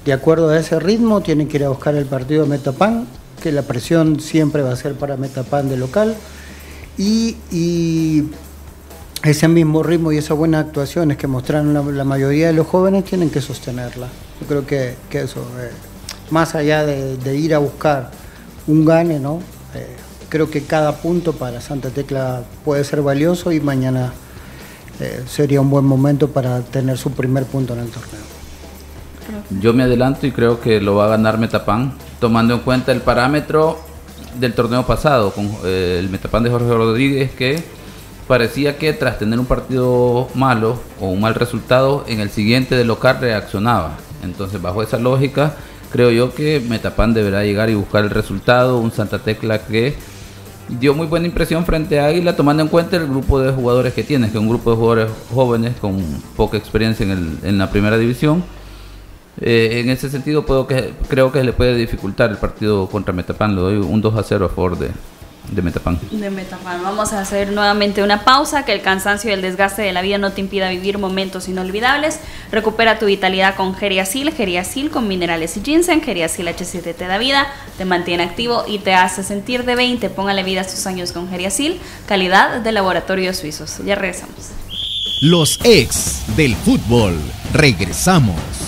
De 0.05 0.13
acuerdo 0.13 0.49
a 0.49 0.59
ese 0.59 0.79
ritmo, 0.79 1.21
tienen 1.21 1.47
que 1.47 1.57
ir 1.57 1.65
a 1.65 1.69
buscar 1.69 1.95
el 1.95 2.05
partido 2.05 2.43
de 2.43 2.49
Metapan, 2.49 3.07
que 3.41 3.51
la 3.51 3.61
presión 3.61 4.19
siempre 4.19 4.63
va 4.63 4.71
a 4.71 4.75
ser 4.75 4.95
para 4.95 5.17
Metapan 5.17 5.69
de 5.69 5.77
local. 5.77 6.15
Y, 6.97 7.37
y 7.51 8.23
ese 9.23 9.47
mismo 9.47 9.83
ritmo 9.83 10.11
y 10.11 10.17
esas 10.17 10.35
buenas 10.35 10.65
actuaciones 10.65 11.17
que 11.17 11.27
mostraron 11.27 11.73
la, 11.73 11.83
la 11.83 12.03
mayoría 12.03 12.47
de 12.47 12.53
los 12.53 12.67
jóvenes 12.67 13.05
tienen 13.05 13.29
que 13.29 13.41
sostenerla. 13.41 14.07
Yo 14.41 14.47
creo 14.47 14.65
que, 14.65 14.95
que 15.09 15.21
eso, 15.21 15.41
eh, 15.59 15.69
más 16.31 16.55
allá 16.55 16.85
de, 16.85 17.35
ir 17.37 17.53
a 17.53 17.59
buscar 17.59 18.09
un 18.67 18.85
gane, 18.85 19.19
¿no? 19.19 19.39
Eh, 19.75 19.95
creo 20.29 20.49
que 20.49 20.63
cada 20.63 20.95
punto 20.95 21.33
para 21.33 21.61
Santa 21.61 21.89
Tecla 21.89 22.43
puede 22.63 22.83
ser 22.83 23.01
valioso 23.01 23.51
y 23.51 23.59
mañana 23.59 24.13
eh, 24.99 25.23
sería 25.27 25.61
un 25.61 25.69
buen 25.69 25.85
momento 25.85 26.29
para 26.29 26.61
tener 26.61 26.97
su 26.97 27.11
primer 27.11 27.45
punto 27.45 27.73
en 27.73 27.81
el 27.81 27.89
torneo. 27.89 28.21
Yo 29.61 29.73
me 29.73 29.83
adelanto 29.83 30.25
y 30.25 30.31
creo 30.31 30.59
que 30.59 30.81
lo 30.81 30.95
va 30.95 31.05
a 31.05 31.09
ganar 31.09 31.37
Metapan, 31.37 31.93
tomando 32.19 32.53
en 32.53 32.61
cuenta 32.61 32.91
el 32.91 33.01
parámetro 33.01 33.79
del 34.39 34.53
torneo 34.53 34.85
pasado 34.85 35.31
con 35.31 35.49
eh, 35.65 35.97
el 35.99 36.09
Metapan 36.09 36.43
de 36.43 36.49
Jorge 36.49 36.69
Rodríguez 36.69 37.31
que 37.31 37.63
parecía 38.27 38.77
que 38.77 38.93
tras 38.93 39.19
tener 39.19 39.37
un 39.39 39.45
partido 39.45 40.29
malo 40.35 40.79
o 41.01 41.07
un 41.07 41.19
mal 41.19 41.35
resultado 41.35 42.05
en 42.07 42.21
el 42.21 42.29
siguiente 42.29 42.75
de 42.75 42.85
local 42.85 43.17
reaccionaba. 43.19 43.97
Entonces 44.23 44.61
bajo 44.61 44.81
esa 44.83 44.97
lógica 44.97 45.55
creo 45.91 46.11
yo 46.11 46.33
que 46.33 46.59
Metapan 46.67 47.13
deberá 47.13 47.43
llegar 47.43 47.69
y 47.69 47.75
buscar 47.75 48.03
el 48.03 48.09
resultado, 48.09 48.77
un 48.79 48.91
Santa 48.91 49.19
Tecla 49.19 49.59
que 49.59 49.95
dio 50.79 50.93
muy 50.93 51.07
buena 51.07 51.27
impresión 51.27 51.65
frente 51.65 51.99
a 51.99 52.05
Águila 52.05 52.35
tomando 52.35 52.63
en 52.63 52.69
cuenta 52.69 52.95
el 52.97 53.07
grupo 53.07 53.39
de 53.41 53.51
jugadores 53.51 53.93
que 53.93 54.03
tiene, 54.03 54.27
que 54.31 54.37
es 54.37 54.41
un 54.41 54.47
grupo 54.49 54.71
de 54.71 54.77
jugadores 54.77 55.11
jóvenes 55.33 55.73
con 55.81 56.01
poca 56.35 56.57
experiencia 56.57 57.03
en, 57.05 57.11
el- 57.11 57.37
en 57.43 57.57
la 57.57 57.69
primera 57.69 57.97
división. 57.97 58.43
Eh, 59.39 59.79
en 59.83 59.89
ese 59.89 60.09
sentido 60.09 60.45
puedo 60.45 60.67
que, 60.67 60.93
creo 61.07 61.31
que 61.31 61.43
le 61.43 61.53
puede 61.53 61.75
dificultar 61.75 62.29
el 62.31 62.37
partido 62.37 62.87
contra 62.87 63.13
Metapan. 63.13 63.55
Le 63.55 63.61
doy 63.61 63.77
un 63.77 64.01
2 64.01 64.15
a 64.17 64.23
0 64.23 64.45
a 64.45 64.49
favor 64.49 64.77
de, 64.77 64.89
de 65.49 65.61
Metapan. 65.61 65.99
de 66.11 66.29
Metapan. 66.29 66.81
Vamos 66.83 67.13
a 67.13 67.21
hacer 67.21 67.51
nuevamente 67.51 68.03
una 68.03 68.23
pausa, 68.23 68.63
que 68.63 68.73
el 68.73 68.81
cansancio 68.81 69.29
y 69.29 69.33
el 69.33 69.41
desgaste 69.41 69.81
de 69.81 69.91
la 69.91 70.01
vida 70.01 70.17
no 70.17 70.31
te 70.31 70.41
impida 70.41 70.69
vivir 70.69 70.97
momentos 70.97 71.47
inolvidables. 71.49 72.19
Recupera 72.51 72.99
tu 72.99 73.07
vitalidad 73.07 73.55
con 73.55 73.75
Geriasil, 73.75 74.31
Geriasil 74.31 74.89
con 74.89 75.07
minerales 75.07 75.57
y 75.57 75.61
ginseng, 75.61 76.01
Geriasil 76.01 76.47
H7 76.47 76.95
te 76.95 77.07
da 77.07 77.17
vida, 77.17 77.47
te 77.77 77.85
mantiene 77.85 78.23
activo 78.23 78.63
y 78.67 78.79
te 78.79 78.93
hace 78.93 79.23
sentir 79.23 79.65
de 79.65 79.75
20. 79.75 80.09
Póngale 80.09 80.43
vida 80.43 80.61
a 80.61 80.65
tus 80.65 80.85
años 80.87 81.11
con 81.11 81.29
Geriasil, 81.29 81.79
calidad 82.07 82.61
de 82.61 82.71
laboratorios 82.71 83.37
suizos. 83.37 83.79
Ya 83.85 83.95
regresamos. 83.95 84.51
Los 85.21 85.59
ex 85.63 86.23
del 86.35 86.55
fútbol. 86.55 87.19
Regresamos. 87.53 88.60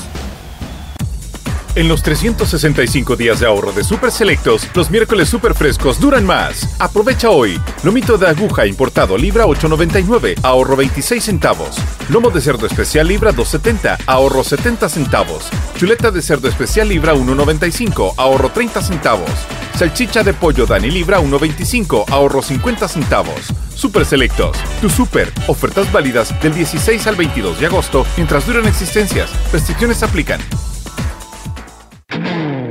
En 1.76 1.88
los 1.88 2.04
365 2.04 3.16
días 3.16 3.40
de 3.40 3.48
ahorro 3.48 3.72
de 3.72 3.84
Super 3.84 4.12
Selectos, 4.12 4.68
los 4.76 4.92
miércoles 4.92 5.28
super 5.28 5.56
frescos 5.56 6.00
duran 6.00 6.24
más. 6.24 6.80
Aprovecha 6.80 7.32
hoy. 7.32 7.60
Lomito 7.84 8.20
de 8.20 8.28
aguja 8.28 8.68
importado 8.68 9.18
libra 9.18 9.48
8.99, 9.48 10.36
ahorro 10.44 10.76
26 10.76 11.24
centavos. 11.24 11.78
Lomo 12.10 12.30
de 12.30 12.42
cerdo 12.42 12.68
especial 12.68 13.08
libra 13.08 13.32
2.70, 13.32 13.98
ahorro 14.06 14.44
70 14.44 14.88
centavos. 14.88 15.50
Chuleta 15.76 16.12
de 16.12 16.22
cerdo 16.22 16.48
especial 16.48 16.90
libra 16.90 17.16
1.95, 17.16 18.14
ahorro 18.18 18.52
30 18.52 18.82
centavos. 18.84 19.32
Salchicha 19.76 20.22
de 20.22 20.34
pollo 20.34 20.68
Dani 20.68 20.92
libra 20.92 21.22
1.25, 21.22 22.06
ahorro 22.12 22.44
50 22.44 22.88
centavos. 22.88 23.52
Super 23.74 24.06
Selectos, 24.06 24.56
tu 24.80 24.92
super. 24.92 25.34
Ofertas 25.48 25.92
válidas 25.92 26.40
del 26.40 26.54
16 26.54 27.08
al 27.08 27.16
22 27.16 27.60
de 27.60 27.66
agosto 27.66 28.06
mientras 28.16 28.46
duran 28.46 28.68
existencias. 28.68 29.32
Restricciones 29.52 30.04
aplican. 30.04 30.40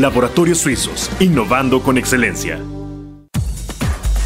Laboratorios 0.00 0.58
Suizos, 0.58 1.10
innovando 1.20 1.82
con 1.82 1.98
excelencia. 1.98 2.58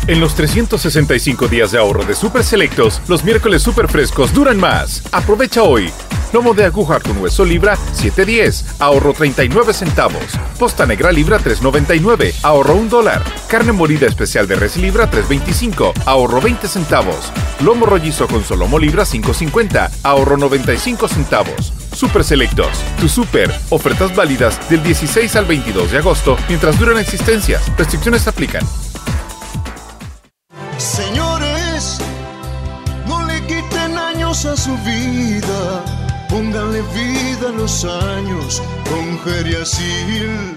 En 0.06 0.20
los 0.20 0.34
365 0.34 1.48
días 1.48 1.72
de 1.72 1.78
ahorro 1.78 2.04
de 2.04 2.14
Super 2.14 2.44
Selectos, 2.44 3.00
los 3.08 3.24
miércoles 3.24 3.62
super 3.62 3.88
frescos 3.88 4.32
duran 4.34 4.58
más. 4.58 5.02
Aprovecha 5.12 5.62
hoy. 5.62 5.90
Lomo 6.32 6.52
de 6.52 6.64
aguja 6.64 7.00
con 7.00 7.16
hueso 7.18 7.44
libra 7.44 7.76
7.10, 7.96 8.76
ahorro 8.80 9.14
39 9.14 9.72
centavos. 9.72 10.24
Posta 10.58 10.84
negra 10.84 11.10
libra 11.10 11.38
3.99, 11.38 12.34
ahorro 12.42 12.74
1 12.74 12.90
dólar. 12.90 13.22
Carne 13.48 13.72
molida 13.72 14.06
especial 14.06 14.46
de 14.46 14.56
res 14.56 14.76
libra 14.76 15.10
3.25, 15.10 15.92
ahorro 16.06 16.40
20 16.40 16.68
centavos. 16.68 17.32
Lomo 17.60 17.86
rollizo 17.86 18.26
con 18.26 18.44
solomo 18.44 18.78
libra 18.78 19.04
5.50, 19.04 19.90
ahorro 20.02 20.36
95 20.36 21.08
centavos. 21.08 21.72
Super 21.95 22.24
Selectos, 22.24 22.68
tu 23.01 23.09
super. 23.09 23.55
Ofertas 23.70 24.14
válidas 24.14 24.68
del 24.68 24.82
16 24.82 25.36
al 25.36 25.45
22 25.45 25.92
de 25.92 25.99
agosto 25.99 26.36
mientras 26.49 26.78
duran 26.78 26.99
existencias. 26.99 27.62
Restricciones 27.78 28.26
aplican. 28.26 28.62
Señores, 30.76 31.99
no 33.07 33.24
le 33.26 33.40
quiten 33.47 33.97
años 33.97 34.45
a 34.45 34.57
su 34.57 34.76
vida. 34.78 35.84
Pónganle 36.28 36.82
vida 36.95 37.49
a 37.49 37.53
los 37.53 37.84
años 37.84 38.61
con 38.90 39.18
Geriasil. 39.20 40.57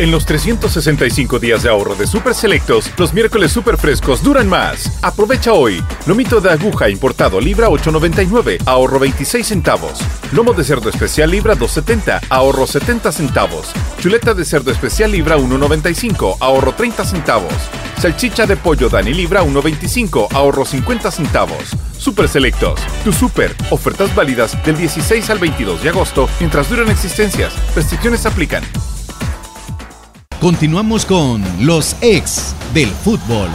En 0.00 0.10
los 0.10 0.24
365 0.24 1.38
días 1.38 1.62
de 1.62 1.68
ahorro 1.68 1.94
de 1.94 2.06
Super 2.06 2.32
Selectos, 2.32 2.90
los 2.96 3.12
miércoles 3.12 3.52
super 3.52 3.76
frescos 3.76 4.22
duran 4.22 4.48
más. 4.48 4.98
Aprovecha 5.02 5.52
hoy. 5.52 5.84
Lomito 6.06 6.40
de 6.40 6.50
aguja 6.50 6.88
importado 6.88 7.38
libra 7.38 7.68
8.99, 7.68 8.62
ahorro 8.64 8.98
26 8.98 9.46
centavos. 9.46 10.00
Lomo 10.32 10.54
de 10.54 10.64
cerdo 10.64 10.88
especial 10.88 11.30
libra 11.30 11.54
2.70, 11.54 12.18
ahorro 12.30 12.66
70 12.66 13.12
centavos. 13.12 13.72
Chuleta 13.98 14.32
de 14.32 14.46
cerdo 14.46 14.70
especial 14.70 15.12
libra 15.12 15.36
1.95, 15.36 16.38
ahorro 16.40 16.72
30 16.72 17.04
centavos. 17.04 17.52
Salchicha 17.98 18.46
de 18.46 18.56
pollo 18.56 18.88
Dani 18.88 19.12
libra 19.12 19.42
1.25, 19.42 20.28
ahorro 20.32 20.64
50 20.64 21.10
centavos. 21.10 21.76
Super 21.98 22.26
Selectos, 22.26 22.80
tu 23.04 23.12
super. 23.12 23.54
Ofertas 23.68 24.14
válidas 24.14 24.56
del 24.64 24.78
16 24.78 25.28
al 25.28 25.38
22 25.38 25.82
de 25.82 25.90
agosto 25.90 26.26
mientras 26.38 26.70
duran 26.70 26.88
existencias. 26.88 27.52
Restricciones 27.76 28.24
aplican. 28.24 28.64
Continuamos 30.40 31.04
con 31.04 31.44
los 31.66 31.94
ex 32.00 32.54
del 32.72 32.88
fútbol. 32.88 33.50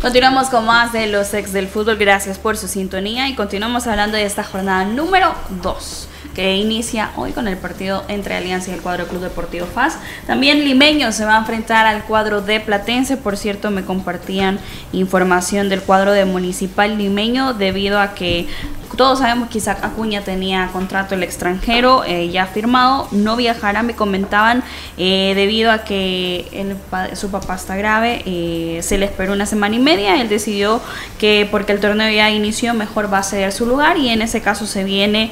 Continuamos 0.00 0.48
con 0.48 0.64
más 0.64 0.90
de 0.94 1.08
los 1.08 1.34
ex 1.34 1.52
del 1.52 1.68
fútbol. 1.68 1.98
Gracias 1.98 2.38
por 2.38 2.56
su 2.56 2.68
sintonía 2.68 3.28
y 3.28 3.34
continuamos 3.34 3.86
hablando 3.86 4.16
de 4.16 4.24
esta 4.24 4.42
jornada 4.42 4.86
número 4.86 5.34
2 5.62 6.08
que 6.34 6.56
inicia 6.56 7.10
hoy 7.16 7.32
con 7.32 7.48
el 7.48 7.58
partido 7.58 8.04
entre 8.08 8.34
Alianza 8.34 8.70
y 8.70 8.74
el 8.74 8.80
cuadro 8.80 9.06
Club 9.06 9.22
Deportivo 9.22 9.66
FAS. 9.66 9.98
También 10.26 10.64
Limeño 10.64 11.12
se 11.12 11.26
va 11.26 11.34
a 11.34 11.38
enfrentar 11.38 11.86
al 11.86 12.04
cuadro 12.04 12.40
de 12.40 12.60
Platense. 12.60 13.18
Por 13.18 13.36
cierto, 13.36 13.70
me 13.70 13.84
compartían 13.84 14.58
información 14.92 15.68
del 15.68 15.82
cuadro 15.82 16.12
de 16.12 16.24
Municipal 16.24 16.96
Limeño 16.96 17.52
debido 17.52 18.00
a 18.00 18.14
que 18.14 18.48
todos 18.96 19.18
sabemos 19.18 19.48
que 19.50 19.58
Isaac 19.58 19.78
Acuña 19.82 20.22
tenía 20.22 20.70
contrato 20.72 21.14
el 21.14 21.22
extranjero 21.22 22.04
eh, 22.04 22.30
ya 22.30 22.46
firmado, 22.46 23.08
no 23.12 23.36
viajará, 23.36 23.82
me 23.82 23.94
comentaban, 23.94 24.64
eh, 24.96 25.32
debido 25.36 25.70
a 25.70 25.84
que 25.84 26.48
el 26.52 26.76
su 27.16 27.30
papá 27.30 27.54
está 27.54 27.76
grave, 27.76 28.22
eh, 28.26 28.80
se 28.82 28.98
le 28.98 29.06
esperó 29.06 29.32
una 29.32 29.46
semana 29.46 29.76
y 29.76 29.78
media, 29.78 30.20
él 30.20 30.28
decidió 30.28 30.80
que 31.18 31.46
porque 31.50 31.72
el 31.72 31.80
torneo 31.80 32.10
ya 32.10 32.30
inició, 32.30 32.74
mejor 32.74 33.12
va 33.12 33.18
a 33.18 33.22
ceder 33.22 33.52
su 33.52 33.66
lugar 33.66 33.98
y 33.98 34.08
en 34.08 34.22
ese 34.22 34.40
caso 34.40 34.66
se 34.66 34.84
viene, 34.84 35.30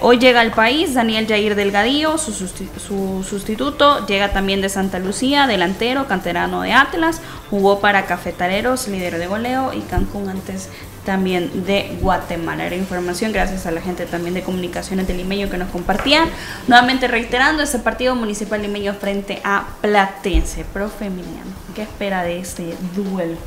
hoy 0.00 0.18
llega 0.18 0.40
al 0.40 0.52
país 0.52 0.94
Daniel 0.94 1.26
Jair 1.26 1.56
Delgadillo, 1.56 2.16
su, 2.16 2.32
su 2.32 3.26
sustituto, 3.28 4.06
llega 4.06 4.32
también 4.32 4.60
de 4.60 4.68
Santa 4.68 5.00
Lucía, 5.00 5.46
delantero, 5.46 6.06
canterano 6.06 6.62
de 6.62 6.72
Atlas, 6.72 7.20
jugó 7.50 7.80
para 7.80 8.06
Cafetaleros, 8.06 8.86
líder 8.88 9.18
de 9.18 9.26
goleo 9.26 9.72
y 9.74 9.80
Cancún 9.80 10.28
antes 10.28 10.68
también 11.08 11.64
de 11.64 11.96
Guatemala. 12.02 12.66
Era 12.66 12.76
información 12.76 13.32
gracias 13.32 13.64
a 13.64 13.70
la 13.70 13.80
gente 13.80 14.04
también 14.04 14.34
de 14.34 14.42
comunicaciones 14.42 15.08
de 15.08 15.14
Limeño 15.14 15.48
que 15.48 15.56
nos 15.56 15.70
compartían. 15.70 16.28
Nuevamente 16.66 17.08
reiterando 17.08 17.62
ese 17.62 17.78
partido 17.78 18.14
municipal 18.14 18.60
limeño 18.60 18.92
frente 18.92 19.40
a 19.42 19.68
Platense. 19.80 20.66
Profe 20.70 21.06
Emiliano, 21.06 21.50
¿qué 21.74 21.80
espera 21.80 22.24
de 22.24 22.40
este 22.40 22.74
duelo? 22.94 23.38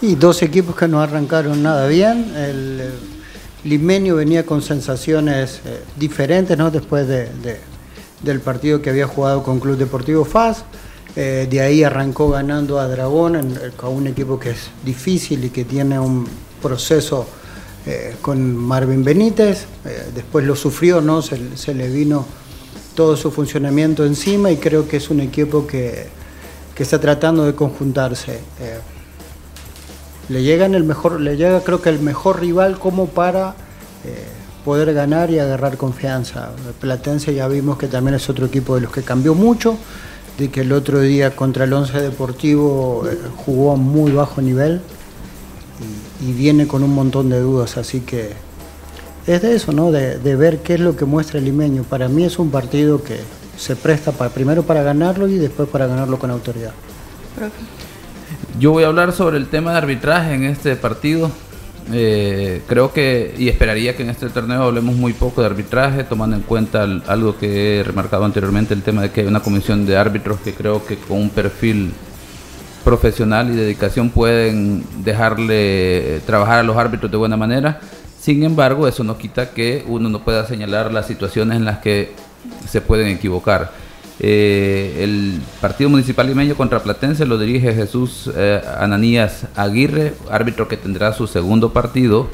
Y 0.00 0.14
dos 0.14 0.40
equipos 0.42 0.76
que 0.76 0.86
no 0.86 1.00
arrancaron 1.00 1.60
nada 1.64 1.88
bien. 1.88 2.32
El 2.36 2.80
eh, 2.80 2.90
limeño 3.64 4.14
venía 4.14 4.46
con 4.46 4.62
sensaciones 4.62 5.62
eh, 5.64 5.82
diferentes 5.96 6.56
¿no? 6.56 6.70
después 6.70 7.08
de, 7.08 7.28
del 8.22 8.38
partido 8.38 8.80
que 8.80 8.90
había 8.90 9.08
jugado 9.08 9.42
con 9.42 9.58
Club 9.58 9.76
Deportivo 9.76 10.24
FAS. 10.24 10.62
Eh, 11.16 11.48
de 11.50 11.60
ahí 11.60 11.82
arrancó 11.82 12.30
ganando 12.30 12.78
a 12.78 12.86
Dragón, 12.86 13.34
a 13.82 13.88
un 13.88 14.06
equipo 14.06 14.38
que 14.38 14.50
es 14.50 14.70
difícil 14.84 15.44
y 15.44 15.50
que 15.50 15.64
tiene 15.64 15.98
un 15.98 16.28
proceso 16.60 17.26
eh, 17.86 18.16
con 18.20 18.54
Marvin 18.54 19.02
Benítez, 19.02 19.64
eh, 19.86 20.10
después 20.14 20.44
lo 20.44 20.54
sufrió, 20.54 21.00
¿no? 21.00 21.22
Se, 21.22 21.74
le 21.74 21.88
vino 21.88 22.26
todo 22.94 23.16
su 23.16 23.30
funcionamiento 23.30 24.04
encima 24.04 24.50
y 24.50 24.58
creo 24.58 24.86
que 24.86 24.98
es 24.98 25.08
un 25.08 25.20
equipo 25.20 25.66
que, 25.66 26.06
que 26.74 26.82
está 26.82 27.00
tratando 27.00 27.44
de 27.44 27.54
conjuntarse. 27.54 28.34
Eh, 28.60 28.80
le 30.28 30.42
llega 30.42 30.66
el 30.66 30.84
mejor, 30.84 31.20
le 31.22 31.38
llega 31.38 31.62
creo 31.62 31.80
que 31.80 31.88
el 31.88 32.00
mejor 32.00 32.40
rival 32.40 32.78
como 32.78 33.06
para 33.06 33.54
poder 34.64 34.92
ganar 34.92 35.30
y 35.30 35.38
agarrar 35.38 35.76
confianza. 35.78 36.50
Platense 36.80 37.34
ya 37.34 37.48
vimos 37.48 37.78
que 37.78 37.88
también 37.88 38.14
es 38.14 38.28
otro 38.28 38.46
equipo 38.46 38.74
de 38.74 38.82
los 38.82 38.92
que 38.92 39.02
cambió 39.02 39.34
mucho, 39.34 39.76
de 40.38 40.50
que 40.50 40.60
el 40.60 40.72
otro 40.72 41.00
día 41.00 41.34
contra 41.34 41.64
el 41.64 41.72
Once 41.72 41.98
Deportivo 41.98 43.04
jugó 43.44 43.72
a 43.72 43.76
muy 43.76 44.12
bajo 44.12 44.40
nivel 44.40 44.82
y 46.20 46.32
viene 46.32 46.66
con 46.66 46.82
un 46.82 46.94
montón 46.94 47.30
de 47.30 47.40
dudas, 47.40 47.76
así 47.76 48.00
que 48.00 48.30
es 49.26 49.42
de 49.42 49.54
eso, 49.54 49.72
¿no? 49.72 49.90
De, 49.92 50.36
ver 50.36 50.58
qué 50.58 50.74
es 50.74 50.80
lo 50.80 50.96
que 50.96 51.04
muestra 51.04 51.38
el 51.38 51.44
limeño. 51.44 51.82
Para 51.84 52.08
mí 52.08 52.24
es 52.24 52.38
un 52.38 52.50
partido 52.50 53.02
que 53.02 53.18
se 53.56 53.76
presta 53.76 54.12
para, 54.12 54.30
primero 54.30 54.62
para 54.62 54.82
ganarlo 54.82 55.28
y 55.28 55.36
después 55.36 55.68
para 55.68 55.86
ganarlo 55.86 56.18
con 56.18 56.30
autoridad. 56.30 56.72
Yo 58.58 58.72
voy 58.72 58.84
a 58.84 58.88
hablar 58.88 59.12
sobre 59.12 59.36
el 59.36 59.46
tema 59.46 59.72
de 59.72 59.78
arbitraje 59.78 60.34
en 60.34 60.44
este 60.44 60.76
partido. 60.76 61.30
Eh, 61.92 62.62
creo 62.66 62.92
que 62.92 63.34
y 63.36 63.48
esperaría 63.48 63.96
que 63.96 64.02
en 64.02 64.10
este 64.10 64.28
torneo 64.28 64.62
hablemos 64.62 64.94
muy 64.96 65.12
poco 65.12 65.40
de 65.40 65.48
arbitraje, 65.48 66.04
tomando 66.04 66.36
en 66.36 66.42
cuenta 66.42 66.82
algo 67.06 67.36
que 67.36 67.80
he 67.80 67.82
remarcado 67.82 68.24
anteriormente, 68.24 68.74
el 68.74 68.82
tema 68.82 69.02
de 69.02 69.10
que 69.10 69.22
hay 69.22 69.26
una 69.26 69.40
comisión 69.40 69.86
de 69.86 69.96
árbitros 69.96 70.40
que 70.40 70.54
creo 70.54 70.84
que 70.84 70.96
con 70.96 71.18
un 71.18 71.30
perfil 71.30 71.92
profesional 72.84 73.50
y 73.50 73.56
dedicación 73.56 74.10
pueden 74.10 74.84
dejarle 75.04 76.20
trabajar 76.26 76.60
a 76.60 76.62
los 76.62 76.76
árbitros 76.76 77.10
de 77.10 77.16
buena 77.16 77.36
manera. 77.36 77.80
Sin 78.20 78.42
embargo, 78.42 78.86
eso 78.86 79.02
no 79.04 79.16
quita 79.16 79.50
que 79.50 79.84
uno 79.88 80.08
no 80.08 80.22
pueda 80.22 80.46
señalar 80.46 80.92
las 80.92 81.06
situaciones 81.06 81.56
en 81.56 81.64
las 81.64 81.78
que 81.78 82.12
se 82.68 82.80
pueden 82.80 83.08
equivocar. 83.08 83.72
Eh, 84.22 85.00
el 85.02 85.40
partido 85.62 85.88
municipal 85.88 86.26
limeño 86.26 86.54
contra 86.54 86.82
Platense 86.82 87.24
lo 87.24 87.38
dirige 87.38 87.72
Jesús 87.72 88.30
eh, 88.36 88.60
Ananías 88.78 89.46
Aguirre, 89.56 90.12
árbitro 90.30 90.68
que 90.68 90.76
tendrá 90.76 91.14
su 91.14 91.26
segundo 91.26 91.72
partido. 91.72 92.28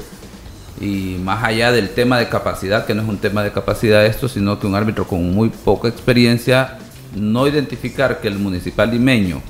Y 0.81 1.17
más 1.23 1.43
allá 1.43 1.71
del 1.71 1.89
tema 1.89 2.19
de 2.19 2.27
capacidad, 2.29 2.85
que 2.85 2.93
no 2.93 3.01
es 3.01 3.07
un 3.07 3.17
tema 3.17 3.41
de 3.41 3.51
capacidad 3.51 4.05
esto, 4.05 4.27
sino 4.27 4.59
que 4.59 4.67
un 4.67 4.75
árbitro 4.75 5.07
con 5.07 5.33
muy 5.33 5.49
poca 5.49 5.87
experiencia, 5.87 6.77
no 7.15 7.47
identificar 7.47 8.19
que 8.19 8.27
el 8.27 8.37
municipal 8.37 8.91
limeño 8.91 9.41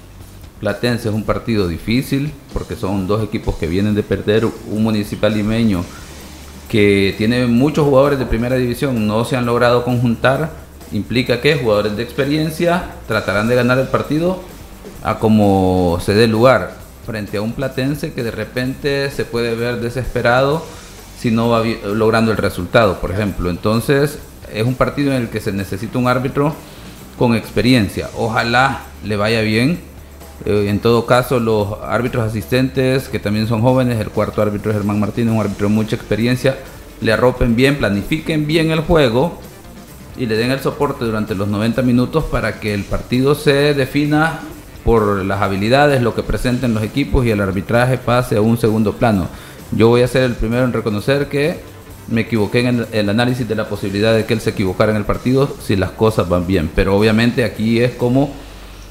Platense 0.59 1.09
es 1.09 1.13
un 1.13 1.23
partido 1.23 1.67
difícil, 1.67 2.31
porque 2.53 2.75
son 2.75 3.07
dos 3.07 3.23
equipos 3.23 3.55
que 3.55 3.67
vienen 3.67 3.95
de 3.95 4.03
perder, 4.03 4.45
un 4.45 4.83
municipal 4.83 5.33
limeño 5.33 5.83
que 6.69 7.15
tiene 7.17 7.45
muchos 7.45 7.85
jugadores 7.85 8.19
de 8.19 8.25
primera 8.25 8.55
división, 8.55 9.07
no 9.07 9.23
se 9.23 9.37
han 9.37 9.45
logrado 9.45 9.85
conjuntar, 9.85 10.51
implica 10.91 11.39
que 11.39 11.55
jugadores 11.55 11.95
de 11.95 12.03
experiencia 12.03 12.91
tratarán 13.07 13.47
de 13.47 13.55
ganar 13.55 13.77
el 13.77 13.87
partido 13.87 14.41
a 15.03 15.19
como 15.19 15.99
se 16.01 16.13
dé 16.13 16.27
lugar, 16.27 16.75
frente 17.05 17.37
a 17.37 17.41
un 17.41 17.53
platense 17.53 18.11
que 18.11 18.21
de 18.21 18.31
repente 18.31 19.09
se 19.11 19.23
puede 19.23 19.55
ver 19.55 19.79
desesperado 19.79 20.65
si 21.17 21.31
no 21.31 21.49
va 21.49 21.63
logrando 21.63 22.31
el 22.31 22.37
resultado, 22.37 22.99
por 22.99 23.11
ejemplo. 23.11 23.49
Entonces 23.49 24.19
es 24.53 24.65
un 24.65 24.75
partido 24.75 25.13
en 25.13 25.21
el 25.21 25.29
que 25.29 25.39
se 25.39 25.53
necesita 25.53 25.97
un 25.97 26.07
árbitro 26.07 26.53
con 27.17 27.33
experiencia. 27.33 28.09
Ojalá 28.17 28.81
le 29.05 29.15
vaya 29.15 29.41
bien. 29.41 29.79
Eh, 30.45 30.67
en 30.69 30.79
todo 30.79 31.05
caso, 31.05 31.39
los 31.39 31.77
árbitros 31.83 32.27
asistentes, 32.27 33.09
que 33.09 33.19
también 33.19 33.47
son 33.47 33.61
jóvenes, 33.61 33.99
el 33.99 34.09
cuarto 34.09 34.41
árbitro 34.41 34.71
es 34.71 34.77
Germán 34.77 34.99
Martínez, 34.99 35.33
un 35.33 35.41
árbitro 35.41 35.67
de 35.67 35.73
mucha 35.73 35.95
experiencia, 35.95 36.57
le 37.01 37.11
arropen 37.11 37.55
bien, 37.55 37.77
planifiquen 37.77 38.47
bien 38.47 38.71
el 38.71 38.81
juego 38.81 39.39
y 40.17 40.25
le 40.25 40.35
den 40.35 40.51
el 40.51 40.59
soporte 40.59 41.05
durante 41.05 41.35
los 41.35 41.47
90 41.47 41.81
minutos 41.83 42.23
para 42.25 42.59
que 42.59 42.73
el 42.73 42.83
partido 42.83 43.35
se 43.35 43.73
defina 43.73 44.41
por 44.83 45.25
las 45.25 45.41
habilidades, 45.41 46.01
lo 46.01 46.15
que 46.15 46.23
presenten 46.23 46.73
los 46.73 46.83
equipos 46.83 47.25
y 47.25 47.31
el 47.31 47.41
arbitraje 47.41 47.97
pase 47.97 48.37
a 48.37 48.41
un 48.41 48.57
segundo 48.57 48.93
plano. 48.93 49.27
Yo 49.71 49.89
voy 49.89 50.01
a 50.01 50.07
ser 50.07 50.23
el 50.23 50.35
primero 50.35 50.63
en 50.63 50.73
reconocer 50.73 51.27
que 51.27 51.59
me 52.07 52.21
equivoqué 52.21 52.61
en 52.61 52.87
el, 52.91 53.09
análisis 53.09 53.47
de 53.47 53.55
la 53.55 53.67
posibilidad 53.67 54.15
de 54.15 54.25
que 54.25 54.33
él 54.33 54.39
se 54.39 54.51
equivocara 54.51 54.91
en 54.91 54.97
el 54.97 55.05
partido 55.05 55.53
si 55.61 55.75
las 55.75 55.91
cosas 55.91 56.29
van 56.29 56.47
bien. 56.47 56.69
Pero 56.73 56.95
obviamente 56.95 57.43
aquí 57.43 57.81
es 57.81 57.95
como 57.95 58.31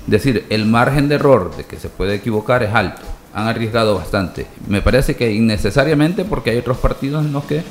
decir, 0.06 0.46
el 0.50 0.66
margen 0.66 1.08
de 1.08 1.16
error 1.16 1.56
de 1.56 1.64
que 1.64 1.78
se 1.78 1.88
puede 1.88 2.14
equivocar 2.14 2.62
es 2.62 2.74
alto. 2.74 3.02
Han 3.34 3.48
arriesgado 3.48 3.94
bastante. 3.96 4.46
Me 4.66 4.80
parece 4.80 5.16
que 5.16 5.32
innecesariamente 5.32 6.24
porque 6.24 6.50
hay 6.50 6.58
otros 6.58 6.78
partidos 6.78 7.24
en 7.24 7.32
los 7.32 7.44
que 7.44 7.62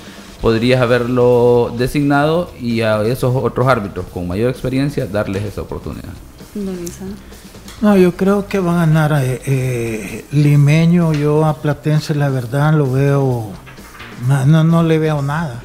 podrías 0.42 0.82
haberlo 0.82 1.74
designado 1.78 2.52
y 2.62 2.82
a 2.82 3.02
esos 3.04 3.36
otros 3.36 3.68
árbitros 3.68 4.06
con 4.14 4.28
mayor 4.28 4.52
experiencia 4.52 5.08
darles 5.08 5.44
esa 5.44 5.62
oportunidad. 5.62 6.14
No, 7.82 7.98
yo 7.98 8.16
creo 8.16 8.48
que 8.48 8.60
van 8.60 8.76
a 8.76 8.86
ganar 8.86 9.24
eh, 9.24 9.42
eh, 9.46 10.26
Limeño, 10.32 11.14
yo 11.14 11.46
a 11.46 11.58
Platense 11.58 12.16
la 12.16 12.30
verdad 12.30 12.74
lo 12.74 12.90
veo, 12.90 13.50
no, 14.28 14.64
no 14.64 14.84
le 14.84 14.98
veo 14.98 15.22
nada. 15.22 15.62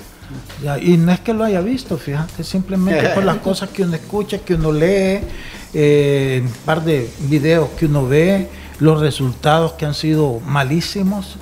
y 0.82 0.96
no 0.96 1.12
es 1.12 1.20
que 1.20 1.32
lo 1.32 1.44
haya 1.44 1.60
visto, 1.60 1.96
fíjate, 1.96 2.42
simplemente 2.42 3.08
por 3.14 3.24
las 3.24 3.36
cosas 3.36 3.68
que 3.70 3.82
uno 3.84 3.94
escucha, 3.94 4.38
que 4.38 4.54
uno 4.54 4.72
lee, 4.72 5.20
eh, 5.74 6.42
un 6.44 6.52
par 6.64 6.84
de 6.84 7.10
videos 7.20 7.68
que 7.78 7.86
uno 7.86 8.06
ve, 8.06 8.48
los 8.78 9.00
resultados 9.00 9.72
que 9.72 9.86
han 9.86 9.94
sido 9.94 10.40
malísimos. 10.46 11.36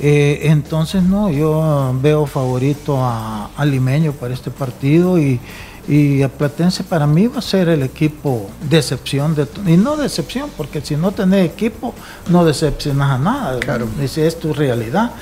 entonces, 0.00 1.02
no, 1.02 1.28
yo 1.28 1.92
veo 2.00 2.26
favorito 2.26 2.98
a, 2.98 3.50
a 3.56 3.64
Limeño 3.64 4.12
para 4.12 4.32
este 4.32 4.50
partido 4.50 5.18
y, 5.18 5.40
y 5.88 6.22
a 6.22 6.28
Platense 6.28 6.84
para 6.84 7.06
mí 7.06 7.26
va 7.26 7.38
a 7.38 7.42
ser 7.42 7.68
el 7.70 7.82
equipo 7.82 8.50
de 8.68 8.78
excepción. 8.78 9.34
De, 9.34 9.48
y 9.66 9.76
no 9.76 9.96
de 9.96 10.06
excepción, 10.06 10.50
porque 10.54 10.82
si 10.82 10.96
no 10.96 11.12
tenés 11.12 11.46
equipo, 11.46 11.94
no 12.28 12.44
decepcionas 12.44 13.12
a 13.12 13.18
nada. 13.18 13.58
Claro. 13.58 13.88
Esa 14.00 14.20
es 14.20 14.38
tu 14.38 14.52
realidad, 14.52 15.12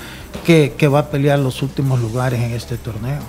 que, 0.44 0.88
va 0.88 1.00
a 1.00 1.10
pelear 1.10 1.38
los 1.38 1.62
últimos 1.62 2.00
lugares 2.00 2.40
en 2.40 2.50
este 2.50 2.76
torneo. 2.76 3.20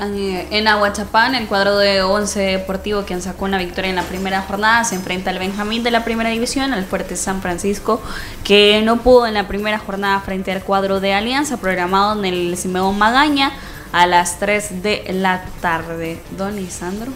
En 0.00 0.68
Aguachapán, 0.68 1.34
el 1.34 1.48
cuadro 1.48 1.76
de 1.76 2.02
Once 2.02 2.38
Deportivo, 2.38 3.02
quien 3.02 3.20
sacó 3.20 3.46
una 3.46 3.58
victoria 3.58 3.90
en 3.90 3.96
la 3.96 4.04
primera 4.04 4.42
jornada, 4.42 4.84
se 4.84 4.94
enfrenta 4.94 5.30
al 5.30 5.40
Benjamín 5.40 5.82
de 5.82 5.90
la 5.90 6.04
primera 6.04 6.30
división, 6.30 6.72
al 6.72 6.84
Fuerte 6.84 7.16
San 7.16 7.42
Francisco, 7.42 8.00
que 8.44 8.80
no 8.84 8.98
pudo 8.98 9.26
en 9.26 9.34
la 9.34 9.48
primera 9.48 9.78
jornada 9.78 10.20
frente 10.20 10.52
al 10.52 10.62
cuadro 10.62 11.00
de 11.00 11.14
Alianza, 11.14 11.56
programado 11.56 12.16
en 12.18 12.24
el 12.32 12.56
Simeón 12.56 12.96
Magaña 12.96 13.52
a 13.90 14.06
las 14.06 14.38
3 14.38 14.82
de 14.84 15.04
la 15.14 15.44
tarde. 15.60 16.20
Don 16.36 16.54
Lisandro. 16.54 17.10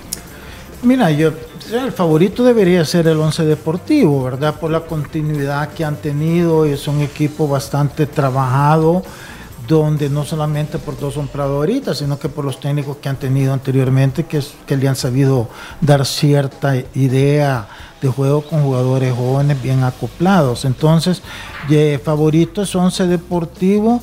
Mira, 0.82 1.12
yo 1.12 1.32
el 1.72 1.92
favorito 1.92 2.42
debería 2.42 2.84
ser 2.84 3.06
el 3.06 3.18
Once 3.18 3.44
Deportivo, 3.44 4.24
¿verdad? 4.24 4.58
Por 4.58 4.72
la 4.72 4.80
continuidad 4.80 5.68
que 5.72 5.84
han 5.84 5.94
tenido, 5.94 6.64
es 6.64 6.88
un 6.88 7.00
equipo 7.00 7.46
bastante 7.46 8.06
trabajado, 8.06 9.04
donde 9.80 10.10
no 10.10 10.24
solamente 10.24 10.78
por 10.78 10.96
son 11.12 11.28
ahorita, 11.34 11.94
sino 11.94 12.18
que 12.18 12.28
por 12.28 12.44
los 12.44 12.60
técnicos 12.60 12.98
que 12.98 13.08
han 13.08 13.16
tenido 13.16 13.52
anteriormente, 13.52 14.24
que, 14.24 14.42
que 14.66 14.76
le 14.76 14.88
han 14.88 14.96
sabido 14.96 15.48
dar 15.80 16.04
cierta 16.04 16.76
idea 16.94 17.68
de 18.00 18.08
juego 18.08 18.42
con 18.42 18.62
jugadores 18.62 19.14
jóvenes 19.14 19.62
bien 19.62 19.82
acoplados. 19.84 20.64
Entonces, 20.64 21.22
favorito 22.04 22.62
es 22.62 22.74
Deportivo 23.08 24.02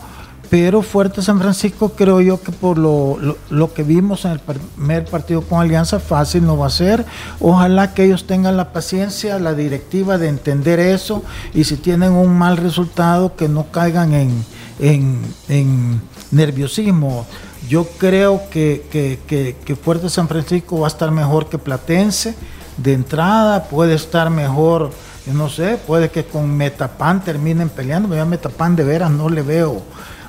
pero 0.49 0.82
Fuerte 0.82 1.22
San 1.22 1.39
Francisco 1.39 1.89
creo 1.89 2.22
yo 2.22 2.41
que 2.41 2.51
por 2.51 2.78
lo, 2.78 3.38
lo, 3.49 3.74
que 3.74 3.84
vimos 3.84 4.26
en 4.26 4.32
el 4.32 4.39
primer 4.39 5.05
partido 5.05 5.41
con 5.41 5.61
Alianza 5.61 5.99
fácil 5.99 6.43
no 6.43 6.57
va 6.57 6.67
a 6.67 6.72
ser. 6.72 7.05
Ojalá 7.39 7.93
que 7.93 8.05
ellos 8.05 8.26
tengan 8.26 8.57
la 8.57 8.74
paciencia, 8.74 9.38
la 9.38 9.53
directiva 9.53 10.17
de 10.17 10.28
entender 10.28 10.80
eso 10.80 11.24
y 11.53 11.65
si 11.65 11.78
tienen 11.78 12.13
un 12.13 12.36
mal 12.36 12.57
resultado 12.57 13.36
que 13.36 13.47
no 13.47 13.67
caigan 13.72 14.13
en, 14.13 14.43
en, 14.80 16.01
nerviosismo. 16.32 17.25
Yo 17.67 17.86
creo 17.97 18.41
que, 18.49 18.86
que, 18.91 19.55
que, 19.65 19.75
Fuerte 19.75 20.09
San 20.09 20.27
Francisco 20.27 20.80
va 20.80 20.88
a 20.88 20.89
estar 20.89 21.11
mejor 21.11 21.49
que 21.49 21.57
Platense 21.57 22.36
de 22.77 22.93
entrada, 22.93 23.65
puede 23.65 23.95
estar 23.95 24.30
mejor, 24.30 24.91
no 25.34 25.49
sé, 25.49 25.77
puede 25.86 26.09
que 26.09 26.23
con 26.23 26.55
Metapan 26.55 27.23
terminen 27.23 27.69
peleando, 27.69 28.09
pero 28.09 28.21
a 28.21 28.25
Metapan 28.25 28.75
de 28.75 28.84
veras 28.84 29.11
no 29.11 29.30
le 29.30 29.41
veo 29.41 29.82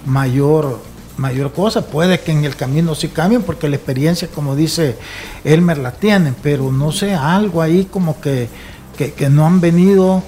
mayor, 0.04 0.80
mayor 1.16 1.52
cosa. 1.52 1.86
Puede 1.86 2.20
que 2.20 2.32
en 2.32 2.44
el 2.44 2.56
camino 2.56 2.94
sí 2.94 3.08
cambien 3.08 3.42
porque 3.42 3.68
la 3.68 3.76
experiencia, 3.76 4.28
como 4.28 4.56
dice 4.56 4.96
Elmer, 5.44 5.78
la 5.78 5.92
tienen, 5.92 6.34
pero 6.42 6.72
no 6.72 6.92
sé, 6.92 7.14
algo 7.14 7.62
ahí 7.62 7.84
como 7.84 8.20
que, 8.20 8.48
que, 8.96 9.30
no 9.30 9.46
han 9.46 9.60
venido, 9.60 10.22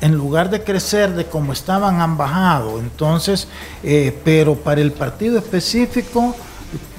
en 0.00 0.14
lugar 0.14 0.50
de 0.50 0.62
crecer 0.62 1.14
de 1.14 1.26
como 1.26 1.52
estaban, 1.52 2.00
han 2.00 2.16
bajado. 2.16 2.78
Entonces, 2.78 3.48
eh, 3.82 4.16
pero 4.24 4.54
para 4.54 4.80
el 4.80 4.92
partido 4.92 5.38
específico 5.38 6.34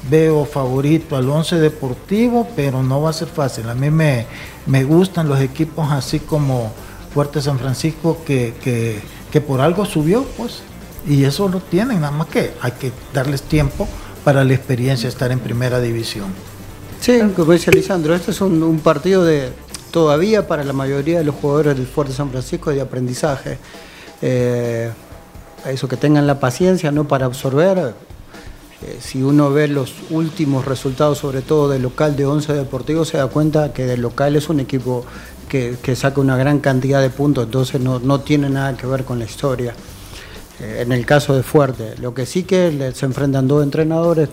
veo 0.10 0.46
favorito 0.46 1.16
al 1.16 1.30
11 1.30 1.60
Deportivo, 1.60 2.48
pero 2.56 2.84
no 2.84 3.02
va 3.02 3.10
a 3.10 3.14
ser 3.14 3.28
fácil. 3.28 3.70
A 3.70 3.76
mí 3.76 3.90
me, 3.90 4.26
me 4.66 4.84
gustan 4.84 5.30
los 5.30 5.40
equipos 5.40 5.92
así 5.92 6.20
como 6.20 6.72
Fuerte 7.14 7.42
San 7.42 7.60
Francisco 7.60 8.22
que, 8.26 8.56
que, 8.64 9.02
que 9.32 9.42
por 9.42 9.62
algo 9.62 9.86
subió, 9.86 10.24
pues 10.38 10.64
y 11.08 11.26
eso 11.26 11.50
lo 11.50 11.60
tienen, 11.60 12.02
nada 12.02 12.12
más 12.12 12.28
que 12.28 12.54
hay 12.62 12.72
que 12.74 12.92
darles 13.14 13.42
tiempo 13.44 13.88
para 14.24 14.44
la 14.44 14.54
experiencia 14.54 15.08
de 15.08 15.10
estar 15.10 15.32
en 15.32 15.40
primera 15.40 15.80
división. 15.82 16.28
Sí, 17.02 17.20
como 17.36 17.52
dice 17.52 17.72
Lisandro, 17.72 18.16
este 18.16 18.32
es 18.32 18.40
un, 18.40 18.80
partido 18.80 19.26
de 19.26 19.52
todavía 19.94 20.48
para 20.48 20.64
la 20.64 20.74
mayoría 20.74 21.20
de 21.20 21.24
los 21.24 21.36
jugadores 21.36 21.78
del 21.78 21.86
Fuerte 21.86 22.14
San 22.14 22.32
Francisco 22.32 22.72
de 22.72 22.82
aprendizaje. 22.82 23.60
Eh, 24.24 24.90
eso 25.68 25.88
que 25.88 25.98
tengan 25.98 26.26
la 26.26 26.40
paciencia 26.40 26.92
no 26.92 27.08
para 27.08 27.28
absorber. 27.28 27.94
Eh, 28.82 28.98
si 29.00 29.22
uno 29.22 29.52
ve 29.52 29.68
los 29.68 29.94
últimos 30.10 30.66
resultados, 30.66 31.20
sobre 31.20 31.44
todo 31.44 31.70
del 31.70 31.84
local 31.84 32.16
de 32.16 32.26
11 32.26 32.54
Deportivo, 32.54 33.06
se 33.06 33.18
da 33.18 33.28
cuenta 33.28 33.72
que 33.72 33.86
del 33.86 34.02
local 34.02 34.36
es 34.36 34.50
un 34.50 34.60
equipo 34.60 35.06
que, 35.48 35.78
saca 35.96 36.20
una 36.20 36.38
gran 36.38 36.60
cantidad 36.60 37.00
de 37.00 37.12
puntos, 37.12 37.46
entonces 37.46 37.80
no, 37.80 38.00
no 38.00 38.22
tiene 38.22 38.50
nada 38.50 38.76
que 38.76 38.88
ver 38.88 39.04
con 39.04 39.20
la 39.20 39.26
historia. 39.26 39.76
Eh, 40.60 40.80
en 40.82 40.92
el 40.92 41.06
caso 41.06 41.36
de 41.36 41.44
Fuerte. 41.44 41.94
Lo 42.02 42.16
que 42.16 42.26
sí 42.26 42.46
que 42.46 42.92
se 42.96 43.06
enfrentan 43.06 43.48
dos 43.48 43.62
entrenadores, 43.64 44.28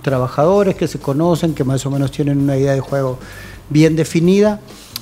trabajadores 0.00 0.76
que 0.76 0.88
se 0.88 0.98
conocen, 0.98 1.54
que 1.54 1.62
más 1.62 1.84
o 1.84 1.90
menos 1.90 2.10
tienen 2.10 2.38
una 2.38 2.56
idea 2.56 2.72
de 2.72 2.80
juego 2.80 3.18
bien 3.68 3.96
definida. 3.96 4.60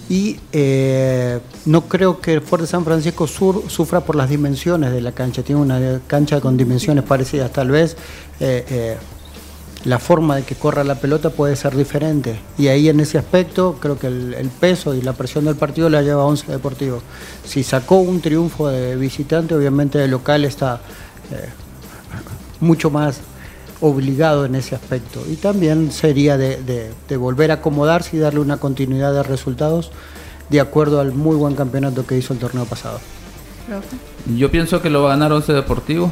Y 0.09 0.39
eh, 0.53 1.41
no 1.65 1.83
creo 1.83 2.21
que 2.21 2.41
Fuerte 2.41 2.67
San 2.67 2.85
Francisco 2.85 3.27
Sur 3.27 3.65
sufra 3.69 4.01
por 4.01 4.17
las 4.17 4.29
dimensiones 4.29 4.93
de 4.93 5.01
la 5.01 5.13
cancha. 5.13 5.43
Tiene 5.43 5.61
una 5.61 6.01
cancha 6.07 6.41
con 6.41 6.57
dimensiones 6.57 7.05
parecidas, 7.05 7.53
tal 7.53 7.71
vez 7.71 7.97
la 9.85 9.99
forma 9.99 10.37
de 10.37 10.43
que 10.43 10.55
corra 10.55 10.85
la 10.85 10.95
pelota 10.97 11.31
puede 11.31 11.57
ser 11.57 11.77
diferente. 11.77 12.39
Y 12.59 12.69
ahí 12.69 12.89
en 12.89 13.01
ese 13.01 13.19
aspecto 13.19 13.79
creo 13.81 13.99
que 13.99 14.07
el, 14.07 14.35
el 14.35 14.49
peso 14.49 14.95
y 14.95 15.03
la 15.03 15.13
presión 15.13 15.45
del 15.45 15.57
partido 15.57 15.89
la 15.89 16.03
lleva 16.03 16.25
Once 16.25 16.51
Deportivo. 16.51 17.03
Si 17.45 17.63
sacó 17.63 17.97
un 17.97 18.21
triunfo 18.21 18.69
de 18.69 18.97
visitante, 18.97 19.55
obviamente 19.55 20.03
el 20.03 20.11
local 20.11 20.45
está 20.45 20.81
eh, 21.31 21.49
mucho 22.61 22.91
más 22.91 23.21
obligado 23.83 24.47
en 24.47 24.55
ese 24.55 24.74
aspecto. 24.74 25.22
Y 25.30 25.37
también 25.37 25.93
sería 25.93 26.39
de, 26.39 26.57
de- 26.62 26.91
de 27.09 27.16
volver 27.18 27.51
a 27.51 27.55
acomodarse 27.55 28.16
y 28.16 28.20
darle 28.20 28.41
una 28.41 28.57
continuidad 28.57 29.12
de 29.12 29.22
resultados 29.22 29.91
de 30.49 30.61
acuerdo 30.61 31.01
al 31.01 31.12
muy 31.12 31.37
buen 31.37 31.55
campeonato 31.55 32.07
que 32.07 32.16
hizo 32.16 32.33
el 32.33 32.39
torneo 32.39 32.64
pasado. 32.64 33.01
Yo 34.37 34.51
pienso 34.51 34.80
que 34.83 34.91
lo 34.91 35.03
va 35.03 35.09
a 35.09 35.16
ganar 35.16 35.33
Once 35.33 35.53
Deportivo 35.53 36.11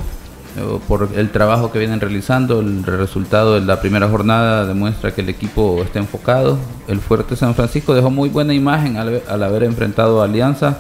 eh, 0.57 0.79
por 0.89 1.09
el 1.15 1.31
trabajo 1.31 1.71
que 1.73 1.79
vienen 1.79 2.01
realizando. 2.01 2.61
El 2.61 2.83
resultado 2.85 3.55
de 3.55 3.61
la 3.61 3.81
primera 3.81 4.09
jornada 4.09 4.67
demuestra 4.67 5.15
que 5.15 5.21
el 5.21 5.29
equipo 5.29 5.83
está 5.83 5.99
enfocado. 5.99 6.59
El 6.89 7.01
fuerte 7.01 7.37
San 7.37 7.55
Francisco 7.55 7.95
dejó 7.95 8.11
muy 8.11 8.29
buena 8.29 8.55
imagen 8.55 8.97
al, 8.97 9.23
al 9.29 9.43
haber 9.43 9.65
enfrentado 9.65 10.23
a 10.23 10.25
Alianza. 10.25 10.79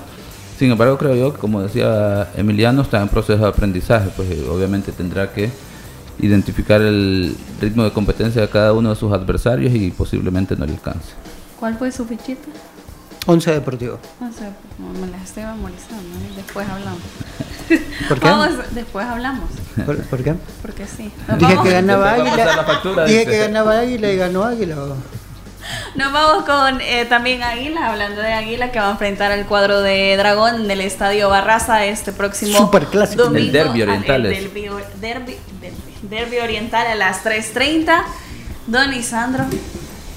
Sin 0.58 0.70
embargo, 0.70 0.98
creo 0.98 1.14
yo 1.14 1.32
que, 1.32 1.38
como 1.38 1.62
decía 1.62 2.30
Emiliano, 2.36 2.82
está 2.82 3.00
en 3.00 3.08
proceso 3.08 3.42
de 3.42 3.48
aprendizaje. 3.48 4.10
Pues 4.16 4.30
eh, 4.30 4.46
obviamente 4.50 4.92
tendrá 4.92 5.32
que 5.32 5.50
identificar 6.22 6.80
el 6.80 7.36
ritmo 7.60 7.84
de 7.84 7.92
competencia 7.92 8.42
de 8.42 8.48
cada 8.48 8.72
uno 8.72 8.90
de 8.90 8.96
sus 8.96 9.12
adversarios 9.12 9.74
y 9.74 9.90
posiblemente 9.90 10.56
no 10.56 10.66
le 10.66 10.72
alcance. 10.72 11.12
¿Cuál 11.58 11.76
fue 11.76 11.90
su 11.92 12.04
fichita? 12.06 12.48
Once 13.26 13.50
Deportivo. 13.50 13.98
No 14.18 14.32
sé, 14.32 14.44
no 14.78 14.98
me 14.98 15.06
la 15.06 15.22
estoy 15.22 15.44
memorizando. 15.44 16.02
¿eh? 16.02 16.32
Después 16.36 16.66
hablamos. 16.68 17.00
¿Por 18.08 18.18
qué? 18.18 18.26
Vamos, 18.26 18.48
después 18.74 19.06
hablamos. 19.06 19.50
¿Por, 19.84 19.98
por 20.04 20.24
qué? 20.24 20.34
Porque 20.62 20.86
sí. 20.86 21.10
Nos 21.28 21.38
Dije 21.38 21.52
vamos, 21.54 21.66
que 21.66 21.72
ganaba 21.74 22.12
Águila. 22.12 22.64
factura, 22.64 23.04
Dije 23.04 23.18
dice. 23.20 23.30
que 23.30 23.38
ganaba 23.38 23.78
Águila 23.78 24.10
y 24.10 24.16
ganó 24.16 24.44
Águila. 24.44 24.74
nos 25.94 26.12
vamos 26.12 26.44
con 26.46 26.80
eh, 26.80 27.04
también 27.08 27.42
Águila, 27.42 27.90
hablando 27.90 28.22
de 28.22 28.32
Águila, 28.32 28.72
que 28.72 28.80
va 28.80 28.88
a 28.88 28.92
enfrentar 28.92 29.30
al 29.32 29.44
cuadro 29.46 29.82
de 29.82 30.16
Dragón 30.16 30.62
en 30.64 30.70
el 30.70 30.80
Estadio 30.80 31.28
Barraza 31.28 31.84
este 31.84 32.12
próximo 32.12 32.56
Superclásico. 32.56 33.24
domingo. 33.24 33.46
El 33.46 33.52
derbi 33.52 33.82
al- 33.82 33.88
oriental 33.90 34.26
el 34.26 34.32
derbi, 34.32 34.62
derbi- 34.62 34.94
derbi- 35.00 35.36
derbi 36.02 36.38
oriental 36.38 36.86
a 36.86 36.94
las 36.94 37.24
3.30. 37.24 38.02
Don 38.66 38.92
Isandro, 38.94 39.44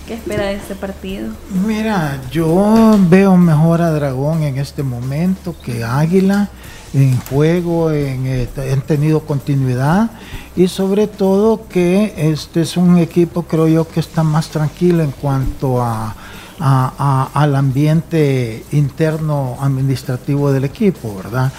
¿qué 0.08 0.14
espera 0.16 0.44
de 0.46 0.56
este 0.56 0.76
partido? 0.76 1.30
Mira, 1.66 2.20
yo 2.32 2.98
veo 3.10 3.36
mejor 3.38 3.82
a 3.82 3.92
Dragón 3.92 4.44
en 4.44 4.58
este 4.58 4.84
momento 4.84 5.56
que 5.64 5.84
Águila 5.84 6.50
en 6.94 7.18
juego, 7.22 7.90
en, 7.92 8.28
eh, 8.28 8.48
han 8.72 8.82
tenido 8.82 9.22
continuidad 9.22 10.12
y 10.56 10.68
sobre 10.68 11.08
todo 11.08 11.68
que 11.68 12.14
este 12.16 12.62
es 12.62 12.78
un 12.78 12.98
equipo, 13.00 13.44
creo 13.44 13.68
yo, 13.68 13.88
que 13.88 14.00
está 14.00 14.22
más 14.22 14.50
tranquilo 14.50 15.02
en 15.02 15.10
cuanto 15.10 15.82
a, 15.82 16.14
a- 16.60 16.94
a- 17.00 17.30
al 17.34 17.56
ambiente 17.56 18.64
interno 18.74 19.58
administrativo 19.60 20.52
del 20.52 20.66
equipo, 20.66 21.16
¿verdad? 21.16 21.52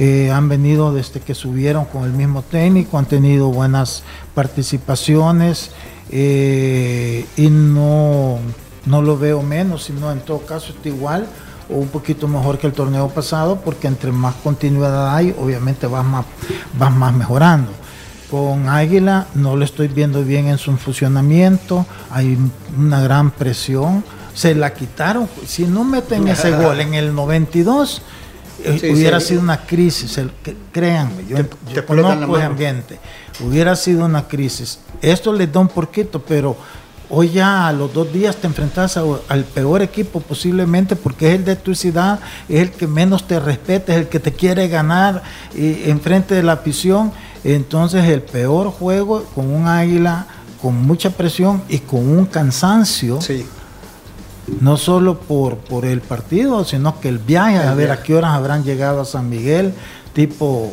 Eh, 0.00 0.30
han 0.30 0.48
venido 0.48 0.92
desde 0.92 1.18
que 1.18 1.34
subieron 1.34 1.84
con 1.84 2.04
el 2.04 2.12
mismo 2.12 2.42
técnico, 2.42 2.98
han 2.98 3.06
tenido 3.06 3.48
buenas 3.48 4.04
participaciones 4.32 5.72
eh, 6.10 7.26
y 7.36 7.48
no, 7.50 8.38
no 8.86 9.02
lo 9.02 9.18
veo 9.18 9.42
menos, 9.42 9.82
sino 9.84 10.12
en 10.12 10.20
todo 10.20 10.46
caso 10.46 10.72
está 10.72 10.88
igual 10.88 11.26
o 11.68 11.74
un 11.74 11.88
poquito 11.88 12.28
mejor 12.28 12.58
que 12.58 12.68
el 12.68 12.72
torneo 12.72 13.08
pasado, 13.08 13.60
porque 13.60 13.88
entre 13.88 14.12
más 14.12 14.36
continuidad 14.36 15.14
hay, 15.14 15.34
obviamente 15.36 15.88
vas 15.88 16.04
más, 16.04 16.24
vas 16.78 16.94
más 16.94 17.12
mejorando. 17.12 17.72
Con 18.30 18.68
Águila 18.68 19.26
no 19.34 19.56
lo 19.56 19.64
estoy 19.64 19.88
viendo 19.88 20.22
bien 20.22 20.46
en 20.46 20.58
su 20.58 20.76
funcionamiento, 20.76 21.86
hay 22.10 22.38
una 22.78 23.00
gran 23.00 23.32
presión, 23.32 24.04
se 24.32 24.54
la 24.54 24.72
quitaron, 24.72 25.28
si 25.44 25.64
no 25.64 25.82
meten 25.82 26.28
ese 26.28 26.52
gol 26.52 26.80
en 26.80 26.94
el 26.94 27.14
92, 27.14 27.96
eh, 27.98 28.02
Sí, 28.80 28.90
hubiera 28.90 29.20
sí. 29.20 29.28
sido 29.28 29.40
una 29.42 29.64
crisis, 29.66 30.18
el- 30.18 30.30
que- 30.42 30.56
créanme, 30.72 31.24
yo, 31.28 31.36
Te- 31.36 31.74
yo 31.74 31.86
conozco 31.86 32.36
el 32.36 32.42
ambiente, 32.42 32.98
hubiera 33.40 33.76
sido 33.76 34.04
una 34.04 34.26
crisis. 34.26 34.80
Esto 35.00 35.32
les 35.32 35.52
da 35.52 35.60
un 35.60 35.68
porquito, 35.68 36.20
pero 36.20 36.56
hoy 37.10 37.30
ya 37.30 37.68
a 37.68 37.72
los 37.72 37.92
dos 37.94 38.12
días 38.12 38.36
te 38.36 38.46
enfrentas 38.48 38.96
a- 38.96 39.02
al 39.28 39.44
peor 39.44 39.80
equipo 39.82 40.20
posiblemente 40.20 40.96
porque 40.96 41.28
es 41.28 41.34
el 41.36 41.44
de 41.44 41.56
tu 41.56 41.74
ciudad, 41.74 42.18
es 42.48 42.60
el 42.60 42.70
que 42.72 42.86
menos 42.86 43.26
te 43.26 43.38
respeta, 43.40 43.92
es 43.94 44.00
el 44.00 44.08
que 44.08 44.18
te 44.20 44.32
quiere 44.32 44.68
ganar 44.68 45.22
eh, 45.54 45.84
enfrente 45.86 46.34
de 46.34 46.42
la 46.42 46.52
afición. 46.54 47.12
Entonces 47.44 48.04
el 48.06 48.22
peor 48.22 48.70
juego 48.70 49.24
con 49.34 49.50
un 49.50 49.66
águila 49.68 50.26
con 50.60 50.74
mucha 50.84 51.10
presión 51.10 51.62
y 51.68 51.78
con 51.78 52.00
un 52.08 52.26
cansancio 52.26 53.20
Sí. 53.20 53.46
No 54.60 54.76
solo 54.76 55.18
por, 55.20 55.56
por 55.58 55.84
el 55.84 56.00
partido, 56.00 56.64
sino 56.64 57.00
que 57.00 57.08
el 57.08 57.18
viaje, 57.18 57.58
a 57.58 57.74
ver 57.74 57.90
a 57.90 58.02
qué 58.02 58.14
horas 58.14 58.30
habrán 58.32 58.64
llegado 58.64 59.00
a 59.00 59.04
San 59.04 59.28
Miguel, 59.28 59.72
tipo 60.14 60.72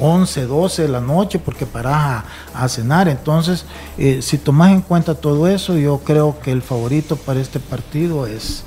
11, 0.00 0.46
12 0.46 0.82
de 0.82 0.88
la 0.88 1.00
noche, 1.00 1.38
porque 1.38 1.66
parás 1.66 2.24
a, 2.54 2.68
cenar. 2.68 3.08
Entonces, 3.08 3.64
eh, 3.96 4.20
si 4.22 4.38
tomas 4.38 4.70
en 4.72 4.80
cuenta 4.82 5.14
todo 5.14 5.48
eso, 5.48 5.76
yo 5.76 5.98
creo 5.98 6.38
que 6.40 6.52
el 6.52 6.62
favorito 6.62 7.16
para 7.16 7.40
este 7.40 7.58
partido 7.60 8.26
es, 8.26 8.62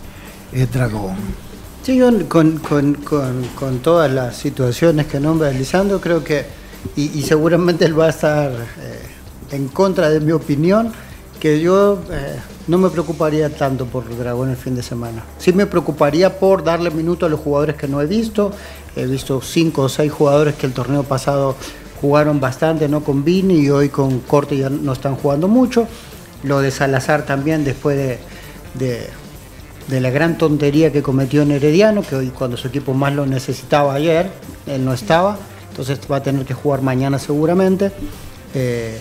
es 0.51 0.71
Dragón. 0.71 1.15
Sí, 1.83 1.97
yo 1.97 2.09
con, 2.29 2.57
con- 2.57 2.93
con- 2.95 3.47
con 3.55 3.79
todas 3.79 4.11
las 4.11 4.35
situaciones 4.37 5.07
que 5.07 5.19
nombra 5.19 5.51
Lisandro, 5.51 5.99
creo 6.01 6.23
que, 6.23 6.45
y, 6.95 7.17
y 7.17 7.23
seguramente 7.23 7.85
él 7.85 7.99
va 7.99 8.05
a 8.07 8.09
estar 8.09 8.51
eh, 8.51 8.99
en 9.51 9.67
contra 9.67 10.09
de 10.09 10.19
mi 10.19 10.31
opinión, 10.31 10.91
que 11.41 11.59
yo 11.59 11.99
eh, 12.11 12.35
no 12.67 12.77
me 12.77 12.89
preocuparía 12.91 13.49
tanto 13.49 13.87
por 13.87 14.15
Dragón 14.15 14.51
el 14.51 14.55
fin 14.57 14.75
de 14.75 14.83
semana. 14.83 15.23
Sí 15.39 15.51
me 15.51 15.65
preocuparía 15.65 16.37
por 16.39 16.63
darle 16.63 16.91
minuto 16.91 17.25
a 17.25 17.29
los 17.29 17.39
jugadores 17.39 17.75
que 17.75 17.87
no 17.87 17.99
he 17.99 18.05
visto. 18.05 18.51
He 18.95 19.07
visto 19.07 19.41
cinco 19.41 19.81
o 19.83 19.89
seis 19.89 20.11
jugadores 20.11 20.53
que 20.55 20.67
el 20.67 20.73
torneo 20.73 21.01
pasado 21.03 21.55
jugaron 21.99 22.39
bastante, 22.39 22.87
no 22.87 23.03
con 23.03 23.23
Vini 23.23 23.55
y 23.55 23.69
hoy 23.71 23.89
con 23.89 24.19
Corte 24.19 24.55
ya 24.55 24.69
no 24.69 24.93
están 24.93 25.15
jugando 25.15 25.47
mucho. 25.47 25.87
Lo 26.43 26.59
de 26.61 26.69
Salazar 26.69 27.25
también 27.25 27.63
después 27.63 27.97
de- 27.97 28.19
de, 29.89 29.99
la 29.99 30.09
gran 30.11 30.37
tontería 30.37 30.91
que 30.91 31.01
cometió 31.01 31.41
en 31.41 31.51
Herediano, 31.51 32.03
que 32.03 32.15
hoy 32.15 32.27
cuando 32.29 32.55
su 32.55 32.67
equipo 32.67 32.93
más 32.93 33.13
lo 33.13 33.25
necesitaba 33.25 33.95
ayer, 33.95 34.31
él 34.67 34.85
no 34.85 34.93
estaba, 34.93 35.37
entonces 35.69 35.99
va 36.09 36.17
a 36.17 36.23
tener 36.23 36.45
que 36.45 36.53
jugar 36.53 36.81
mañana 36.81 37.17
seguramente. 37.19 37.91
Eh, 38.53 38.99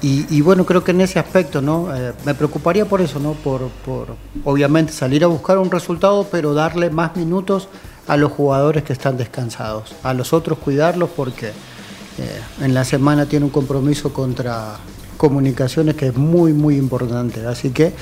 y, 0.00 0.26
y 0.30 0.40
bueno, 0.42 0.64
creo 0.64 0.84
que 0.84 0.92
en 0.92 1.00
ese 1.00 1.18
aspecto, 1.18 1.60
¿no? 1.60 1.94
Eh, 1.94 2.12
me 2.24 2.34
preocuparía 2.34 2.84
por 2.84 3.00
eso, 3.00 3.18
¿no? 3.18 3.32
Por, 3.32 3.68
por 3.84 4.16
obviamente 4.44 4.92
salir 4.92 5.24
a 5.24 5.26
buscar 5.26 5.58
un 5.58 5.70
resultado, 5.70 6.26
pero 6.30 6.54
darle 6.54 6.90
más 6.90 7.16
minutos 7.16 7.68
a 8.06 8.16
los 8.16 8.32
jugadores 8.32 8.84
que 8.84 8.92
están 8.92 9.16
descansados. 9.16 9.94
A 10.02 10.14
los 10.14 10.32
otros 10.32 10.58
cuidarlos 10.58 11.10
porque 11.10 11.48
eh, 11.48 12.40
en 12.62 12.74
la 12.74 12.84
semana 12.84 13.26
tiene 13.26 13.46
un 13.46 13.50
compromiso 13.50 14.12
contra 14.12 14.76
comunicaciones 15.16 15.96
que 15.96 16.08
es 16.08 16.16
muy, 16.16 16.52
muy 16.52 16.76
importante. 16.76 17.44
Así 17.44 17.70
que 17.70 17.92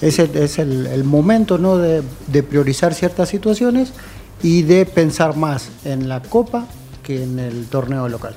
ese 0.00 0.28
es 0.34 0.58
el, 0.58 0.86
el 0.86 1.04
momento 1.04 1.56
¿no? 1.56 1.78
de, 1.78 2.02
de 2.26 2.42
priorizar 2.42 2.94
ciertas 2.94 3.28
situaciones 3.28 3.92
y 4.42 4.62
de 4.62 4.84
pensar 4.86 5.36
más 5.36 5.68
en 5.84 6.08
la 6.08 6.20
Copa 6.20 6.66
que 7.02 7.22
en 7.22 7.38
el 7.38 7.66
torneo 7.66 8.08
local. 8.08 8.34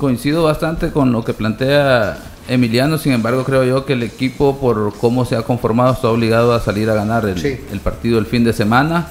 Coincido 0.00 0.44
bastante 0.44 0.92
con 0.92 1.12
lo 1.12 1.22
que 1.24 1.34
plantea 1.34 2.16
Emiliano, 2.48 2.96
sin 2.96 3.12
embargo 3.12 3.44
creo 3.44 3.64
yo 3.64 3.84
que 3.84 3.92
el 3.92 4.02
equipo 4.02 4.56
por 4.58 4.94
cómo 4.98 5.26
se 5.26 5.36
ha 5.36 5.42
conformado 5.42 5.92
está 5.92 6.08
obligado 6.08 6.54
a 6.54 6.60
salir 6.60 6.88
a 6.88 6.94
ganar 6.94 7.26
el, 7.26 7.38
Sí. 7.38 7.60
el 7.70 7.80
partido 7.80 8.18
el 8.18 8.24
fin 8.24 8.42
de 8.42 8.54
semana 8.54 9.08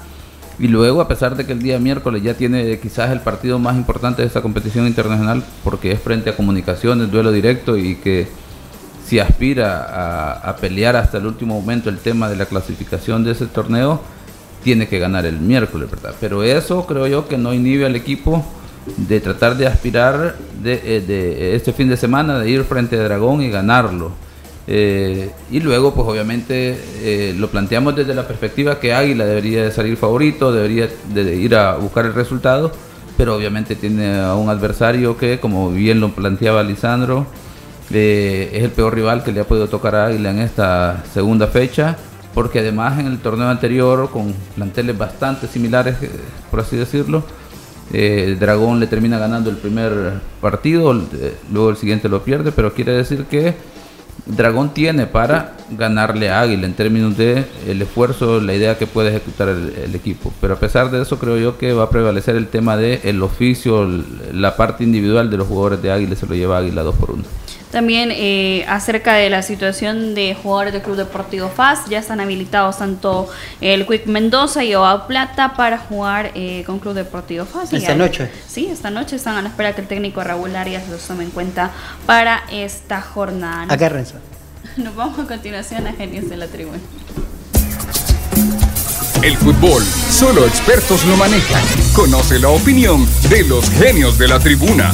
y 0.58 0.68
luego 0.68 1.00
a 1.00 1.08
pesar 1.08 1.36
de 1.38 1.46
que 1.46 1.52
el 1.52 1.60
día 1.62 1.78
miércoles 1.78 2.24
ya 2.24 2.34
tiene 2.34 2.80
quizás 2.80 3.12
el 3.12 3.20
partido 3.20 3.60
más 3.60 3.76
importante 3.78 4.24
de 4.24 4.28
esta 4.28 4.42
competición 4.42 4.88
internacional 4.88 5.44
porque 5.64 5.92
es 5.92 6.02
frente 6.02 6.32
a 6.32 6.36
comunicaciones, 6.36 7.12
duelo 7.12 7.32
directo 7.32 7.78
y 7.78 7.94
que 7.98 8.28
si 9.06 9.20
aspira 9.20 9.84
a, 9.84 10.50
a 10.50 10.56
pelear 10.56 10.96
hasta 10.96 11.20
el 11.20 11.28
último 11.28 11.54
momento 11.62 11.90
el 11.92 12.00
tema 12.00 12.30
de 12.30 12.36
la 12.36 12.48
clasificación 12.48 13.24
de 13.24 13.34
ese 13.34 13.46
torneo, 13.46 14.02
tiene 14.64 14.88
que 14.88 14.98
ganar 14.98 15.28
el 15.28 15.40
miércoles, 15.40 15.90
¿verdad? 15.92 16.16
Pero 16.20 16.42
eso 16.42 16.88
creo 16.88 17.06
yo 17.06 17.28
que 17.28 17.38
no 17.38 17.54
inhibe 17.54 17.86
al 17.86 17.96
equipo 17.96 18.44
de 18.97 19.19
tratar 19.19 19.57
de 19.57 19.67
aspirar 19.67 20.36
de, 20.61 20.82
eh, 20.84 21.01
de 21.01 21.55
este 21.55 21.73
fin 21.73 21.89
de 21.89 21.97
semana, 21.97 22.39
de 22.39 22.49
ir 22.49 22.63
frente 22.63 22.95
a 22.97 23.03
Dragón 23.03 23.41
y 23.41 23.49
ganarlo. 23.49 24.11
Eh, 24.71 25.32
y 25.49 25.61
luego, 25.61 25.95
pues 25.95 26.07
obviamente 26.07 26.77
eh, 27.01 27.34
lo 27.36 27.49
planteamos 27.49 27.95
desde 27.95 28.13
la 28.13 28.27
perspectiva 28.27 28.80
que 28.80 28.93
Águila 28.93 29.25
debería 29.25 29.63
de 29.63 29.71
salir 29.71 29.97
favorito, 29.97 30.51
debería 30.51 30.88
de 31.11 31.36
ir 31.36 31.55
a 31.55 31.75
buscar 31.75 32.05
el 32.05 32.13
resultado, 32.13 32.71
pero 33.17 33.36
obviamente 33.36 33.75
tiene 33.75 34.19
a 34.19 34.36
un 34.36 34.47
adversario 34.47 35.17
que, 35.17 35.39
como 35.39 35.71
bien 35.71 35.99
lo 35.99 36.11
planteaba 36.13 36.61
Lisandro, 36.61 37.25
eh, 37.91 38.51
es 38.53 38.63
el 38.63 38.69
peor 38.69 38.93
rival 38.93 39.23
que 39.23 39.32
le 39.32 39.39
ha 39.39 39.43
podido 39.43 39.67
tocar 39.67 39.95
a 39.95 40.05
Águila 40.05 40.30
en 40.30 40.38
esta 40.38 41.03
segunda 41.11 41.47
fecha, 41.47 41.97
porque 42.36 42.59
además 42.59 42.99
en 42.99 43.07
el 43.07 43.17
torneo 43.17 43.49
anterior, 43.49 44.11
con 44.11 44.36
planteles 44.53 44.95
bastante 44.95 45.47
similares, 45.47 45.95
eh, 46.03 46.11
por 46.51 46.59
así 46.59 46.77
decirlo, 46.77 47.23
Eh, 47.92 48.38
Dragón 48.40 48.80
le 48.80 48.88
termina 48.88 49.18
ganando 49.18 49.50
el 49.50 49.58
primer 49.58 50.20
partido, 50.42 50.94
eh, 50.94 51.36
luego 51.52 51.72
el 51.72 51.78
siguiente 51.78 52.08
lo 52.08 52.24
pierde, 52.24 52.52
pero 52.52 52.74
quiere 52.74 52.92
decir 52.92 53.26
que 53.26 53.56
Dragón 54.30 54.73
tiene 54.73 55.07
para 55.07 55.53
ganarle 55.71 56.30
a 56.30 56.41
Águila 56.41 56.65
en 56.65 56.73
términos 56.73 57.17
de 57.17 57.45
el 57.67 57.82
esfuerzo, 57.82 58.39
la 58.39 58.53
idea 58.53 58.77
que 58.77 58.86
puede 58.88 59.09
ejecutar 59.09 59.49
el, 59.49 59.95
equipo. 59.95 60.32
Pero 60.39 60.53
a 60.53 60.59
pesar 60.59 60.91
de 60.91 61.01
eso 61.01 61.17
creo 61.17 61.38
yo 61.38 61.57
que 61.57 61.73
va 61.73 61.86
a 61.86 61.89
prevalecer 61.89 62.36
el 62.36 62.47
tema 62.47 62.77
de 62.77 63.01
el 63.03 63.21
oficio, 63.23 63.88
la 64.32 64.55
parte 64.55 64.84
individual 64.84 65.30
de 65.30 65.38
los 65.38 65.47
jugadores 65.47 65.82
de 65.82 65.91
Águila 65.91 66.15
se 66.15 66.27
lo 66.27 66.36
lleva 66.36 66.59
Águila 66.59 66.84
2 66.84 66.95
por 66.95 67.11
1. 67.11 67.23
También 67.71 68.09
eh, 68.11 68.65
acerca 68.67 69.13
de 69.13 69.30
la 69.30 69.43
situación 69.43 70.15
de 70.15 70.36
jugadores 70.36 70.73
del 70.73 70.82
Club 70.82 70.95
Deportivo 70.95 71.49
FAS, 71.49 71.88
ya 71.88 71.99
están 71.99 72.19
habilitados 72.19 72.80
tanto 72.80 73.30
el 73.61 73.86
Quick 73.86 74.07
Mendoza 74.07 74.63
y 74.63 74.73
Oa 74.73 75.05
Plata 75.05 75.53
para 75.53 75.77
jugar 75.77 76.32
eh, 76.34 76.63
con 76.65 76.80
Club 76.80 76.95
Deportivo 76.95 77.45
FAS. 77.45 77.71
Esta 77.71 77.93
noche. 77.93 78.32
Sí, 78.47 78.67
esta 78.71 78.89
noche 78.89 79.17
están 79.17 79.36
a 79.36 79.43
la 79.43 79.49
espera 79.49 79.75
que 79.75 79.82
el 79.82 79.88
técnico 79.88 80.23
Raúl 80.23 80.55
Arias 80.55 80.89
los 80.89 81.01
tome 81.03 81.25
en 81.25 81.30
cuenta 81.30 81.69
para 82.07 82.41
esta 82.51 83.01
jornada. 83.01 83.67
Agárrense. 83.69 84.15
Nos 84.84 84.95
vamos 84.95 85.19
a 85.19 85.25
continuación 85.25 85.88
a 85.88 85.93
Genios 85.93 86.30
de 86.30 86.38
la 86.38 86.47
Tribuna. 86.47 86.80
El 89.21 89.36
fútbol, 89.36 89.84
solo 89.84 90.45
expertos 90.45 91.05
lo 91.05 91.17
manejan. 91.17 91.61
Conoce 91.93 92.39
la 92.39 92.47
opinión 92.49 93.05
de 93.30 93.43
los 93.43 93.69
genios 93.71 94.17
de 94.17 94.30
la 94.30 94.39
tribuna 94.39 94.93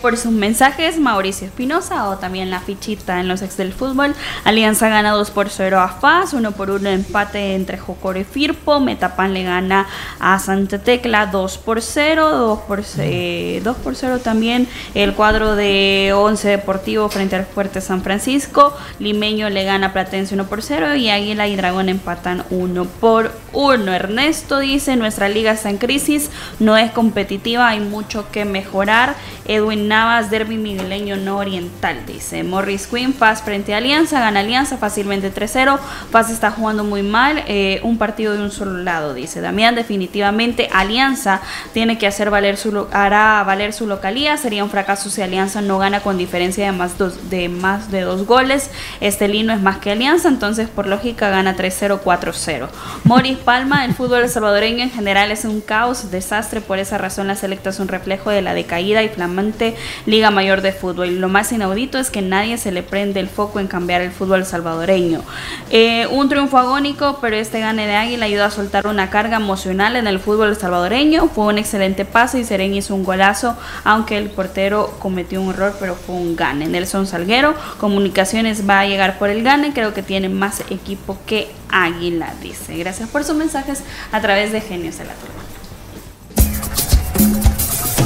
por 0.00 0.16
sus 0.16 0.32
mensajes 0.32 0.98
Mauricio 0.98 1.46
Espinosa 1.46 2.08
o 2.08 2.18
también 2.18 2.50
la 2.50 2.60
fichita 2.60 3.20
en 3.20 3.28
los 3.28 3.42
ex 3.42 3.56
del 3.56 3.72
fútbol. 3.72 4.14
Alianza 4.44 4.88
gana 4.88 5.12
2 5.12 5.30
por 5.30 5.50
0 5.50 5.80
a 5.80 5.88
FAS, 5.88 6.32
1 6.32 6.52
por 6.52 6.70
1 6.70 6.88
empate 6.88 7.54
entre 7.54 7.78
Jocoro 7.78 8.18
y 8.18 8.24
Firpo. 8.24 8.80
Metapan 8.80 9.34
le 9.34 9.42
gana 9.42 9.86
a 10.20 10.38
Santa 10.38 10.78
Tecla 10.78 11.26
2 11.26 11.58
por 11.58 11.82
0, 11.82 12.30
2 12.30 12.58
por, 12.60 12.82
2 12.82 13.76
por 13.76 13.94
0 13.96 14.20
también 14.22 14.68
el 14.94 15.14
cuadro 15.14 15.56
de 15.56 16.12
11 16.14 16.48
Deportivo 16.48 17.08
frente 17.08 17.36
al 17.36 17.46
Fuerte 17.46 17.80
San 17.80 18.02
Francisco. 18.02 18.76
Limeño 18.98 19.50
le 19.50 19.64
gana 19.64 19.88
a 19.88 19.92
Platense 19.92 20.34
1 20.34 20.46
por 20.46 20.62
0 20.62 20.94
y 20.94 21.10
Águila 21.10 21.48
y 21.48 21.56
Dragón 21.56 21.88
empatan 21.88 22.44
1 22.50 22.84
por 23.00 23.32
1. 23.52 23.92
Ernesto 23.92 24.58
dice, 24.58 24.96
nuestra 24.96 25.28
liga 25.28 25.52
está 25.52 25.70
en 25.70 25.78
crisis, 25.78 26.30
no 26.58 26.76
es 26.76 26.90
competitiva, 26.92 27.68
hay 27.68 27.80
mucho 27.80 28.30
que 28.30 28.44
mejorar. 28.44 29.16
Edwin 29.46 29.87
Navas, 29.88 30.30
Derby 30.30 30.58
Migueleño 30.58 31.16
no 31.16 31.38
oriental, 31.38 32.04
dice. 32.06 32.44
Morris 32.44 32.86
Quinn, 32.86 33.14
Paz 33.14 33.42
frente 33.42 33.74
a 33.74 33.78
Alianza, 33.78 34.20
gana 34.20 34.40
Alianza 34.40 34.76
fácilmente 34.76 35.32
3-0. 35.32 35.78
Paz 36.12 36.30
está 36.30 36.50
jugando 36.50 36.84
muy 36.84 37.02
mal, 37.02 37.42
eh, 37.46 37.80
un 37.82 37.96
partido 37.96 38.34
de 38.34 38.42
un 38.42 38.50
solo 38.50 38.78
lado, 38.78 39.14
dice. 39.14 39.40
Damián, 39.40 39.74
definitivamente 39.74 40.68
Alianza 40.72 41.40
tiene 41.72 41.96
que 41.96 42.06
hacer 42.06 42.30
valer 42.30 42.58
su, 42.58 42.86
hará 42.92 43.42
valer 43.44 43.72
su 43.72 43.86
localía. 43.86 44.36
Sería 44.36 44.62
un 44.62 44.70
fracaso 44.70 45.08
si 45.08 45.22
Alianza 45.22 45.62
no 45.62 45.78
gana 45.78 46.00
con 46.00 46.18
diferencia 46.18 46.66
de 46.66 46.72
más, 46.72 46.98
dos, 46.98 47.30
de 47.30 47.48
más 47.48 47.90
de 47.90 48.02
dos 48.02 48.26
goles. 48.26 48.70
Estelino 49.00 49.52
es 49.52 49.60
más 49.60 49.78
que 49.78 49.90
Alianza, 49.90 50.28
entonces 50.28 50.68
por 50.68 50.86
lógica 50.86 51.30
gana 51.30 51.56
3-0, 51.56 52.00
4-0. 52.02 52.68
Morris 53.04 53.38
Palma, 53.38 53.84
el 53.86 53.94
fútbol 53.94 54.28
salvadoreño 54.28 54.82
en 54.82 54.90
general 54.90 55.30
es 55.30 55.46
un 55.46 55.62
caos, 55.62 56.10
desastre. 56.10 56.60
Por 56.60 56.78
esa 56.78 56.98
razón 56.98 57.28
la 57.28 57.36
selecta 57.36 57.70
es 57.70 57.80
un 57.80 57.88
reflejo 57.88 58.28
de 58.30 58.42
la 58.42 58.52
decaída 58.52 59.02
y 59.02 59.08
flamante 59.08 59.77
Liga 60.06 60.30
Mayor 60.30 60.60
de 60.60 60.72
Fútbol. 60.72 61.20
Lo 61.20 61.28
más 61.28 61.52
inaudito 61.52 61.98
es 61.98 62.10
que 62.10 62.22
nadie 62.22 62.58
se 62.58 62.72
le 62.72 62.82
prende 62.82 63.20
el 63.20 63.28
foco 63.28 63.60
en 63.60 63.66
cambiar 63.66 64.00
el 64.00 64.10
fútbol 64.10 64.44
salvadoreño. 64.44 65.22
Eh, 65.70 66.06
un 66.10 66.28
triunfo 66.28 66.58
agónico, 66.58 67.18
pero 67.20 67.36
este 67.36 67.60
gane 67.60 67.86
de 67.86 67.96
Águila 67.96 68.26
ayuda 68.26 68.46
a 68.46 68.50
soltar 68.50 68.86
una 68.86 69.10
carga 69.10 69.36
emocional 69.36 69.96
en 69.96 70.06
el 70.06 70.18
fútbol 70.18 70.56
salvadoreño. 70.56 71.28
Fue 71.28 71.46
un 71.46 71.58
excelente 71.58 72.04
pase 72.04 72.40
y 72.40 72.44
Seren 72.44 72.74
hizo 72.74 72.94
un 72.94 73.04
golazo, 73.04 73.56
aunque 73.84 74.18
el 74.18 74.30
portero 74.30 74.96
cometió 74.98 75.40
un 75.40 75.50
error, 75.50 75.76
pero 75.78 75.94
fue 75.94 76.14
un 76.14 76.36
gane. 76.36 76.66
Nelson 76.66 77.06
Salguero, 77.06 77.54
Comunicaciones 77.78 78.68
va 78.68 78.80
a 78.80 78.86
llegar 78.86 79.18
por 79.18 79.30
el 79.30 79.42
gane, 79.42 79.72
creo 79.72 79.94
que 79.94 80.02
tiene 80.02 80.28
más 80.28 80.60
equipo 80.70 81.18
que 81.26 81.48
Águila, 81.70 82.32
dice. 82.42 82.76
Gracias 82.76 83.08
por 83.08 83.24
sus 83.24 83.36
mensajes 83.36 83.82
a 84.12 84.20
través 84.20 84.52
de 84.52 84.60
Genios 84.60 84.98
de 84.98 85.04
la 85.04 85.14
Turba. 85.14 85.37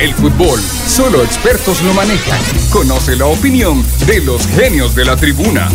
El 0.02 0.12
fútbol, 0.14 0.58
solo 0.60 1.22
expertos 1.22 1.80
lo 1.82 1.94
manejan. 1.94 2.40
Conoce 2.72 3.14
la 3.14 3.26
opinión 3.26 3.84
de 4.04 4.20
los 4.20 4.44
genios 4.48 4.96
de 4.96 5.04
la 5.04 5.14
tribuna. 5.14 5.68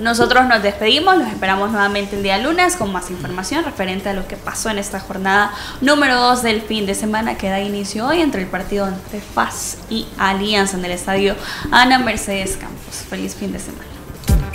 Nosotros 0.00 0.44
nos 0.46 0.60
despedimos, 0.60 1.18
los 1.18 1.28
esperamos 1.28 1.70
nuevamente 1.70 2.16
el 2.16 2.24
día 2.24 2.38
lunes 2.38 2.74
con 2.74 2.90
más 2.90 3.12
información 3.12 3.64
referente 3.64 4.08
a 4.08 4.12
lo 4.12 4.26
que 4.26 4.36
pasó 4.36 4.70
en 4.70 4.78
esta 4.78 4.98
jornada 4.98 5.52
número 5.80 6.20
2 6.20 6.42
del 6.42 6.62
fin 6.62 6.84
de 6.84 6.96
semana 6.96 7.38
que 7.38 7.48
da 7.48 7.60
inicio 7.60 8.08
hoy 8.08 8.20
entre 8.20 8.42
el 8.42 8.48
partido 8.48 8.88
entre 8.88 9.20
FAS 9.20 9.78
y 9.88 10.08
Alianza 10.18 10.76
en 10.76 10.84
el 10.84 10.90
estadio 10.90 11.36
Ana 11.70 12.00
Mercedes 12.00 12.56
Campos. 12.56 13.04
Feliz 13.08 13.36
fin 13.36 13.52
de 13.52 13.60
semana. 13.60 13.95